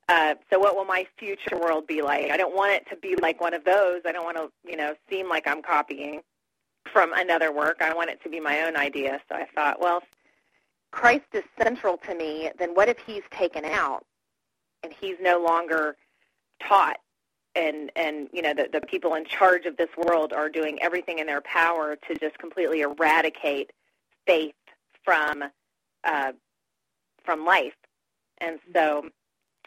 Uh, 0.09 0.35
so 0.51 0.59
what 0.59 0.75
will 0.75 0.85
my 0.85 1.07
future 1.17 1.57
world 1.57 1.87
be 1.87 2.03
like? 2.03 2.31
I 2.31 2.37
don't 2.37 2.57
want 2.57 2.73
it 2.73 2.87
to 2.91 2.97
be 2.97 3.15
like 3.17 3.41
one 3.41 3.55
of 3.55 3.65
those. 3.65 4.01
I 4.07 4.13
don't 4.13 4.25
want 4.25 4.39
to, 4.39 4.51
you 4.69 4.77
know, 4.77 4.95
seem 5.09 5.29
like 5.29 5.47
I'm 5.47 5.63
copying 5.63 6.23
from 6.93 7.13
another 7.13 7.53
work. 7.53 7.83
I 7.83 7.95
want 7.95 8.11
it 8.11 8.21
to 8.23 8.29
be 8.29 8.41
my 8.41 8.63
own 8.63 8.75
idea. 8.77 9.21
So 9.29 9.37
I 9.37 9.47
thought, 9.55 9.81
well, 9.81 10.03
Christ 10.91 11.27
is 11.35 11.45
central 11.63 11.99
to 11.99 12.15
me, 12.15 12.51
then 12.59 12.71
what 12.71 12.89
if 12.89 12.99
he's 12.99 13.23
taken 13.31 13.65
out 13.65 14.07
and 14.83 14.93
he's 15.01 15.17
no 15.21 15.43
longer 15.43 15.97
taught 16.61 16.99
and 17.59 17.91
and 17.97 18.29
you 18.33 18.43
know 18.43 18.55
the 18.55 18.69
the 18.73 18.81
people 18.81 19.15
in 19.15 19.25
charge 19.25 19.67
of 19.67 19.77
this 19.77 19.89
world 19.97 20.33
are 20.33 20.49
doing 20.49 20.79
everything 20.81 21.19
in 21.19 21.27
their 21.27 21.41
power 21.41 21.97
to 21.97 22.15
just 22.15 22.39
completely 22.39 22.81
eradicate 22.81 23.73
faith 24.27 24.55
from 25.05 25.45
uh, 26.05 26.33
from 27.25 27.45
life, 27.45 27.77
and 28.39 28.59
so 28.73 29.09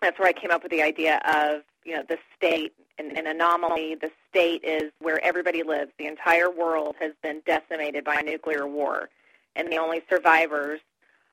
that's 0.01 0.18
where 0.18 0.28
I 0.28 0.34
came 0.34 0.51
up 0.51 0.64
with 0.64 0.72
the 0.72 0.82
idea 0.82 1.22
of 1.26 1.64
you 1.84 1.95
know 1.95 2.03
the 2.07 2.18
state 2.36 2.74
and 2.97 3.18
an 3.18 3.28
anomaly. 3.28 3.95
The 3.95 4.12
state 4.30 4.64
is 4.64 4.91
where 4.99 5.24
everybody 5.24 5.64
lives. 5.64 5.91
The 5.97 6.07
entire 6.07 6.49
world 6.49 6.95
has 6.99 7.14
been 7.22 7.41
decimated 7.45 8.03
by 8.03 8.16
a 8.16 8.24
nuclear 8.24 8.68
war, 8.68 9.09
and 9.55 9.72
the 9.72 9.78
only 9.78 10.01
survivors 10.09 10.80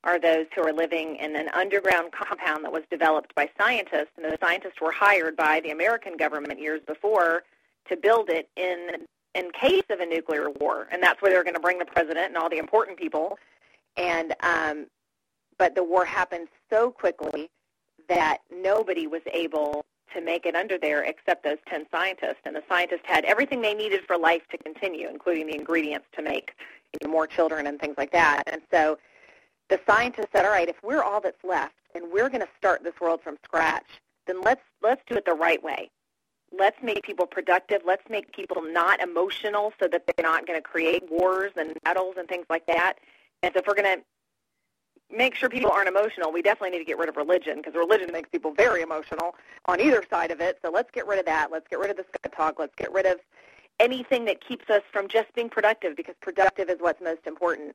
are 0.08 0.18
those 0.18 0.46
who 0.54 0.62
are 0.62 0.72
living 0.72 1.16
in 1.16 1.36
an 1.36 1.48
underground 1.50 2.12
compound 2.12 2.64
that 2.64 2.72
was 2.72 2.82
developed 2.90 3.34
by 3.34 3.48
scientists, 3.58 4.12
and 4.16 4.24
the 4.24 4.38
scientists 4.40 4.80
were 4.80 4.90
hired 4.90 5.36
by 5.36 5.60
the 5.60 5.70
American 5.70 6.16
government 6.16 6.58
years 6.58 6.80
before 6.86 7.42
to 7.88 7.96
build 7.96 8.30
it 8.30 8.48
in 8.56 9.06
in 9.34 9.50
case 9.52 9.84
of 9.90 10.00
a 10.00 10.06
nuclear 10.06 10.50
war, 10.50 10.88
and 10.90 11.02
that's 11.02 11.20
where 11.20 11.30
they're 11.30 11.44
going 11.44 11.54
to 11.54 11.60
bring 11.60 11.78
the 11.78 11.84
president 11.84 12.26
and 12.28 12.36
all 12.36 12.48
the 12.48 12.58
important 12.58 12.96
people. 12.96 13.38
And 13.96 14.34
um, 14.40 14.86
but 15.58 15.74
the 15.74 15.84
war 15.84 16.04
happened 16.04 16.48
so 16.70 16.90
quickly 16.90 17.50
that 18.08 18.38
nobody 18.50 19.06
was 19.06 19.22
able 19.32 19.84
to 20.14 20.22
make 20.22 20.46
it 20.46 20.54
under 20.54 20.78
there 20.78 21.02
except 21.02 21.44
those 21.44 21.58
10 21.68 21.84
scientists. 21.90 22.40
And 22.46 22.56
the 22.56 22.62
scientists 22.66 23.02
had 23.04 23.26
everything 23.26 23.60
they 23.60 23.74
needed 23.74 24.00
for 24.06 24.16
life 24.16 24.42
to 24.50 24.56
continue, 24.56 25.08
including 25.08 25.46
the 25.46 25.54
ingredients 25.54 26.06
to 26.16 26.22
make 26.22 26.52
you 26.94 27.06
know, 27.06 27.12
more 27.12 27.26
children 27.26 27.66
and 27.66 27.78
things 27.78 27.96
like 27.98 28.12
that. 28.12 28.44
And 28.46 28.62
so 28.72 28.98
the 29.68 29.80
scientists 29.86 30.28
said, 30.32 30.44
all 30.44 30.50
right, 30.50 30.68
if 30.68 30.76
we're 30.82 31.02
all 31.02 31.20
that's 31.20 31.42
left 31.44 31.74
and 31.94 32.04
we're 32.12 32.28
going 32.28 32.40
to 32.40 32.48
start 32.56 32.82
this 32.82 32.94
world 33.00 33.20
from 33.22 33.36
scratch, 33.44 33.86
then 34.26 34.40
let's 34.42 34.62
let's 34.82 35.02
do 35.06 35.16
it 35.16 35.24
the 35.24 35.34
right 35.34 35.62
way. 35.62 35.90
Let's 36.56 36.76
make 36.82 37.02
people 37.02 37.26
productive. 37.26 37.82
Let's 37.84 38.08
make 38.08 38.32
people 38.32 38.62
not 38.62 39.00
emotional 39.00 39.72
so 39.80 39.86
that 39.88 40.04
they're 40.06 40.24
not 40.24 40.46
going 40.46 40.58
to 40.58 40.62
create 40.62 41.04
wars 41.10 41.52
and 41.56 41.76
battles 41.84 42.14
and 42.18 42.26
things 42.26 42.46
like 42.48 42.66
that. 42.66 42.94
And 43.42 43.52
so 43.52 43.60
if 43.60 43.66
we're 43.66 43.74
going 43.74 43.98
to 43.98 44.04
make 45.14 45.34
sure 45.34 45.48
people 45.48 45.70
aren't 45.70 45.88
emotional, 45.88 46.32
we 46.32 46.40
definitely 46.40 46.70
need 46.70 46.84
to 46.84 46.86
get 46.86 46.98
rid 46.98 47.08
of 47.08 47.16
religion 47.16 47.56
because 47.56 47.74
religion 47.74 48.10
makes 48.12 48.28
people 48.30 48.52
very 48.52 48.82
emotional 48.82 49.34
on 49.66 49.80
either 49.80 50.02
side 50.08 50.30
of 50.30 50.40
it. 50.40 50.58
So 50.64 50.70
let's 50.70 50.90
get 50.90 51.06
rid 51.06 51.18
of 51.18 51.26
that. 51.26 51.50
Let's 51.50 51.66
get 51.68 51.78
rid 51.78 51.90
of 51.90 51.96
the 51.96 52.04
sky 52.14 52.30
talk. 52.34 52.58
Let's 52.58 52.74
get 52.76 52.92
rid 52.92 53.06
of 53.06 53.18
anything 53.78 54.24
that 54.24 54.40
keeps 54.46 54.68
us 54.70 54.82
from 54.90 55.08
just 55.08 55.32
being 55.34 55.48
productive 55.48 55.96
because 55.96 56.14
productive 56.20 56.68
is 56.68 56.76
what's 56.80 57.00
most 57.00 57.26
important. 57.26 57.74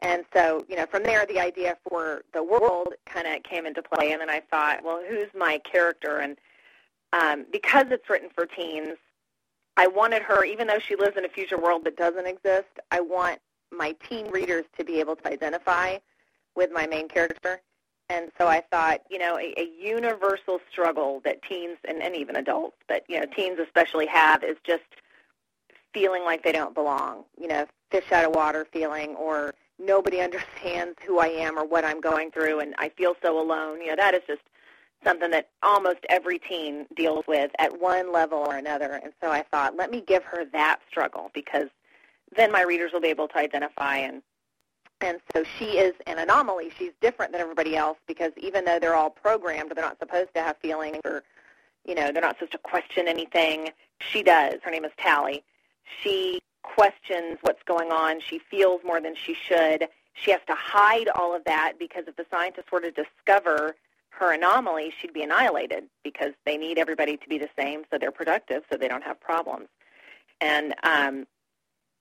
And 0.00 0.24
so, 0.32 0.64
you 0.68 0.76
know, 0.76 0.86
from 0.86 1.02
there, 1.02 1.26
the 1.26 1.40
idea 1.40 1.76
for 1.88 2.22
the 2.32 2.42
world 2.42 2.94
kind 3.06 3.26
of 3.26 3.42
came 3.42 3.66
into 3.66 3.82
play. 3.82 4.12
And 4.12 4.20
then 4.20 4.30
I 4.30 4.40
thought, 4.50 4.84
well, 4.84 5.02
who's 5.08 5.28
my 5.36 5.58
character? 5.58 6.18
And 6.18 6.36
um, 7.12 7.46
because 7.50 7.86
it's 7.90 8.08
written 8.08 8.28
for 8.34 8.46
teens, 8.46 8.96
I 9.76 9.86
wanted 9.86 10.22
her, 10.22 10.44
even 10.44 10.66
though 10.66 10.78
she 10.78 10.96
lives 10.96 11.16
in 11.16 11.24
a 11.24 11.28
future 11.28 11.58
world 11.58 11.84
that 11.84 11.96
doesn't 11.96 12.26
exist, 12.26 12.68
I 12.90 13.00
want 13.00 13.40
my 13.70 13.94
teen 14.08 14.30
readers 14.30 14.64
to 14.78 14.84
be 14.84 15.00
able 15.00 15.16
to 15.16 15.28
identify 15.28 15.98
with 16.54 16.70
my 16.72 16.86
main 16.86 17.08
character. 17.08 17.60
And 18.08 18.30
so 18.38 18.46
I 18.46 18.62
thought, 18.70 19.00
you 19.10 19.18
know, 19.18 19.36
a, 19.36 19.54
a 19.60 19.68
universal 19.78 20.60
struggle 20.70 21.20
that 21.24 21.42
teens 21.42 21.76
and, 21.86 22.02
and 22.02 22.16
even 22.16 22.36
adults, 22.36 22.76
but 22.88 23.04
you 23.08 23.20
know, 23.20 23.26
teens 23.26 23.58
especially 23.58 24.06
have 24.06 24.42
is 24.42 24.56
just 24.64 24.82
feeling 25.92 26.24
like 26.24 26.42
they 26.42 26.52
don't 26.52 26.74
belong. 26.74 27.24
You 27.38 27.48
know, 27.48 27.66
fish 27.90 28.10
out 28.10 28.24
of 28.24 28.34
water 28.34 28.66
feeling, 28.72 29.14
or 29.16 29.54
nobody 29.78 30.20
understands 30.20 30.98
who 31.06 31.18
I 31.18 31.28
am 31.28 31.58
or 31.58 31.64
what 31.64 31.84
I'm 31.84 32.00
going 32.00 32.30
through, 32.30 32.60
and 32.60 32.74
I 32.78 32.88
feel 32.90 33.14
so 33.22 33.40
alone. 33.40 33.80
You 33.80 33.88
know, 33.88 33.96
that 33.96 34.14
is 34.14 34.22
just 34.26 34.42
something 35.04 35.30
that 35.30 35.48
almost 35.62 36.00
every 36.08 36.38
teen 36.38 36.86
deals 36.96 37.24
with 37.28 37.50
at 37.58 37.80
one 37.80 38.12
level 38.12 38.38
or 38.38 38.56
another. 38.56 39.00
And 39.02 39.12
so 39.22 39.30
I 39.30 39.44
thought, 39.50 39.76
let 39.76 39.90
me 39.90 40.02
give 40.06 40.24
her 40.24 40.44
that 40.52 40.80
struggle 40.88 41.30
because 41.34 41.68
then 42.36 42.50
my 42.50 42.62
readers 42.62 42.92
will 42.92 43.00
be 43.00 43.08
able 43.08 43.28
to 43.28 43.38
identify 43.38 43.96
and 43.96 44.22
and 45.00 45.20
so 45.32 45.44
she 45.58 45.78
is 45.78 45.94
an 46.08 46.18
anomaly. 46.18 46.72
She's 46.76 46.90
different 47.00 47.30
than 47.30 47.40
everybody 47.40 47.76
else 47.76 47.98
because 48.08 48.32
even 48.36 48.64
though 48.64 48.80
they're 48.80 48.96
all 48.96 49.10
programmed, 49.10 49.70
they're 49.72 49.84
not 49.84 49.98
supposed 50.00 50.34
to 50.34 50.42
have 50.42 50.56
feelings 50.58 50.98
or, 51.04 51.22
you 51.84 51.94
know, 51.94 52.10
they're 52.10 52.20
not 52.20 52.34
supposed 52.34 52.50
to 52.52 52.58
question 52.58 53.06
anything. 53.06 53.70
She 54.00 54.24
does. 54.24 54.54
Her 54.64 54.72
name 54.72 54.84
is 54.84 54.90
Tally. 54.98 55.44
She 56.02 56.40
questions 56.74 57.38
what's 57.42 57.62
going 57.64 57.90
on. 57.90 58.20
She 58.20 58.38
feels 58.38 58.80
more 58.84 59.00
than 59.00 59.14
she 59.14 59.34
should. 59.34 59.88
She 60.12 60.30
has 60.30 60.40
to 60.46 60.54
hide 60.54 61.08
all 61.14 61.34
of 61.34 61.44
that 61.44 61.74
because 61.78 62.04
if 62.06 62.16
the 62.16 62.26
scientists 62.30 62.70
were 62.70 62.80
to 62.80 62.90
discover 62.90 63.76
her 64.10 64.32
anomaly, 64.32 64.92
she'd 65.00 65.12
be 65.12 65.22
annihilated 65.22 65.84
because 66.02 66.32
they 66.44 66.56
need 66.56 66.78
everybody 66.78 67.16
to 67.16 67.28
be 67.28 67.38
the 67.38 67.48
same 67.56 67.84
so 67.90 67.98
they're 67.98 68.10
productive 68.10 68.64
so 68.70 68.76
they 68.76 68.88
don't 68.88 69.04
have 69.04 69.20
problems. 69.20 69.68
And 70.40 70.74
um, 70.82 71.26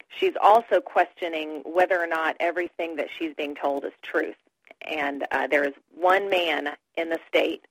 she's 0.09 0.33
also 0.41 0.81
questioning 0.81 1.61
whether 1.65 2.01
or 2.01 2.07
not 2.07 2.35
everything 2.39 2.95
that 2.97 3.07
she's 3.17 3.33
being 3.35 3.55
told 3.55 3.85
is 3.85 3.93
truth. 4.01 4.35
And 4.81 5.25
uh, 5.31 5.47
there 5.47 5.63
is 5.63 5.73
one 5.95 6.29
man 6.29 6.69
in 6.97 7.09
the 7.09 7.19
state. 7.27 7.65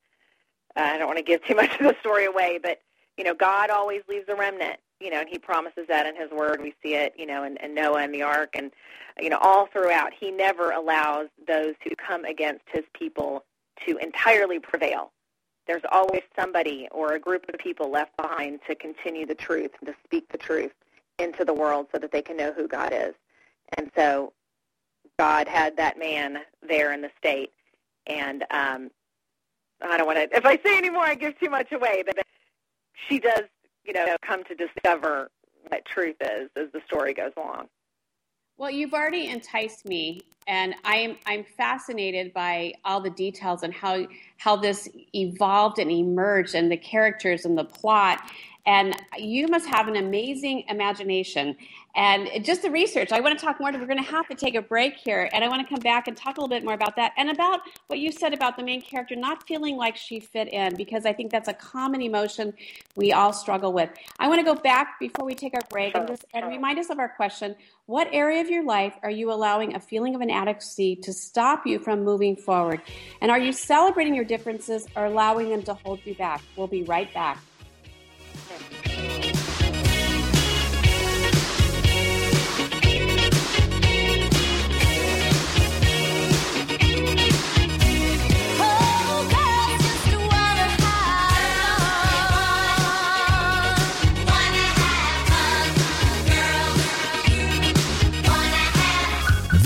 Uh, 0.77 0.81
I 0.81 0.99
don't 0.99 1.07
want 1.07 1.19
to 1.19 1.25
give 1.25 1.45
too 1.45 1.55
much 1.55 1.73
of 1.81 1.87
the 1.87 1.97
story 2.01 2.27
away, 2.27 2.59
but 2.63 2.81
you 3.17 3.25
know, 3.25 3.35
God 3.35 3.71
always 3.71 4.03
leaves 4.09 4.29
a 4.29 4.35
remnant. 4.35 4.79
You 5.01 5.11
know, 5.11 5.21
and 5.21 5.29
He 5.29 5.39
promises 5.39 5.85
that 5.89 6.07
in 6.07 6.17
His 6.17 6.31
Word. 6.31 6.61
We 6.63 6.75
see 6.83 6.95
it, 6.95 7.15
you 7.17 7.27
know, 7.27 7.45
in, 7.45 7.57
in 7.59 7.75
Noah 7.75 8.03
and 8.03 8.15
the 8.15 8.23
Ark, 8.23 8.51
and 8.55 8.71
you 9.21 9.29
know, 9.29 9.39
all 9.41 9.67
throughout. 9.67 10.13
He 10.19 10.31
never 10.31 10.71
allows 10.71 11.29
those 11.47 11.75
who 11.85 11.91
come 11.97 12.25
against 12.25 12.65
His 12.73 12.85
people 12.95 13.45
to 13.87 13.97
entirely 13.99 14.59
prevail. 14.59 15.13
There's 15.67 15.83
always 15.91 16.23
somebody 16.39 16.89
or 16.93 17.15
a 17.15 17.19
group 17.19 17.49
of 17.49 17.59
people 17.59 17.91
left 17.91 18.17
behind 18.17 18.61
to 18.69 18.75
continue 18.75 19.27
the 19.27 19.35
truth, 19.35 19.73
to 19.85 19.95
speak 20.05 20.31
the 20.31 20.39
truth 20.39 20.73
into 21.19 21.45
the 21.45 21.53
world 21.53 21.89
so 21.93 21.99
that 21.99 22.13
they 22.13 22.23
can 22.23 22.37
know 22.37 22.53
who 22.53 22.69
God 22.69 22.93
is. 22.93 23.15
And 23.77 23.91
so 23.97 24.33
God 25.19 25.49
had 25.49 25.77
that 25.77 25.99
man 25.99 26.39
there 26.67 26.93
in 26.93 27.01
the 27.01 27.11
state. 27.19 27.53
And 28.07 28.45
um, 28.51 28.91
I 29.83 29.97
don't 29.97 30.07
want 30.07 30.19
to, 30.19 30.37
if 30.37 30.47
I 30.47 30.57
say 30.65 30.77
any 30.77 30.91
more, 30.91 31.05
I 31.05 31.15
give 31.15 31.39
too 31.41 31.51
much 31.51 31.73
away. 31.73 32.05
But 32.07 32.19
she 33.09 33.19
does, 33.19 33.45
you 33.87 33.93
know, 33.93 34.17
come 34.27 34.43
to 34.45 34.55
discover 34.55 35.31
what 35.69 35.85
truth 35.85 36.17
is 36.21 36.51
as 36.57 36.71
the 36.73 36.81
story 36.87 37.15
goes 37.15 37.33
along. 37.37 37.69
Well, 38.59 38.71
you've 38.71 38.95
already 38.95 39.29
enticed 39.29 39.85
me, 39.85 40.23
and 40.47 40.75
I'm 40.85 41.19
I'm 41.27 41.45
fascinated 41.45 42.33
by 42.33 42.73
all 42.85 43.01
the 43.01 43.11
details 43.11 43.63
and 43.63 43.73
how 43.73 44.07
how 44.39 44.57
this 44.57 44.89
evolved 45.15 45.79
and 45.79 45.91
emerged, 45.91 46.55
and 46.55 46.71
the 46.71 46.77
characters 46.77 47.45
and 47.45 47.57
the 47.57 47.65
plot. 47.65 48.31
And 48.67 48.97
you 49.17 49.47
must 49.47 49.67
have 49.67 49.87
an 49.87 49.97
amazing 49.97 50.65
imagination. 50.69 51.57
And 51.95 52.45
just 52.45 52.63
the 52.63 52.71
research, 52.71 53.11
I 53.11 53.21
want 53.21 53.39
to 53.39 53.43
talk 53.43 53.59
more. 53.59 53.73
We're 53.73 53.87
going 53.87 54.03
to 54.03 54.11
have 54.11 54.29
to 54.29 54.35
take 54.35 54.55
a 54.55 54.61
break 54.61 54.97
here. 54.97 55.31
And 55.33 55.43
I 55.43 55.49
want 55.49 55.67
to 55.67 55.75
come 55.75 55.81
back 55.81 56.09
and 56.09 56.17
talk 56.17 56.37
a 56.37 56.41
little 56.41 56.55
bit 56.55 56.63
more 56.63 56.75
about 56.75 56.97
that 56.97 57.13
and 57.17 57.31
about 57.31 57.61
what 57.87 57.99
you 58.01 58.13
said 58.13 58.35
about 58.35 58.57
the 58.57 58.63
main 58.63 58.83
character 58.83 59.17
not 59.17 59.47
feeling 59.47 59.77
like 59.77 59.97
she 59.97 60.21
fit 60.21 60.53
in, 60.53 60.75
because 60.75 61.07
I 61.07 61.13
think 61.13 61.31
that's 61.31 61.49
a 61.49 61.55
common 61.55 62.03
emotion 62.03 62.53
we 62.97 63.13
all 63.13 63.33
struggle 63.33 63.73
with. 63.73 63.89
I 64.19 64.29
want 64.29 64.41
to 64.41 64.45
go 64.45 64.55
back 64.55 64.99
before 65.01 65.25
we 65.25 65.35
take 65.35 65.55
our 65.55 65.63
break 65.71 65.97
and, 65.97 66.07
just, 66.07 66.25
and 66.35 66.47
remind 66.47 66.79
us 66.79 66.91
of 66.91 66.99
our 66.99 67.09
question 67.09 67.57
What 67.87 68.09
area 68.13 68.43
of 68.43 68.51
your 68.51 68.65
life 68.65 68.95
are 69.03 69.11
you 69.11 69.33
allowing 69.33 69.75
a 69.75 69.81
feeling 69.81 70.15
of 70.15 70.21
inadequacy 70.21 70.97
to 70.97 71.13
stop 71.13 71.67
you 71.67 71.79
from 71.79 72.05
moving 72.05 72.37
forward? 72.37 72.83
And 73.23 73.31
are 73.31 73.39
you 73.39 73.53
celebrating 73.53 74.15
your 74.15 74.25
differences 74.25 74.87
or 74.97 75.07
allowing 75.07 75.49
them 75.49 75.63
to 75.63 75.75
hold 75.75 76.01
you 76.05 76.15
back? 76.15 76.43
We'll 76.57 76.67
be 76.67 76.83
right 76.83 77.13
back. 77.15 77.39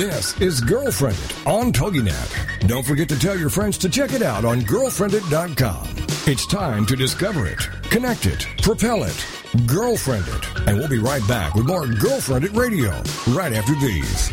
This 0.01 0.41
is 0.41 0.61
Girlfriendit 0.61 1.47
on 1.47 1.73
TogiNet. 1.73 2.69
Don't 2.69 2.87
forget 2.87 3.09
to 3.09 3.19
tell 3.19 3.39
your 3.39 3.51
friends 3.51 3.77
to 3.79 3.89
check 3.89 4.13
it 4.13 4.23
out 4.23 4.45
on 4.45 4.61
girlfriendit.com. 4.63 6.10
It's 6.31 6.47
time 6.47 6.87
to 6.87 6.95
discover 6.95 7.49
it, 7.49 7.59
connect 7.91 8.25
it, 8.25 8.47
propel 8.63 9.03
it, 9.03 9.27
girlfriend 9.67 10.25
it. 10.29 10.69
And 10.69 10.79
we'll 10.79 10.87
be 10.87 11.01
right 11.01 11.27
back 11.27 11.57
with 11.57 11.67
more 11.67 11.89
Girlfriend 11.89 12.45
Girlfriendit 12.45 12.57
Radio 12.57 12.91
right 13.35 13.53
after 13.53 13.75
these. 13.75 14.31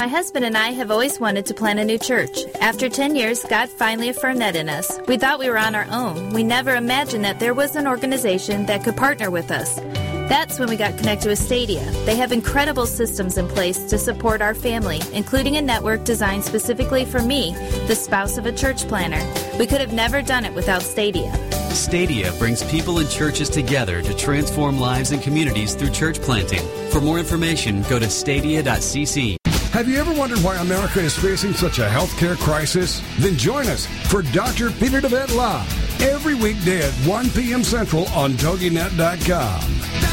My 0.00 0.08
husband 0.08 0.46
and 0.46 0.56
I 0.56 0.68
have 0.68 0.90
always 0.90 1.20
wanted 1.20 1.44
to 1.44 1.52
plant 1.52 1.80
a 1.80 1.84
new 1.84 1.98
church. 1.98 2.46
After 2.62 2.88
10 2.88 3.14
years, 3.14 3.44
God 3.44 3.68
finally 3.68 4.08
affirmed 4.08 4.40
that 4.40 4.56
in 4.56 4.70
us. 4.70 4.98
We 5.06 5.18
thought 5.18 5.38
we 5.38 5.50
were 5.50 5.58
on 5.58 5.74
our 5.74 5.86
own. 5.90 6.30
We 6.30 6.42
never 6.42 6.74
imagined 6.74 7.26
that 7.26 7.40
there 7.40 7.52
was 7.52 7.76
an 7.76 7.86
organization 7.86 8.64
that 8.66 8.84
could 8.84 8.96
partner 8.96 9.30
with 9.30 9.50
us. 9.50 9.78
That's 10.28 10.58
when 10.58 10.68
we 10.68 10.76
got 10.76 10.96
connected 10.96 11.28
with 11.28 11.38
Stadia. 11.38 11.84
They 12.04 12.16
have 12.16 12.32
incredible 12.32 12.86
systems 12.86 13.38
in 13.38 13.48
place 13.48 13.78
to 13.84 13.98
support 13.98 14.40
our 14.40 14.54
family, 14.54 15.00
including 15.12 15.56
a 15.56 15.62
network 15.62 16.04
designed 16.04 16.44
specifically 16.44 17.04
for 17.04 17.20
me, 17.20 17.52
the 17.86 17.94
spouse 17.94 18.38
of 18.38 18.46
a 18.46 18.52
church 18.52 18.86
planter. 18.88 19.22
We 19.58 19.66
could 19.66 19.80
have 19.80 19.92
never 19.92 20.22
done 20.22 20.44
it 20.44 20.54
without 20.54 20.82
Stadia. 20.82 21.32
Stadia 21.74 22.32
brings 22.38 22.62
people 22.64 22.98
and 22.98 23.08
churches 23.10 23.48
together 23.48 24.02
to 24.02 24.14
transform 24.14 24.78
lives 24.78 25.10
and 25.10 25.22
communities 25.22 25.74
through 25.74 25.90
church 25.90 26.20
planting. 26.20 26.66
For 26.90 27.00
more 27.00 27.18
information, 27.18 27.82
go 27.82 27.98
to 27.98 28.08
stadia.cc. 28.08 29.36
Have 29.72 29.88
you 29.88 29.96
ever 29.96 30.12
wondered 30.12 30.38
why 30.40 30.56
America 30.56 31.00
is 31.00 31.16
facing 31.16 31.54
such 31.54 31.78
a 31.78 31.88
healthcare 31.88 32.36
crisis? 32.38 33.02
Then 33.18 33.36
join 33.36 33.66
us 33.68 33.86
for 34.10 34.20
Dr. 34.20 34.70
Peter 34.70 35.00
DeVette 35.00 35.34
Live 35.34 36.02
every 36.02 36.34
weekday 36.34 36.86
at 36.86 36.92
1 37.06 37.30
p.m. 37.30 37.64
Central 37.64 38.06
on 38.08 38.32
TogiNet.com. 38.32 40.11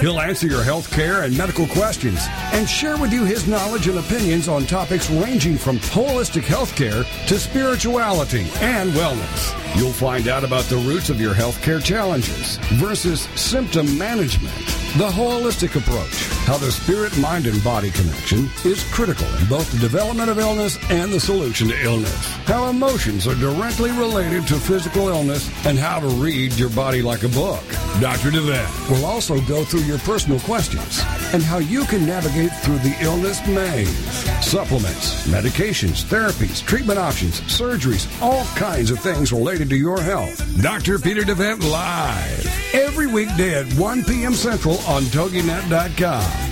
He'll 0.00 0.20
answer 0.20 0.46
your 0.46 0.62
health 0.62 0.92
care 0.92 1.24
and 1.24 1.36
medical 1.36 1.66
questions 1.66 2.24
and 2.52 2.68
share 2.68 2.96
with 2.96 3.12
you 3.12 3.24
his 3.24 3.48
knowledge 3.48 3.88
and 3.88 3.98
opinions 3.98 4.46
on 4.46 4.64
topics 4.64 5.10
ranging 5.10 5.58
from 5.58 5.78
holistic 5.78 6.44
health 6.44 6.76
care 6.76 7.02
to 7.02 7.38
spirituality 7.38 8.46
and 8.60 8.92
wellness. 8.92 9.76
You'll 9.76 9.92
find 9.92 10.28
out 10.28 10.44
about 10.44 10.64
the 10.64 10.76
roots 10.76 11.10
of 11.10 11.20
your 11.20 11.34
health 11.34 11.60
care 11.62 11.80
challenges 11.80 12.58
versus 12.74 13.22
symptom 13.34 13.98
management, 13.98 14.54
the 14.96 15.08
holistic 15.08 15.76
approach, 15.76 16.26
how 16.46 16.56
the 16.56 16.72
spirit, 16.72 17.16
mind, 17.18 17.46
and 17.46 17.62
body 17.62 17.90
connection 17.90 18.48
is 18.64 18.82
critical 18.90 19.26
in 19.36 19.46
both 19.46 19.70
the 19.70 19.78
development 19.78 20.30
of 20.30 20.38
illness 20.38 20.78
and 20.90 21.12
the 21.12 21.20
solution 21.20 21.68
to 21.68 21.84
illness, 21.84 22.26
how 22.46 22.70
emotions 22.70 23.26
are 23.28 23.34
directly 23.34 23.90
related 23.90 24.46
to 24.46 24.54
physical 24.54 25.08
illness, 25.08 25.50
and 25.66 25.78
how 25.78 26.00
to 26.00 26.06
read 26.06 26.52
your 26.54 26.70
body 26.70 27.02
like 27.02 27.22
a 27.22 27.28
book. 27.28 27.62
Dr. 28.00 28.30
DeVette 28.30 28.90
will 28.90 29.04
also 29.04 29.40
go 29.42 29.62
through 29.62 29.80
your 29.82 29.98
personal 29.98 30.40
questions 30.40 31.02
and 31.34 31.42
how 31.42 31.58
you 31.58 31.84
can 31.84 32.06
navigate 32.06 32.52
through 32.60 32.78
the 32.78 32.96
illness 33.00 33.46
maze. 33.46 33.88
Supplements, 34.42 35.26
medications, 35.26 36.02
therapies, 36.02 36.64
treatment 36.64 36.98
options, 36.98 37.40
surgeries, 37.42 38.08
all 38.22 38.44
kinds 38.56 38.90
of 38.90 38.98
things 39.00 39.32
related 39.32 39.68
to 39.68 39.76
your 39.76 40.00
health. 40.00 40.42
Dr. 40.62 40.98
Peter 40.98 41.22
DeVette 41.22 41.62
Live. 41.70 42.74
Every 42.74 43.06
weekday 43.06 43.60
at 43.60 43.66
1 43.74 44.04
p.m. 44.04 44.32
Central 44.32 44.77
on 44.86 45.02
TogiNet.com. 45.04 46.48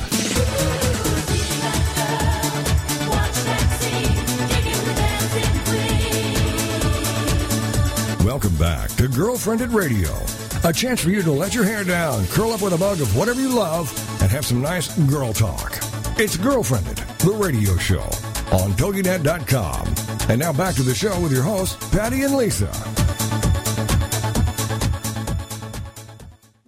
Welcome 8.24 8.56
back 8.56 8.90
to 8.96 9.08
Girlfriendit 9.08 9.72
Radio, 9.72 10.10
a 10.68 10.72
chance 10.72 11.00
for 11.02 11.10
you 11.10 11.22
to 11.22 11.32
let 11.32 11.54
your 11.54 11.64
hair 11.64 11.84
down, 11.84 12.26
curl 12.26 12.50
up 12.52 12.60
with 12.60 12.72
a 12.74 12.78
mug 12.78 13.00
of 13.00 13.16
whatever 13.16 13.40
you 13.40 13.54
love, 13.54 13.90
and 14.20 14.30
have 14.30 14.44
some 14.44 14.60
nice 14.60 14.96
girl 15.08 15.32
talk. 15.32 15.78
It's 16.18 16.36
Girlfriendit, 16.36 17.18
the 17.18 17.32
radio 17.32 17.76
show 17.76 18.04
on 18.52 18.72
TogiNet.com. 18.72 19.94
And 20.30 20.40
now 20.40 20.52
back 20.52 20.74
to 20.74 20.82
the 20.82 20.94
show 20.94 21.18
with 21.20 21.32
your 21.32 21.42
hosts, 21.42 21.76
Patty 21.90 22.22
and 22.22 22.36
Lisa. 22.36 22.70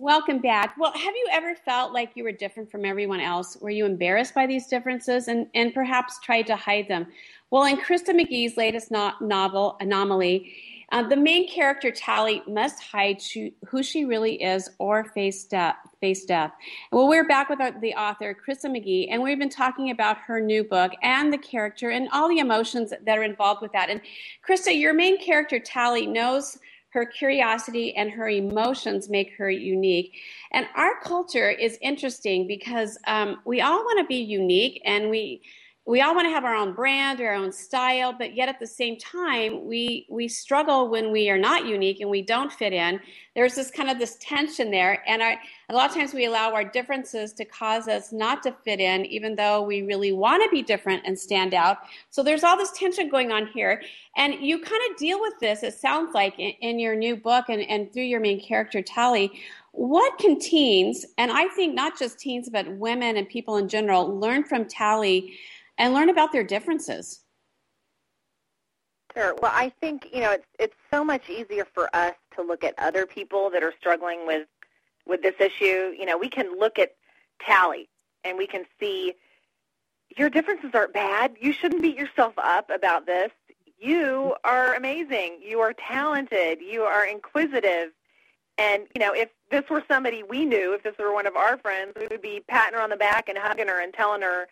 Welcome 0.08 0.38
back. 0.38 0.74
Well, 0.78 0.92
have 0.94 1.14
you 1.14 1.28
ever 1.32 1.54
felt 1.54 1.92
like 1.92 2.12
you 2.14 2.24
were 2.24 2.32
different 2.32 2.70
from 2.70 2.86
everyone 2.86 3.20
else? 3.20 3.58
Were 3.60 3.68
you 3.68 3.84
embarrassed 3.84 4.34
by 4.34 4.46
these 4.46 4.66
differences 4.66 5.28
and, 5.28 5.48
and 5.54 5.74
perhaps 5.74 6.18
tried 6.20 6.46
to 6.46 6.56
hide 6.56 6.88
them? 6.88 7.08
Well, 7.50 7.64
in 7.64 7.76
Krista 7.76 8.18
McGee's 8.18 8.56
latest 8.56 8.90
no- 8.90 9.12
novel, 9.20 9.76
Anomaly, 9.80 10.50
uh, 10.92 11.06
the 11.06 11.16
main 11.16 11.46
character, 11.46 11.90
Tally, 11.90 12.42
must 12.48 12.82
hide 12.82 13.22
who 13.66 13.82
she 13.82 14.06
really 14.06 14.42
is 14.42 14.70
or 14.78 15.04
face 15.04 15.44
death. 15.44 15.76
Face 16.00 16.24
death. 16.24 16.52
Well, 16.90 17.06
we're 17.06 17.28
back 17.28 17.50
with 17.50 17.60
our, 17.60 17.78
the 17.78 17.92
author, 17.92 18.34
Krista 18.34 18.70
McGee, 18.70 19.08
and 19.10 19.22
we've 19.22 19.38
been 19.38 19.50
talking 19.50 19.90
about 19.90 20.16
her 20.16 20.40
new 20.40 20.64
book 20.64 20.92
and 21.02 21.30
the 21.30 21.36
character 21.36 21.90
and 21.90 22.08
all 22.14 22.30
the 22.30 22.38
emotions 22.38 22.94
that 23.04 23.18
are 23.18 23.24
involved 23.24 23.60
with 23.60 23.72
that. 23.72 23.90
And 23.90 24.00
Krista, 24.42 24.74
your 24.74 24.94
main 24.94 25.22
character, 25.22 25.58
Tally, 25.58 26.06
knows 26.06 26.56
her 26.98 27.06
curiosity 27.06 27.94
and 27.94 28.10
her 28.10 28.28
emotions 28.28 29.08
make 29.08 29.36
her 29.36 29.48
unique. 29.48 30.16
And 30.50 30.66
our 30.74 31.00
culture 31.00 31.48
is 31.48 31.78
interesting 31.80 32.48
because 32.48 32.98
um, 33.06 33.40
we 33.46 33.60
all 33.60 33.84
want 33.84 34.00
to 34.00 34.06
be 34.06 34.16
unique 34.16 34.82
and 34.84 35.08
we 35.08 35.42
we 35.88 36.02
all 36.02 36.14
want 36.14 36.26
to 36.26 36.30
have 36.30 36.44
our 36.44 36.54
own 36.54 36.74
brand 36.74 37.18
our 37.22 37.32
own 37.32 37.50
style, 37.50 38.12
but 38.12 38.36
yet 38.36 38.46
at 38.46 38.60
the 38.60 38.66
same 38.66 38.98
time, 38.98 39.64
we 39.64 40.06
we 40.10 40.28
struggle 40.28 40.90
when 40.90 41.10
we 41.10 41.30
are 41.30 41.38
not 41.38 41.64
unique 41.64 42.00
and 42.00 42.10
we 42.10 42.20
don't 42.20 42.52
fit 42.52 42.74
in. 42.74 43.00
There's 43.34 43.54
this 43.54 43.70
kind 43.70 43.88
of 43.88 43.98
this 43.98 44.18
tension 44.20 44.70
there, 44.70 45.02
and 45.08 45.22
our, 45.22 45.36
a 45.70 45.74
lot 45.74 45.88
of 45.88 45.96
times 45.96 46.12
we 46.12 46.26
allow 46.26 46.52
our 46.52 46.62
differences 46.62 47.32
to 47.32 47.44
cause 47.46 47.88
us 47.88 48.12
not 48.12 48.42
to 48.42 48.52
fit 48.66 48.80
in, 48.80 49.06
even 49.06 49.34
though 49.34 49.62
we 49.62 49.80
really 49.80 50.12
want 50.12 50.42
to 50.42 50.50
be 50.50 50.60
different 50.60 51.04
and 51.06 51.18
stand 51.18 51.54
out. 51.54 51.78
So 52.10 52.22
there's 52.22 52.44
all 52.44 52.58
this 52.58 52.72
tension 52.72 53.08
going 53.08 53.32
on 53.32 53.46
here, 53.46 53.80
and 54.14 54.34
you 54.34 54.58
kind 54.60 54.82
of 54.90 54.98
deal 54.98 55.18
with 55.18 55.38
this. 55.40 55.62
It 55.62 55.72
sounds 55.72 56.12
like 56.12 56.38
in, 56.38 56.50
in 56.60 56.78
your 56.78 56.96
new 56.96 57.16
book 57.16 57.46
and, 57.48 57.62
and 57.62 57.90
through 57.90 58.02
your 58.02 58.20
main 58.20 58.40
character 58.40 58.82
Tally. 58.82 59.40
What 59.72 60.18
can 60.18 60.38
teens, 60.38 61.06
and 61.16 61.30
I 61.30 61.48
think 61.48 61.74
not 61.74 61.98
just 61.98 62.18
teens, 62.18 62.50
but 62.50 62.70
women 62.76 63.16
and 63.16 63.26
people 63.26 63.56
in 63.56 63.68
general, 63.68 64.18
learn 64.18 64.44
from 64.44 64.66
Tally? 64.66 65.38
And 65.78 65.94
learn 65.94 66.10
about 66.10 66.32
their 66.32 66.44
differences. 66.44 67.24
Sure. 69.16 69.34
Well, 69.40 69.52
I 69.54 69.72
think 69.80 70.08
you 70.12 70.20
know 70.20 70.32
it's 70.32 70.46
it's 70.58 70.76
so 70.92 71.02
much 71.02 71.28
easier 71.30 71.66
for 71.72 71.94
us 71.96 72.14
to 72.36 72.42
look 72.42 72.62
at 72.62 72.74
other 72.78 73.06
people 73.06 73.50
that 73.50 73.62
are 73.62 73.72
struggling 73.78 74.26
with 74.26 74.46
with 75.06 75.22
this 75.22 75.34
issue. 75.40 75.94
You 75.98 76.04
know, 76.04 76.18
we 76.18 76.28
can 76.28 76.58
look 76.58 76.78
at 76.78 76.94
Tally 77.40 77.88
and 78.24 78.36
we 78.36 78.46
can 78.46 78.64
see 78.78 79.14
your 80.16 80.30
differences 80.30 80.70
aren't 80.74 80.92
bad. 80.92 81.36
You 81.40 81.52
shouldn't 81.52 81.82
beat 81.82 81.96
yourself 81.96 82.34
up 82.38 82.70
about 82.70 83.06
this. 83.06 83.30
You 83.78 84.34
are 84.44 84.74
amazing. 84.74 85.38
You 85.40 85.60
are 85.60 85.72
talented. 85.72 86.60
You 86.60 86.82
are 86.82 87.06
inquisitive. 87.06 87.90
And, 88.56 88.86
you 88.94 89.00
know, 89.00 89.14
if 89.14 89.28
this 89.50 89.62
were 89.70 89.84
somebody 89.86 90.24
we 90.24 90.44
knew, 90.44 90.74
if 90.74 90.82
this 90.82 90.94
were 90.98 91.12
one 91.14 91.26
of 91.26 91.36
our 91.36 91.58
friends, 91.58 91.92
we 91.98 92.08
would 92.08 92.22
be 92.22 92.42
patting 92.48 92.76
her 92.76 92.82
on 92.82 92.90
the 92.90 92.96
back 92.96 93.28
and 93.28 93.38
hugging 93.38 93.68
her 93.68 93.80
and 93.80 93.94
telling 93.94 94.22
her, 94.22 94.48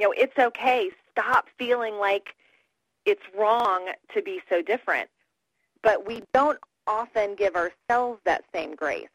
you 0.00 0.06
know, 0.06 0.14
it's 0.16 0.38
okay. 0.38 0.90
Stop 1.12 1.46
feeling 1.58 1.96
like 1.98 2.34
it's 3.04 3.22
wrong 3.38 3.90
to 4.14 4.22
be 4.22 4.40
so 4.48 4.62
different. 4.62 5.10
But 5.82 6.06
we 6.06 6.22
don't 6.32 6.58
often 6.86 7.34
give 7.34 7.54
ourselves 7.54 8.20
that 8.24 8.44
same 8.54 8.74
grace. 8.74 9.08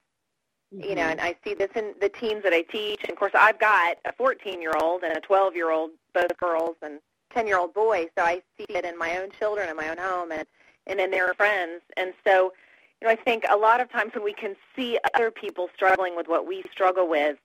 Mm-hmm. 0.73 0.89
You 0.89 0.95
know, 0.95 1.03
and 1.03 1.19
I 1.19 1.35
see 1.43 1.55
this 1.55 1.71
in 1.75 1.93
the 1.99 2.09
teens 2.09 2.43
that 2.43 2.53
I 2.53 2.61
teach. 2.61 3.01
And 3.01 3.11
of 3.11 3.17
course, 3.17 3.33
I've 3.33 3.59
got 3.59 3.97
a 4.05 4.13
14-year-old 4.13 5.03
and 5.03 5.17
a 5.17 5.21
12-year-old, 5.21 5.91
both 6.13 6.37
girls, 6.37 6.75
and 6.81 6.99
10-year-old 7.35 7.73
boy. 7.73 8.07
So 8.17 8.23
I 8.23 8.41
see 8.57 8.65
it 8.69 8.85
in 8.85 8.97
my 8.97 9.17
own 9.17 9.31
children 9.31 9.69
in 9.69 9.75
my 9.75 9.89
own 9.89 9.97
home 9.97 10.31
and 10.31 10.45
and 10.87 10.99
in 10.99 11.11
their 11.11 11.33
friends. 11.33 11.81
And 11.97 12.13
so, 12.25 12.53
you 13.01 13.07
know, 13.07 13.11
I 13.11 13.15
think 13.15 13.43
a 13.49 13.57
lot 13.57 13.81
of 13.81 13.91
times 13.91 14.13
when 14.13 14.23
we 14.23 14.33
can 14.33 14.55
see 14.75 14.99
other 15.15 15.31
people 15.31 15.69
struggling 15.73 16.15
with 16.15 16.27
what 16.27 16.47
we 16.47 16.63
struggle 16.71 17.09
with, 17.09 17.37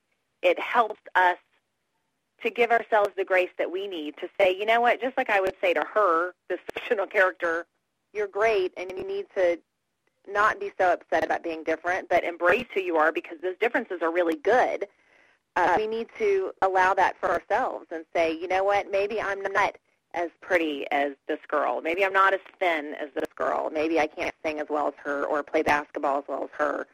it 0.42 0.58
helps 0.58 1.00
us 1.14 1.38
to 2.42 2.50
give 2.50 2.70
ourselves 2.70 3.10
the 3.16 3.24
grace 3.24 3.50
that 3.58 3.70
we 3.70 3.86
need 3.86 4.16
to 4.18 4.28
say, 4.38 4.54
you 4.56 4.66
know 4.66 4.80
what, 4.80 5.00
just 5.00 5.16
like 5.16 5.30
I 5.30 5.40
would 5.40 5.54
say 5.60 5.72
to 5.74 5.84
her, 5.94 6.34
this 6.48 6.58
fictional 6.74 7.06
character, 7.06 7.66
you're 8.12 8.28
great 8.28 8.72
and 8.76 8.90
you 8.96 9.06
need 9.06 9.26
to 9.36 9.58
not 10.28 10.60
be 10.60 10.70
so 10.78 10.92
upset 10.92 11.24
about 11.24 11.42
being 11.42 11.64
different, 11.64 12.08
but 12.08 12.24
embrace 12.24 12.66
who 12.74 12.80
you 12.80 12.96
are 12.96 13.12
because 13.12 13.38
those 13.42 13.56
differences 13.60 14.00
are 14.02 14.12
really 14.12 14.36
good. 14.36 14.86
Uh, 15.56 15.74
we 15.76 15.86
need 15.86 16.08
to 16.18 16.52
allow 16.62 16.94
that 16.94 17.16
for 17.18 17.28
ourselves 17.28 17.86
and 17.90 18.04
say, 18.14 18.32
you 18.32 18.46
know 18.46 18.62
what, 18.62 18.90
maybe 18.90 19.20
I'm 19.20 19.42
not 19.42 19.76
as 20.14 20.30
pretty 20.40 20.86
as 20.90 21.12
this 21.28 21.38
girl. 21.48 21.80
Maybe 21.80 22.04
I'm 22.04 22.12
not 22.12 22.34
as 22.34 22.40
thin 22.58 22.94
as 23.00 23.08
this 23.14 23.28
girl. 23.36 23.70
Maybe 23.70 24.00
I 24.00 24.06
can't 24.06 24.34
sing 24.44 24.60
as 24.60 24.66
well 24.68 24.88
as 24.88 24.94
her 25.04 25.24
or 25.24 25.42
play 25.42 25.62
basketball 25.62 26.18
as 26.18 26.24
well 26.28 26.44
as 26.44 26.50
her. 26.58 26.86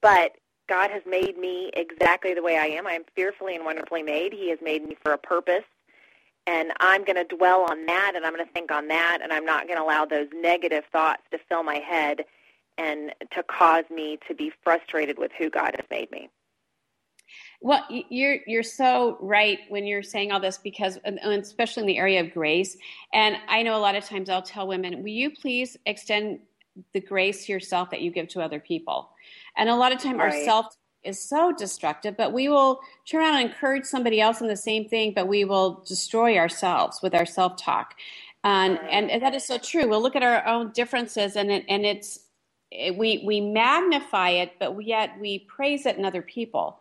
But 0.00 0.36
God 0.68 0.90
has 0.90 1.02
made 1.06 1.38
me 1.38 1.70
exactly 1.74 2.34
the 2.34 2.42
way 2.42 2.56
I 2.58 2.66
am. 2.66 2.86
I 2.86 2.92
am 2.92 3.04
fearfully 3.14 3.54
and 3.54 3.64
wonderfully 3.64 4.02
made. 4.02 4.32
He 4.32 4.50
has 4.50 4.58
made 4.62 4.86
me 4.86 4.96
for 5.02 5.12
a 5.12 5.18
purpose. 5.18 5.64
And 6.46 6.72
I'm 6.80 7.04
going 7.04 7.16
to 7.16 7.36
dwell 7.36 7.66
on 7.68 7.86
that 7.86 8.12
and 8.14 8.24
I'm 8.24 8.32
going 8.32 8.46
to 8.46 8.52
think 8.52 8.70
on 8.70 8.88
that 8.88 9.18
and 9.22 9.32
I'm 9.32 9.44
not 9.44 9.66
going 9.66 9.78
to 9.78 9.84
allow 9.84 10.04
those 10.04 10.28
negative 10.32 10.84
thoughts 10.92 11.22
to 11.32 11.38
fill 11.48 11.64
my 11.64 11.76
head 11.76 12.24
and 12.78 13.12
to 13.32 13.42
cause 13.42 13.84
me 13.90 14.18
to 14.28 14.34
be 14.34 14.52
frustrated 14.62 15.18
with 15.18 15.32
who 15.36 15.50
God 15.50 15.74
has 15.76 15.86
made 15.90 16.10
me. 16.12 16.28
Well, 17.60 17.84
you're 17.88 18.38
you're 18.46 18.62
so 18.62 19.18
right 19.20 19.58
when 19.68 19.86
you're 19.86 20.02
saying 20.02 20.30
all 20.30 20.40
this 20.40 20.58
because, 20.58 20.98
especially 21.04 21.82
in 21.82 21.86
the 21.86 21.98
area 21.98 22.20
of 22.20 22.32
grace, 22.32 22.76
and 23.12 23.36
I 23.48 23.62
know 23.62 23.76
a 23.76 23.80
lot 23.80 23.96
of 23.96 24.04
times 24.04 24.28
I'll 24.28 24.42
tell 24.42 24.68
women, 24.68 25.02
"Will 25.02 25.08
you 25.08 25.30
please 25.30 25.76
extend 25.86 26.40
the 26.92 27.00
grace 27.00 27.48
yourself 27.48 27.90
that 27.90 28.02
you 28.02 28.10
give 28.10 28.28
to 28.28 28.42
other 28.42 28.60
people?" 28.60 29.10
And 29.56 29.68
a 29.68 29.74
lot 29.74 29.92
of 29.92 30.02
time, 30.02 30.18
right. 30.18 30.34
our 30.34 30.44
self 30.44 30.66
is 31.02 31.22
so 31.22 31.52
destructive, 31.52 32.16
but 32.16 32.32
we 32.32 32.48
will 32.48 32.80
turn 33.08 33.22
around 33.22 33.36
and 33.36 33.50
encourage 33.50 33.84
somebody 33.84 34.20
else 34.20 34.40
in 34.40 34.48
the 34.48 34.56
same 34.56 34.88
thing, 34.88 35.12
but 35.14 35.28
we 35.28 35.44
will 35.44 35.84
destroy 35.86 36.36
ourselves 36.36 37.00
with 37.02 37.14
our 37.14 37.26
self 37.26 37.56
talk. 37.56 37.94
And, 38.44 38.78
and, 38.90 39.10
and 39.10 39.22
that 39.22 39.34
is 39.34 39.44
so 39.44 39.58
true. 39.58 39.88
We'll 39.88 40.02
look 40.02 40.16
at 40.16 40.22
our 40.22 40.46
own 40.46 40.72
differences 40.72 41.36
and 41.36 41.50
it, 41.50 41.64
and 41.68 41.84
it's, 41.84 42.20
it, 42.70 42.96
we, 42.96 43.22
we 43.24 43.40
magnify 43.40 44.30
it, 44.30 44.52
but 44.58 44.78
yet 44.84 45.18
we 45.20 45.40
praise 45.40 45.86
it 45.86 45.96
in 45.96 46.04
other 46.04 46.22
people. 46.22 46.80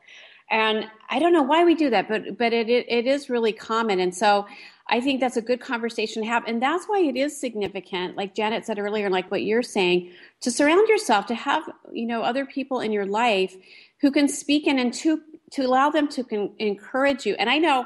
And 0.49 0.87
I 1.09 1.17
don't 1.19 1.33
know 1.33 1.43
why 1.43 1.63
we 1.63 1.73
do 1.73 1.89
that, 1.89 2.07
but, 2.07 2.37
but 2.37 2.53
it, 2.53 2.69
it, 2.69 2.85
it 2.87 3.07
is 3.07 3.29
really 3.29 3.53
common. 3.53 3.99
And 3.99 4.13
so 4.13 4.45
I 4.87 5.01
think 5.01 5.19
that's 5.19 5.37
a 5.37 5.41
good 5.41 5.59
conversation 5.59 6.21
to 6.21 6.29
have. 6.29 6.43
And 6.45 6.61
that's 6.61 6.85
why 6.85 6.99
it 6.99 7.15
is 7.15 7.39
significant, 7.39 8.15
like 8.15 8.35
Janet 8.35 8.65
said 8.65 8.77
earlier, 8.77 9.09
like 9.09 9.31
what 9.31 9.43
you're 9.43 9.63
saying, 9.63 10.11
to 10.41 10.51
surround 10.51 10.87
yourself, 10.87 11.25
to 11.27 11.35
have, 11.35 11.63
you 11.91 12.05
know, 12.05 12.21
other 12.21 12.45
people 12.45 12.81
in 12.81 12.91
your 12.91 13.05
life 13.05 13.55
who 14.01 14.11
can 14.11 14.27
speak 14.27 14.67
in 14.67 14.77
and 14.77 14.93
to, 14.93 15.21
to 15.51 15.63
allow 15.63 15.89
them 15.89 16.07
to 16.09 16.51
encourage 16.59 17.25
you. 17.25 17.35
And 17.39 17.49
I 17.49 17.57
know, 17.57 17.85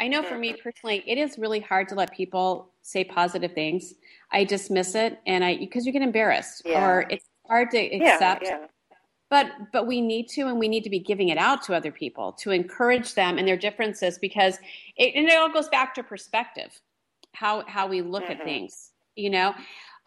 I 0.00 0.08
know 0.08 0.22
for 0.22 0.38
me 0.38 0.54
personally, 0.54 1.04
it 1.06 1.18
is 1.18 1.38
really 1.38 1.60
hard 1.60 1.88
to 1.88 1.94
let 1.94 2.14
people 2.14 2.72
say 2.80 3.04
positive 3.04 3.52
things. 3.52 3.92
I 4.32 4.44
dismiss 4.44 4.94
it 4.94 5.18
and 5.26 5.44
I, 5.44 5.58
because 5.58 5.84
you 5.84 5.92
get 5.92 6.02
embarrassed 6.02 6.62
yeah. 6.64 6.82
or 6.82 7.06
it's 7.10 7.26
hard 7.46 7.70
to 7.72 7.78
accept. 7.78 8.44
Yeah, 8.44 8.58
yeah 8.60 8.66
but 9.30 9.46
but 9.72 9.86
we 9.86 10.00
need 10.00 10.28
to 10.28 10.42
and 10.42 10.58
we 10.58 10.68
need 10.68 10.84
to 10.84 10.90
be 10.90 10.98
giving 10.98 11.28
it 11.28 11.38
out 11.38 11.62
to 11.62 11.74
other 11.74 11.92
people 11.92 12.32
to 12.32 12.50
encourage 12.50 13.14
them 13.14 13.38
and 13.38 13.46
their 13.46 13.56
differences 13.56 14.18
because 14.18 14.58
it, 14.96 15.14
and 15.14 15.28
it 15.28 15.36
all 15.36 15.52
goes 15.52 15.68
back 15.68 15.94
to 15.94 16.02
perspective 16.02 16.80
how 17.32 17.64
how 17.66 17.86
we 17.86 18.02
look 18.02 18.24
mm-hmm. 18.24 18.32
at 18.32 18.44
things 18.44 18.90
you 19.16 19.30
know 19.30 19.54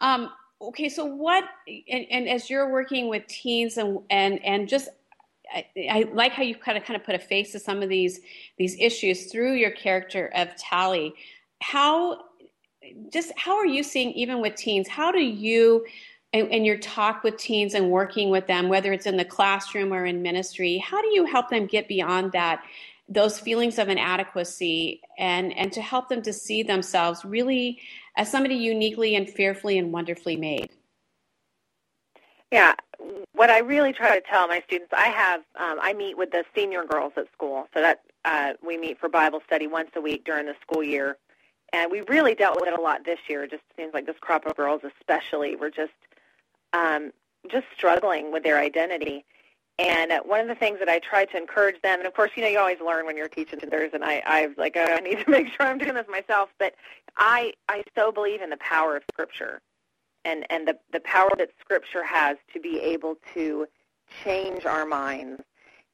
um, 0.00 0.30
okay 0.60 0.88
so 0.88 1.04
what 1.04 1.44
and, 1.66 2.06
and, 2.10 2.28
as 2.28 2.50
you're 2.50 2.70
working 2.70 3.08
with 3.08 3.26
teens 3.26 3.76
and 3.76 3.98
and 4.10 4.44
and 4.44 4.68
just 4.68 4.88
I, 5.54 5.66
I, 5.90 6.10
like 6.12 6.32
how 6.32 6.42
you 6.42 6.54
kind 6.54 6.78
of 6.78 6.84
kind 6.84 6.98
of 6.98 7.04
put 7.04 7.14
a 7.14 7.18
face 7.18 7.52
to 7.52 7.58
some 7.58 7.82
of 7.82 7.88
these 7.88 8.20
these 8.58 8.76
issues 8.80 9.30
through 9.30 9.54
your 9.54 9.70
character 9.70 10.30
of 10.34 10.54
Tally. 10.56 11.14
How 11.60 12.20
just 13.12 13.32
how 13.36 13.56
are 13.56 13.66
you 13.66 13.82
seeing 13.82 14.12
even 14.12 14.40
with 14.40 14.54
teens? 14.54 14.88
How 14.88 15.12
do 15.12 15.20
you 15.20 15.84
and, 16.32 16.64
your 16.64 16.78
talk 16.78 17.22
with 17.22 17.36
teens 17.36 17.74
and 17.74 17.90
working 17.90 18.30
with 18.30 18.46
them, 18.46 18.68
whether 18.68 18.92
it's 18.92 19.06
in 19.06 19.16
the 19.16 19.24
classroom 19.24 19.92
or 19.92 20.06
in 20.06 20.22
ministry, 20.22 20.78
how 20.78 21.02
do 21.02 21.08
you 21.08 21.24
help 21.24 21.50
them 21.50 21.66
get 21.66 21.88
beyond 21.88 22.32
that, 22.32 22.62
those 23.08 23.38
feelings 23.38 23.78
of 23.78 23.88
inadequacy, 23.88 25.00
and 25.18 25.56
and 25.58 25.72
to 25.72 25.82
help 25.82 26.08
them 26.08 26.22
to 26.22 26.32
see 26.32 26.62
themselves 26.62 27.24
really 27.24 27.80
as 28.16 28.30
somebody 28.30 28.54
uniquely 28.54 29.14
and 29.14 29.28
fearfully 29.28 29.78
and 29.78 29.92
wonderfully 29.92 30.36
made? 30.36 30.70
Yeah, 32.50 32.74
what 33.32 33.50
I 33.50 33.58
really 33.58 33.92
try 33.92 34.18
to 34.18 34.26
tell 34.26 34.46
my 34.46 34.62
students, 34.66 34.92
I 34.96 35.08
have, 35.08 35.40
um, 35.56 35.78
I 35.80 35.94
meet 35.94 36.18
with 36.18 36.30
the 36.30 36.44
senior 36.54 36.84
girls 36.84 37.12
at 37.16 37.26
school, 37.32 37.66
so 37.74 37.80
that 37.80 38.02
uh, 38.24 38.52
we 38.64 38.76
meet 38.76 39.00
for 39.00 39.08
Bible 39.08 39.40
study 39.46 39.66
once 39.66 39.90
a 39.96 40.00
week 40.00 40.24
during 40.24 40.46
the 40.46 40.54
school 40.60 40.82
year, 40.82 41.16
and 41.72 41.90
we 41.90 42.02
really 42.08 42.34
dealt 42.34 42.60
with 42.60 42.68
it 42.68 42.78
a 42.78 42.80
lot 42.80 43.04
this 43.04 43.18
year. 43.28 43.44
It 43.44 43.50
just 43.50 43.62
seems 43.76 43.94
like 43.94 44.06
this 44.06 44.16
crop 44.20 44.46
of 44.46 44.54
girls, 44.54 44.82
especially, 45.00 45.56
were 45.56 45.70
just, 45.70 45.92
um, 46.72 47.12
just 47.50 47.66
struggling 47.74 48.32
with 48.32 48.42
their 48.42 48.58
identity. 48.58 49.24
And 49.78 50.12
uh, 50.12 50.20
one 50.24 50.40
of 50.40 50.48
the 50.48 50.54
things 50.54 50.78
that 50.78 50.88
I 50.88 50.98
try 50.98 51.24
to 51.24 51.36
encourage 51.36 51.80
them, 51.82 51.98
and 51.98 52.06
of 52.06 52.14
course, 52.14 52.30
you 52.36 52.42
know, 52.42 52.48
you 52.48 52.58
always 52.58 52.80
learn 52.84 53.06
when 53.06 53.16
you're 53.16 53.28
teaching 53.28 53.58
others, 53.62 53.90
and 53.94 54.04
I, 54.04 54.22
I 54.26 54.48
like, 54.56 54.76
oh, 54.76 54.84
I 54.84 55.00
need 55.00 55.24
to 55.24 55.30
make 55.30 55.48
sure 55.48 55.66
I'm 55.66 55.78
doing 55.78 55.94
this 55.94 56.06
myself. 56.08 56.50
But 56.58 56.74
I, 57.16 57.52
I 57.68 57.82
so 57.96 58.12
believe 58.12 58.42
in 58.42 58.50
the 58.50 58.58
power 58.58 58.96
of 58.96 59.02
Scripture 59.12 59.60
and, 60.24 60.46
and 60.50 60.68
the, 60.68 60.78
the 60.92 61.00
power 61.00 61.30
that 61.38 61.50
Scripture 61.60 62.04
has 62.04 62.36
to 62.52 62.60
be 62.60 62.78
able 62.80 63.16
to 63.34 63.66
change 64.24 64.66
our 64.66 64.84
minds. 64.84 65.42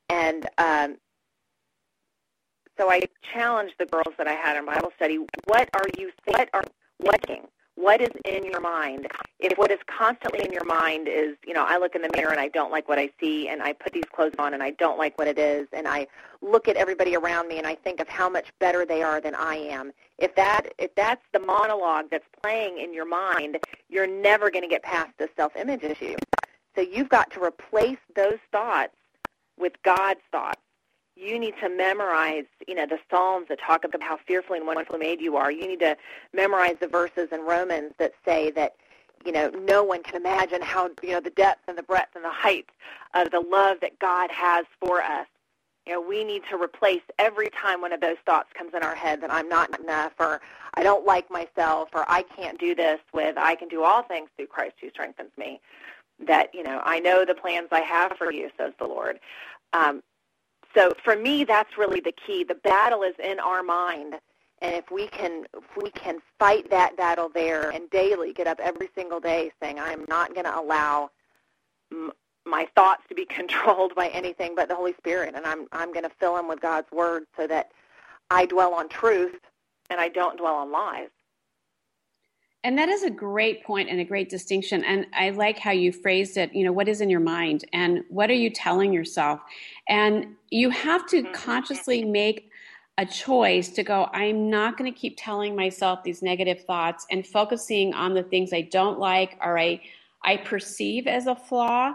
And 0.08 0.48
um, 0.58 0.96
so 2.78 2.90
I 2.90 3.02
challenged 3.32 3.74
the 3.78 3.86
girls 3.86 4.14
that 4.18 4.28
I 4.28 4.32
had 4.32 4.56
in 4.56 4.66
Bible 4.66 4.92
study, 4.96 5.18
what 5.46 5.68
are 5.74 5.86
you 5.98 6.10
what 6.26 6.48
are 6.52 6.64
looking? 7.00 7.46
What 7.78 8.00
is 8.00 8.10
in 8.24 8.44
your 8.44 8.60
mind? 8.60 9.06
If 9.38 9.56
what 9.56 9.70
is 9.70 9.78
constantly 9.86 10.44
in 10.44 10.52
your 10.52 10.64
mind 10.64 11.06
is, 11.06 11.36
you 11.46 11.54
know, 11.54 11.64
I 11.64 11.78
look 11.78 11.94
in 11.94 12.02
the 12.02 12.10
mirror 12.16 12.32
and 12.32 12.40
I 12.40 12.48
don't 12.48 12.72
like 12.72 12.88
what 12.88 12.98
I 12.98 13.08
see 13.20 13.48
and 13.48 13.62
I 13.62 13.72
put 13.72 13.92
these 13.92 14.04
clothes 14.12 14.34
on 14.36 14.52
and 14.52 14.64
I 14.64 14.70
don't 14.72 14.98
like 14.98 15.16
what 15.16 15.28
it 15.28 15.38
is 15.38 15.68
and 15.72 15.86
I 15.86 16.08
look 16.42 16.66
at 16.66 16.74
everybody 16.74 17.14
around 17.14 17.46
me 17.46 17.56
and 17.56 17.68
I 17.68 17.76
think 17.76 18.00
of 18.00 18.08
how 18.08 18.28
much 18.28 18.46
better 18.58 18.84
they 18.84 19.00
are 19.04 19.20
than 19.20 19.36
I 19.36 19.54
am. 19.54 19.92
If 20.18 20.34
that 20.34 20.72
if 20.78 20.92
that's 20.96 21.22
the 21.32 21.38
monologue 21.38 22.06
that's 22.10 22.26
playing 22.42 22.78
in 22.78 22.92
your 22.92 23.06
mind, 23.06 23.58
you're 23.88 24.08
never 24.08 24.50
going 24.50 24.64
to 24.64 24.68
get 24.68 24.82
past 24.82 25.12
the 25.16 25.28
self-image 25.36 25.84
issue. 25.84 26.16
So 26.74 26.80
you've 26.80 27.08
got 27.08 27.30
to 27.30 27.40
replace 27.44 27.98
those 28.16 28.38
thoughts 28.50 28.96
with 29.56 29.74
God's 29.84 30.20
thoughts 30.32 30.60
you 31.18 31.38
need 31.38 31.54
to 31.60 31.68
memorize, 31.68 32.44
you 32.66 32.74
know, 32.74 32.86
the 32.86 32.98
Psalms 33.10 33.46
that 33.48 33.58
talk 33.60 33.84
about 33.84 34.02
how 34.02 34.18
fearfully 34.26 34.58
and 34.58 34.66
wonderfully 34.66 34.98
made 34.98 35.20
you 35.20 35.36
are. 35.36 35.50
You 35.50 35.66
need 35.66 35.80
to 35.80 35.96
memorize 36.32 36.76
the 36.80 36.86
verses 36.86 37.28
in 37.32 37.40
Romans 37.40 37.92
that 37.98 38.12
say 38.24 38.50
that, 38.52 38.74
you 39.24 39.32
know, 39.32 39.48
no 39.48 39.82
one 39.82 40.02
can 40.02 40.16
imagine 40.16 40.62
how, 40.62 40.90
you 41.02 41.10
know, 41.10 41.20
the 41.20 41.30
depth 41.30 41.62
and 41.66 41.76
the 41.76 41.82
breadth 41.82 42.14
and 42.14 42.24
the 42.24 42.30
height 42.30 42.66
of 43.14 43.30
the 43.30 43.40
love 43.40 43.78
that 43.80 43.98
God 43.98 44.30
has 44.30 44.64
for 44.80 45.02
us. 45.02 45.26
You 45.86 45.94
know, 45.94 46.00
we 46.00 46.22
need 46.22 46.42
to 46.50 46.56
replace 46.56 47.00
every 47.18 47.48
time 47.50 47.80
one 47.80 47.92
of 47.92 48.00
those 48.00 48.18
thoughts 48.26 48.50
comes 48.52 48.72
in 48.74 48.82
our 48.82 48.94
head 48.94 49.20
that 49.22 49.32
I'm 49.32 49.48
not 49.48 49.76
enough 49.80 50.12
or 50.20 50.40
I 50.74 50.82
don't 50.82 51.06
like 51.06 51.30
myself 51.30 51.88
or 51.94 52.04
I 52.08 52.22
can't 52.36 52.60
do 52.60 52.74
this 52.74 53.00
with 53.12 53.36
I 53.38 53.54
can 53.54 53.68
do 53.68 53.82
all 53.82 54.02
things 54.02 54.28
through 54.36 54.48
Christ 54.48 54.74
who 54.80 54.90
strengthens 54.90 55.30
me. 55.36 55.60
That, 56.26 56.54
you 56.54 56.62
know, 56.62 56.82
I 56.84 57.00
know 57.00 57.24
the 57.24 57.34
plans 57.34 57.68
I 57.72 57.80
have 57.80 58.12
for 58.18 58.30
you, 58.30 58.50
says 58.58 58.72
the 58.78 58.86
Lord. 58.86 59.18
Um, 59.72 60.02
so 60.74 60.92
for 61.04 61.16
me, 61.16 61.44
that's 61.44 61.78
really 61.78 62.00
the 62.00 62.12
key. 62.26 62.44
The 62.44 62.56
battle 62.56 63.02
is 63.02 63.14
in 63.22 63.40
our 63.40 63.62
mind. 63.62 64.14
And 64.62 64.74
if 64.76 64.90
we 64.90 65.08
can, 65.08 65.46
if 65.56 65.64
we 65.82 65.90
can 65.92 66.20
fight 66.38 66.70
that 66.70 66.96
battle 66.96 67.30
there 67.32 67.70
and 67.70 67.90
daily 67.90 68.32
get 68.32 68.46
up 68.46 68.60
every 68.60 68.90
single 68.96 69.20
day 69.20 69.52
saying, 69.62 69.78
I 69.80 69.92
am 69.92 70.04
not 70.08 70.34
going 70.34 70.46
to 70.46 70.58
allow 70.58 71.10
m- 71.92 72.12
my 72.46 72.68
thoughts 72.74 73.02
to 73.08 73.14
be 73.14 73.24
controlled 73.30 73.94
by 73.94 74.08
anything 74.08 74.54
but 74.56 74.68
the 74.68 74.76
Holy 74.76 74.94
Spirit, 74.98 75.34
and 75.36 75.46
I'm 75.46 75.66
I'm 75.72 75.92
going 75.92 76.04
to 76.04 76.12
fill 76.20 76.36
them 76.36 76.48
with 76.48 76.60
God's 76.60 76.90
Word 76.92 77.24
so 77.36 77.46
that 77.48 77.70
I 78.30 78.46
dwell 78.46 78.74
on 78.74 78.88
truth 78.88 79.40
and 79.90 80.00
I 80.00 80.08
don't 80.08 80.38
dwell 80.38 80.54
on 80.56 80.72
lies. 80.72 81.08
And 82.68 82.76
that 82.76 82.90
is 82.90 83.02
a 83.02 83.08
great 83.08 83.64
point 83.64 83.88
and 83.88 83.98
a 83.98 84.04
great 84.04 84.28
distinction. 84.28 84.84
And 84.84 85.06
I 85.14 85.30
like 85.30 85.58
how 85.58 85.70
you 85.70 85.90
phrased 85.90 86.36
it. 86.36 86.54
You 86.54 86.64
know, 86.64 86.72
what 86.72 86.86
is 86.86 87.00
in 87.00 87.08
your 87.08 87.18
mind 87.18 87.64
and 87.72 88.04
what 88.10 88.28
are 88.28 88.34
you 88.34 88.50
telling 88.50 88.92
yourself? 88.92 89.40
And 89.88 90.36
you 90.50 90.68
have 90.68 91.06
to 91.06 91.22
mm-hmm. 91.22 91.32
consciously 91.32 92.04
make 92.04 92.50
a 92.98 93.06
choice 93.06 93.70
to 93.70 93.82
go, 93.82 94.10
I'm 94.12 94.50
not 94.50 94.76
going 94.76 94.92
to 94.92 95.00
keep 95.00 95.14
telling 95.16 95.56
myself 95.56 96.02
these 96.02 96.20
negative 96.20 96.64
thoughts 96.66 97.06
and 97.10 97.26
focusing 97.26 97.94
on 97.94 98.12
the 98.12 98.22
things 98.22 98.52
I 98.52 98.60
don't 98.60 98.98
like 98.98 99.38
or 99.40 99.58
I, 99.58 99.80
I 100.22 100.36
perceive 100.36 101.06
as 101.06 101.26
a 101.26 101.34
flaw 101.34 101.94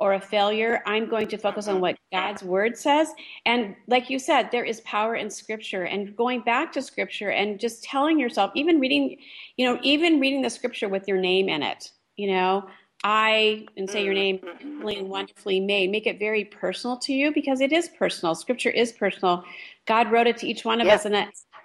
or 0.00 0.14
a 0.14 0.20
failure, 0.20 0.82
I'm 0.86 1.08
going 1.08 1.26
to 1.28 1.38
focus 1.38 1.66
on 1.66 1.80
what 1.80 1.98
God's 2.12 2.42
word 2.42 2.76
says. 2.76 3.12
And 3.46 3.74
like 3.88 4.08
you 4.08 4.18
said, 4.18 4.50
there 4.50 4.64
is 4.64 4.80
power 4.82 5.16
in 5.16 5.28
scripture 5.28 5.84
and 5.84 6.16
going 6.16 6.42
back 6.42 6.72
to 6.72 6.82
scripture 6.82 7.30
and 7.30 7.58
just 7.58 7.82
telling 7.82 8.18
yourself, 8.18 8.52
even 8.54 8.78
reading, 8.78 9.18
you 9.56 9.66
know, 9.66 9.80
even 9.82 10.20
reading 10.20 10.42
the 10.42 10.50
scripture 10.50 10.88
with 10.88 11.08
your 11.08 11.18
name 11.18 11.48
in 11.48 11.62
it, 11.62 11.90
you 12.16 12.30
know, 12.30 12.68
I 13.04 13.66
and 13.76 13.88
say 13.88 14.04
your 14.04 14.14
name 14.14 14.38
mm-hmm. 14.38 14.86
and 14.86 15.08
wonderfully 15.08 15.60
made. 15.60 15.90
Make 15.90 16.06
it 16.06 16.18
very 16.18 16.44
personal 16.44 16.96
to 16.98 17.12
you 17.12 17.32
because 17.32 17.60
it 17.60 17.72
is 17.72 17.88
personal. 17.88 18.34
Scripture 18.34 18.70
is 18.70 18.92
personal. 18.92 19.44
God 19.86 20.10
wrote 20.10 20.26
it 20.26 20.36
to 20.38 20.48
each 20.48 20.64
one 20.64 20.80
of 20.80 20.88
us. 20.88 21.04
And 21.04 21.16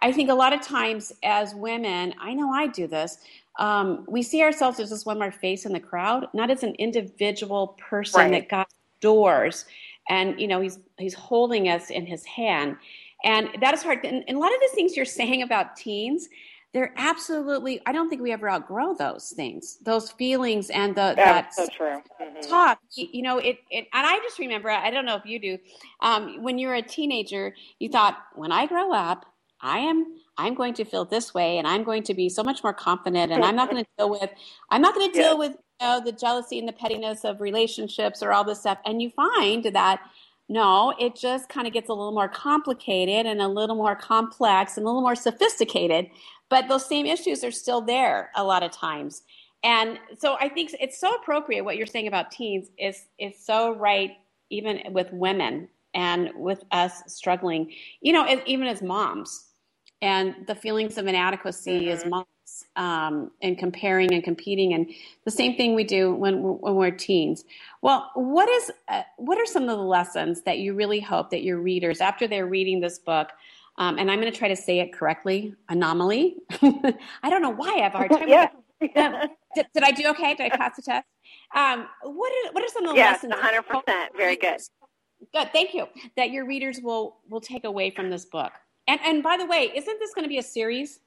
I 0.01 0.11
think 0.11 0.29
a 0.29 0.33
lot 0.33 0.53
of 0.53 0.61
times 0.61 1.11
as 1.23 1.55
women, 1.55 2.13
I 2.19 2.33
know 2.33 2.51
I 2.51 2.67
do 2.67 2.87
this, 2.87 3.17
um, 3.59 4.05
we 4.07 4.23
see 4.23 4.41
ourselves 4.41 4.79
as 4.79 4.89
just 4.89 5.05
one 5.05 5.19
more 5.19 5.31
face 5.31 5.65
in 5.65 5.73
the 5.73 5.79
crowd, 5.79 6.27
not 6.33 6.49
as 6.49 6.63
an 6.63 6.75
individual 6.75 7.77
person 7.79 8.21
right. 8.21 8.31
that 8.31 8.49
God 8.49 8.65
doors, 8.99 9.65
And, 10.09 10.39
you 10.39 10.47
know, 10.47 10.61
he's, 10.61 10.79
he's 10.97 11.13
holding 11.13 11.69
us 11.69 11.89
in 11.89 12.05
his 12.05 12.25
hand. 12.25 12.77
And 13.23 13.49
that 13.61 13.73
is 13.73 13.83
hard. 13.83 14.05
And, 14.05 14.23
and 14.27 14.37
a 14.37 14.39
lot 14.39 14.53
of 14.53 14.59
the 14.59 14.75
things 14.75 14.95
you're 14.95 15.05
saying 15.05 15.41
about 15.43 15.75
teens, 15.75 16.27
they're 16.73 16.93
absolutely, 16.97 17.79
I 17.85 17.91
don't 17.91 18.09
think 18.09 18.21
we 18.21 18.31
ever 18.31 18.49
outgrow 18.49 18.95
those 18.95 19.29
things, 19.29 19.77
those 19.83 20.09
feelings 20.11 20.69
and 20.71 20.95
the, 20.95 21.13
That's 21.15 21.55
that 21.55 21.67
so 21.67 21.71
true. 21.75 22.01
Mm-hmm. 22.19 22.49
talk, 22.49 22.79
you 22.95 23.21
know, 23.21 23.37
it, 23.37 23.59
it, 23.69 23.87
and 23.93 24.07
I 24.07 24.17
just 24.19 24.39
remember, 24.39 24.69
I 24.69 24.89
don't 24.89 25.05
know 25.05 25.15
if 25.15 25.25
you 25.25 25.39
do, 25.39 25.57
um, 26.01 26.41
when 26.41 26.57
you 26.57 26.67
were 26.67 26.75
a 26.75 26.81
teenager, 26.81 27.53
you 27.79 27.89
thought, 27.89 28.17
when 28.35 28.51
I 28.51 28.65
grow 28.65 28.91
up, 28.91 29.25
I 29.61 29.79
am 29.79 30.17
I'm 30.37 30.55
going 30.55 30.73
to 30.75 30.85
feel 30.85 31.05
this 31.05 31.33
way 31.33 31.57
and 31.57 31.67
I'm 31.67 31.83
going 31.83 32.03
to 32.03 32.13
be 32.13 32.29
so 32.29 32.43
much 32.43 32.63
more 32.63 32.73
confident 32.73 33.31
and 33.31 33.43
I'm 33.43 33.55
not 33.55 33.69
going 33.69 33.83
to 33.83 33.89
deal 33.97 34.09
with 34.09 34.29
I'm 34.69 34.81
not 34.81 34.95
going 34.95 35.11
to 35.11 35.17
deal 35.17 35.37
with 35.37 35.51
you 35.51 35.87
know, 35.87 36.01
the 36.03 36.11
jealousy 36.11 36.59
and 36.59 36.67
the 36.67 36.73
pettiness 36.73 37.23
of 37.23 37.41
relationships 37.41 38.23
or 38.23 38.31
all 38.31 38.43
this 38.43 38.61
stuff. 38.61 38.79
And 38.85 39.01
you 39.01 39.11
find 39.11 39.65
that 39.65 40.01
no, 40.49 40.93
it 40.99 41.15
just 41.15 41.49
kind 41.49 41.67
of 41.67 41.73
gets 41.73 41.89
a 41.89 41.93
little 41.93 42.11
more 42.11 42.27
complicated 42.27 43.25
and 43.25 43.41
a 43.41 43.47
little 43.47 43.75
more 43.75 43.95
complex 43.95 44.75
and 44.77 44.83
a 44.85 44.89
little 44.89 45.01
more 45.01 45.15
sophisticated. 45.15 46.07
But 46.49 46.67
those 46.67 46.85
same 46.85 47.05
issues 47.05 47.43
are 47.43 47.51
still 47.51 47.81
there 47.81 48.29
a 48.35 48.43
lot 48.43 48.61
of 48.61 48.71
times. 48.71 49.23
And 49.63 49.97
so 50.19 50.35
I 50.39 50.49
think 50.49 50.75
it's 50.79 50.99
so 50.99 51.15
appropriate 51.15 51.63
what 51.63 51.77
you're 51.77 51.87
saying 51.87 52.07
about 52.07 52.31
teens 52.31 52.67
is 52.77 53.05
is 53.19 53.33
so 53.39 53.73
right 53.75 54.11
even 54.49 54.81
with 54.91 55.11
women 55.13 55.69
and 55.93 56.31
with 56.35 56.63
us 56.71 57.01
struggling, 57.07 57.71
you 58.01 58.11
know, 58.11 58.27
even 58.45 58.67
as 58.67 58.81
moms 58.81 59.45
and 60.03 60.35
the 60.47 60.53
feelings 60.53 60.97
of 60.97 61.07
inadequacy 61.07 61.83
mm-hmm. 61.83 61.91
as 61.91 62.05
moms 62.05 62.65
um, 62.75 63.31
and 63.41 63.57
comparing 63.57 64.13
and 64.13 64.21
competing. 64.23 64.73
And 64.73 64.91
the 65.23 65.31
same 65.31 65.55
thing 65.55 65.75
we 65.75 65.85
do 65.85 66.13
when, 66.13 66.43
when 66.43 66.75
we're 66.75 66.91
teens. 66.91 67.45
Well 67.81 68.11
what 68.13 68.49
is 68.49 68.71
uh, 68.89 69.03
what 69.17 69.39
are 69.39 69.45
some 69.45 69.63
of 69.63 69.69
the 69.69 69.83
lessons 69.83 70.41
that 70.41 70.59
you 70.59 70.73
really 70.73 70.99
hope 70.99 71.29
that 71.31 71.41
your 71.43 71.57
readers 71.57 72.01
after 72.01 72.27
they're 72.27 72.45
reading 72.45 72.81
this 72.81 72.99
book 72.99 73.29
um, 73.77 73.97
and 73.97 74.11
i'm 74.11 74.19
going 74.19 74.31
to 74.31 74.37
try 74.37 74.47
to 74.47 74.55
say 74.55 74.79
it 74.79 74.93
correctly 74.93 75.55
anomaly? 75.69 76.35
I 76.51 77.29
don't 77.29 77.41
know 77.41 77.49
why 77.49 77.75
i 77.75 77.81
have 77.81 77.95
a 77.95 77.97
hard 77.97 78.11
time 78.11 78.27
yeah. 78.27 78.49
Um, 78.95 79.29
did, 79.55 79.65
did, 79.73 79.83
i 79.83 79.91
do 79.91 80.07
okay? 80.09 80.35
Did 80.35 80.51
i 80.51 80.57
pass 80.57 80.75
the 80.75 80.81
test? 80.81 81.07
Um, 81.55 81.87
what, 82.03 82.31
are, 82.31 82.51
what 82.51 82.63
are 82.63 82.67
some 82.67 82.85
of 82.85 82.93
the 82.93 82.99
lessons? 82.99 83.31
yes, 83.31 83.41
lessons 83.41 83.85
100% 83.87 84.17
very 84.17 84.35
good. 84.35 84.59
good 85.33 85.49
thank 85.53 85.73
you 85.73 85.87
that 86.17 86.31
your 86.31 86.45
readers 86.45 86.79
will 86.81 87.17
will 87.29 87.41
take 87.41 87.63
away 87.63 87.89
from 87.91 88.09
this 88.09 88.25
book 88.25 88.51
and 88.87 88.99
and 89.05 89.23
by 89.23 89.37
the 89.37 89.45
way, 89.45 89.71
isn't 89.75 89.99
this 89.99 90.13
going 90.13 90.23
to 90.23 90.29
be 90.29 90.37
a 90.37 90.43
series? 90.43 90.99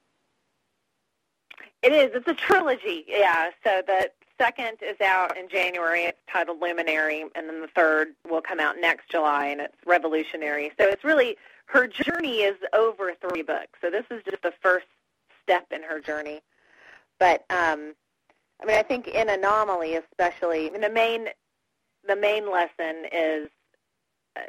It 1.83 1.93
is. 1.93 2.11
It's 2.13 2.27
a 2.27 2.33
trilogy. 2.33 3.05
Yeah. 3.07 3.51
So 3.63 3.81
the 3.85 4.11
second 4.39 4.77
is 4.81 4.99
out 5.01 5.37
in 5.37 5.47
January. 5.49 6.03
It's 6.03 6.19
titled 6.31 6.59
Luminary, 6.61 7.25
and 7.35 7.47
then 7.47 7.61
the 7.61 7.67
third 7.67 8.09
will 8.29 8.41
come 8.41 8.59
out 8.59 8.75
next 8.79 9.09
July, 9.09 9.47
and 9.47 9.61
it's 9.61 9.75
Revolutionary. 9.85 10.71
So 10.79 10.87
it's 10.87 11.03
really 11.03 11.37
her 11.65 11.87
journey 11.87 12.41
is 12.41 12.55
over 12.73 13.13
three 13.13 13.41
books. 13.41 13.79
So 13.81 13.89
this 13.89 14.05
is 14.09 14.23
just 14.29 14.41
the 14.41 14.53
first 14.61 14.87
step 15.43 15.67
in 15.71 15.83
her 15.83 15.99
journey. 15.99 16.41
But 17.19 17.45
um, 17.49 17.93
I 18.61 18.65
mean, 18.65 18.77
I 18.77 18.83
think 18.83 19.07
in 19.07 19.29
Anomaly, 19.29 19.95
especially, 19.95 20.67
I 20.67 20.71
mean, 20.71 20.81
the 20.81 20.89
main 20.89 21.27
the 22.07 22.15
main 22.15 22.49
lesson 22.51 23.05
is 23.11 23.49
uh, 24.35 24.41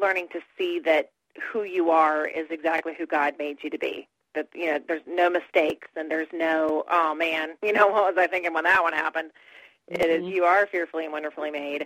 learning 0.00 0.28
to 0.32 0.40
see 0.56 0.78
that 0.80 1.10
who 1.40 1.64
you 1.64 1.90
are 1.90 2.26
is 2.26 2.46
exactly 2.50 2.94
who 2.96 3.06
God 3.06 3.34
made 3.38 3.58
you 3.62 3.70
to 3.70 3.78
be. 3.78 4.08
That 4.34 4.48
you 4.54 4.66
know, 4.66 4.78
there's 4.86 5.02
no 5.06 5.30
mistakes 5.30 5.88
and 5.96 6.10
there's 6.10 6.28
no 6.32 6.84
oh 6.90 7.14
man, 7.14 7.50
you 7.62 7.72
know 7.72 7.86
what 7.86 8.14
was 8.14 8.22
I 8.22 8.26
thinking 8.26 8.54
when 8.54 8.64
that 8.64 8.82
one 8.82 8.92
happened? 8.92 9.30
Mm-hmm. 9.90 10.02
It 10.02 10.10
is 10.10 10.22
mm-hmm. 10.22 10.34
you 10.34 10.44
are 10.44 10.66
fearfully 10.66 11.04
and 11.04 11.12
wonderfully 11.12 11.50
made. 11.50 11.82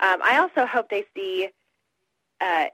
Um, 0.00 0.20
I 0.22 0.38
also 0.38 0.66
hope 0.66 0.88
they 0.88 1.04
see, 1.14 1.48
uh, 2.40 2.66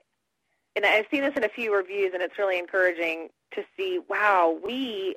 and 0.77 0.85
I've 0.85 1.07
seen 1.11 1.23
this 1.23 1.35
in 1.37 1.45
a 1.45 1.49
few 1.49 1.75
reviews, 1.75 2.13
and 2.13 2.23
it's 2.23 2.39
really 2.39 2.59
encouraging 2.59 3.31
to 3.53 3.63
see. 3.77 4.01
Wow, 4.09 4.59
we 4.65 5.17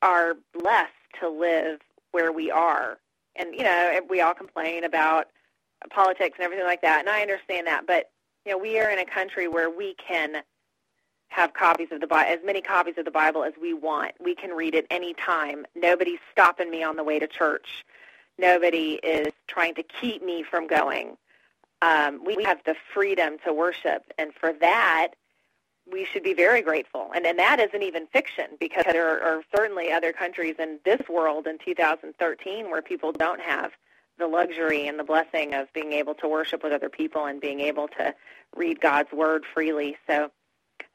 are 0.00 0.34
blessed 0.58 0.92
to 1.20 1.28
live 1.28 1.80
where 2.12 2.32
we 2.32 2.50
are 2.50 2.98
and 3.36 3.54
you 3.54 3.62
know 3.62 4.00
we 4.08 4.20
all 4.20 4.34
complain 4.34 4.84
about 4.84 5.28
politics 5.90 6.36
and 6.38 6.44
everything 6.44 6.66
like 6.66 6.82
that, 6.82 7.00
and 7.00 7.08
I 7.08 7.22
understand 7.22 7.66
that. 7.66 7.86
But 7.86 8.10
you 8.44 8.52
know, 8.52 8.58
we 8.58 8.78
are 8.80 8.90
in 8.90 8.98
a 8.98 9.04
country 9.04 9.48
where 9.48 9.70
we 9.70 9.94
can 9.94 10.42
have 11.28 11.54
copies 11.54 11.88
of 11.90 12.00
the 12.00 12.06
Bible, 12.06 12.30
as 12.30 12.40
many 12.44 12.60
copies 12.60 12.98
of 12.98 13.04
the 13.04 13.10
Bible 13.10 13.44
as 13.44 13.54
we 13.60 13.72
want. 13.72 14.12
We 14.20 14.34
can 14.34 14.50
read 14.50 14.74
it 14.74 14.86
any 14.90 15.14
time. 15.14 15.64
Nobody's 15.74 16.18
stopping 16.30 16.70
me 16.70 16.82
on 16.82 16.96
the 16.96 17.04
way 17.04 17.18
to 17.18 17.26
church. 17.26 17.84
Nobody 18.38 19.00
is 19.02 19.32
trying 19.46 19.74
to 19.76 19.82
keep 19.82 20.22
me 20.22 20.42
from 20.42 20.66
going. 20.66 21.16
Um, 21.80 22.22
we 22.24 22.42
have 22.44 22.58
the 22.64 22.76
freedom 22.92 23.38
to 23.44 23.52
worship, 23.52 24.12
and 24.18 24.32
for 24.34 24.52
that, 24.60 25.08
we 25.90 26.04
should 26.04 26.22
be 26.22 26.34
very 26.34 26.62
grateful. 26.62 27.10
And, 27.14 27.26
and 27.26 27.38
that 27.38 27.58
isn't 27.58 27.82
even 27.82 28.06
fiction, 28.08 28.46
because 28.60 28.84
there 28.90 29.08
are, 29.08 29.20
are 29.20 29.42
certainly 29.56 29.90
other 29.90 30.12
countries 30.12 30.56
in 30.58 30.78
this 30.84 31.00
world 31.08 31.46
in 31.46 31.58
2013 31.64 32.70
where 32.70 32.82
people 32.82 33.10
don't 33.10 33.40
have 33.40 33.72
the 34.18 34.26
luxury 34.26 34.86
and 34.86 34.98
the 34.98 35.04
blessing 35.04 35.54
of 35.54 35.72
being 35.72 35.92
able 35.92 36.14
to 36.14 36.28
worship 36.28 36.62
with 36.62 36.72
other 36.72 36.88
people 36.88 37.26
and 37.26 37.40
being 37.40 37.60
able 37.60 37.88
to 37.88 38.14
read 38.56 38.80
God's 38.80 39.12
Word 39.12 39.44
freely. 39.52 39.96
So 40.06 40.30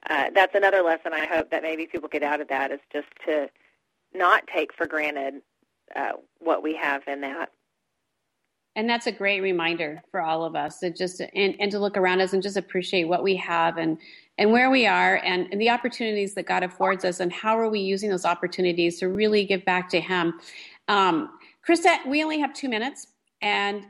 uh, 0.09 0.25
that's 0.33 0.55
another 0.55 0.81
lesson 0.81 1.13
I 1.13 1.25
hope 1.25 1.51
that 1.51 1.63
maybe 1.63 1.87
people 1.87 2.09
get 2.09 2.23
out 2.23 2.41
of 2.41 2.47
that 2.49 2.71
is 2.71 2.79
just 2.91 3.07
to 3.25 3.49
not 4.13 4.43
take 4.53 4.73
for 4.73 4.85
granted 4.85 5.41
uh, 5.95 6.13
what 6.39 6.63
we 6.63 6.75
have 6.75 7.03
in 7.07 7.21
that. 7.21 7.51
And 8.75 8.87
that's 8.87 9.07
a 9.07 9.11
great 9.11 9.41
reminder 9.41 10.03
for 10.11 10.21
all 10.21 10.45
of 10.45 10.55
us 10.55 10.79
to 10.81 10.91
just 10.91 11.19
and, 11.19 11.55
and 11.59 11.71
to 11.71 11.79
look 11.79 11.97
around 11.97 12.21
us 12.21 12.33
and 12.33 12.43
just 12.43 12.57
appreciate 12.57 13.05
what 13.05 13.23
we 13.23 13.35
have 13.37 13.77
and 13.77 13.97
and 14.37 14.51
where 14.51 14.69
we 14.69 14.85
are 14.85 15.15
and, 15.25 15.47
and 15.51 15.59
the 15.59 15.71
opportunities 15.71 16.35
that 16.35 16.45
God 16.45 16.61
affords 16.61 17.03
us 17.03 17.19
and 17.19 17.33
how 17.33 17.57
are 17.57 17.69
we 17.69 17.79
using 17.79 18.07
those 18.07 18.23
opportunities 18.23 18.99
to 18.99 19.09
really 19.09 19.45
give 19.45 19.65
back 19.65 19.89
to 19.89 19.99
Him. 19.99 20.39
Um, 20.87 21.36
Krista, 21.67 22.05
we 22.07 22.23
only 22.23 22.39
have 22.39 22.53
two 22.53 22.69
minutes, 22.69 23.07
and 23.41 23.85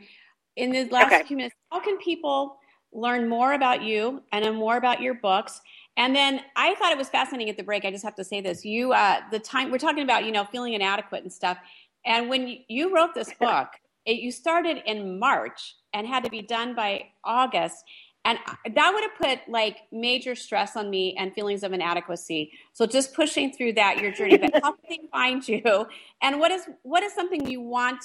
in 0.56 0.72
the 0.72 0.86
last 0.86 1.14
okay. 1.14 1.24
few 1.24 1.38
minutes, 1.38 1.56
how 1.72 1.80
can 1.80 1.98
people 1.98 2.58
learn 2.92 3.30
more 3.30 3.54
about 3.54 3.84
you 3.84 4.24
and 4.32 4.56
more 4.56 4.78
about 4.78 5.02
your 5.02 5.14
books? 5.16 5.62
And 5.98 6.16
then 6.16 6.42
I 6.56 6.74
thought 6.76 6.92
it 6.92 6.98
was 6.98 7.10
fascinating 7.10 7.50
at 7.50 7.58
the 7.58 7.64
break. 7.64 7.86
I 7.86 7.92
just 7.92 8.04
have 8.04 8.16
to 8.16 8.24
say 8.24 8.42
this: 8.42 8.66
you, 8.66 8.94
uh, 8.94 9.22
the 9.32 9.40
time 9.40 9.70
we're 9.72 9.78
talking 9.78 10.04
about, 10.04 10.26
you 10.26 10.32
know, 10.32 10.46
feeling 10.46 10.74
inadequate 10.74 11.24
and 11.24 11.32
stuff. 11.32 11.58
And 12.06 12.30
when 12.30 12.48
you, 12.48 12.58
you 12.68 12.96
wrote 12.96 13.14
this 13.14 13.32
book, 13.40 13.68
it, 14.06 14.18
you 14.18 14.32
started 14.32 14.82
in 14.86 15.20
March 15.20 15.76
and 15.94 16.08
had 16.08 16.24
to 16.24 16.30
be 16.30 16.42
done 16.42 16.74
by 16.74 17.06
August. 17.24 17.84
And 18.28 18.38
that 18.76 18.94
would 18.94 19.04
have 19.04 19.16
put 19.18 19.50
like 19.50 19.78
major 19.90 20.36
stress 20.36 20.76
on 20.76 20.90
me 20.90 21.16
and 21.18 21.34
feelings 21.34 21.64
of 21.64 21.72
inadequacy. 21.72 22.52
So 22.74 22.86
just 22.86 23.14
pushing 23.14 23.54
through 23.54 23.74
that, 23.74 24.00
your 24.00 24.12
journey. 24.12 24.38
But 24.38 24.62
how 24.62 24.74
can 24.74 24.84
they 24.90 25.00
find 25.12 25.48
you? 25.48 25.88
And 26.22 26.40
what 26.40 26.52
is 26.52 26.68
what 26.84 27.04
is 27.04 27.14
something 27.14 27.48
you 27.50 27.62
want 27.62 28.04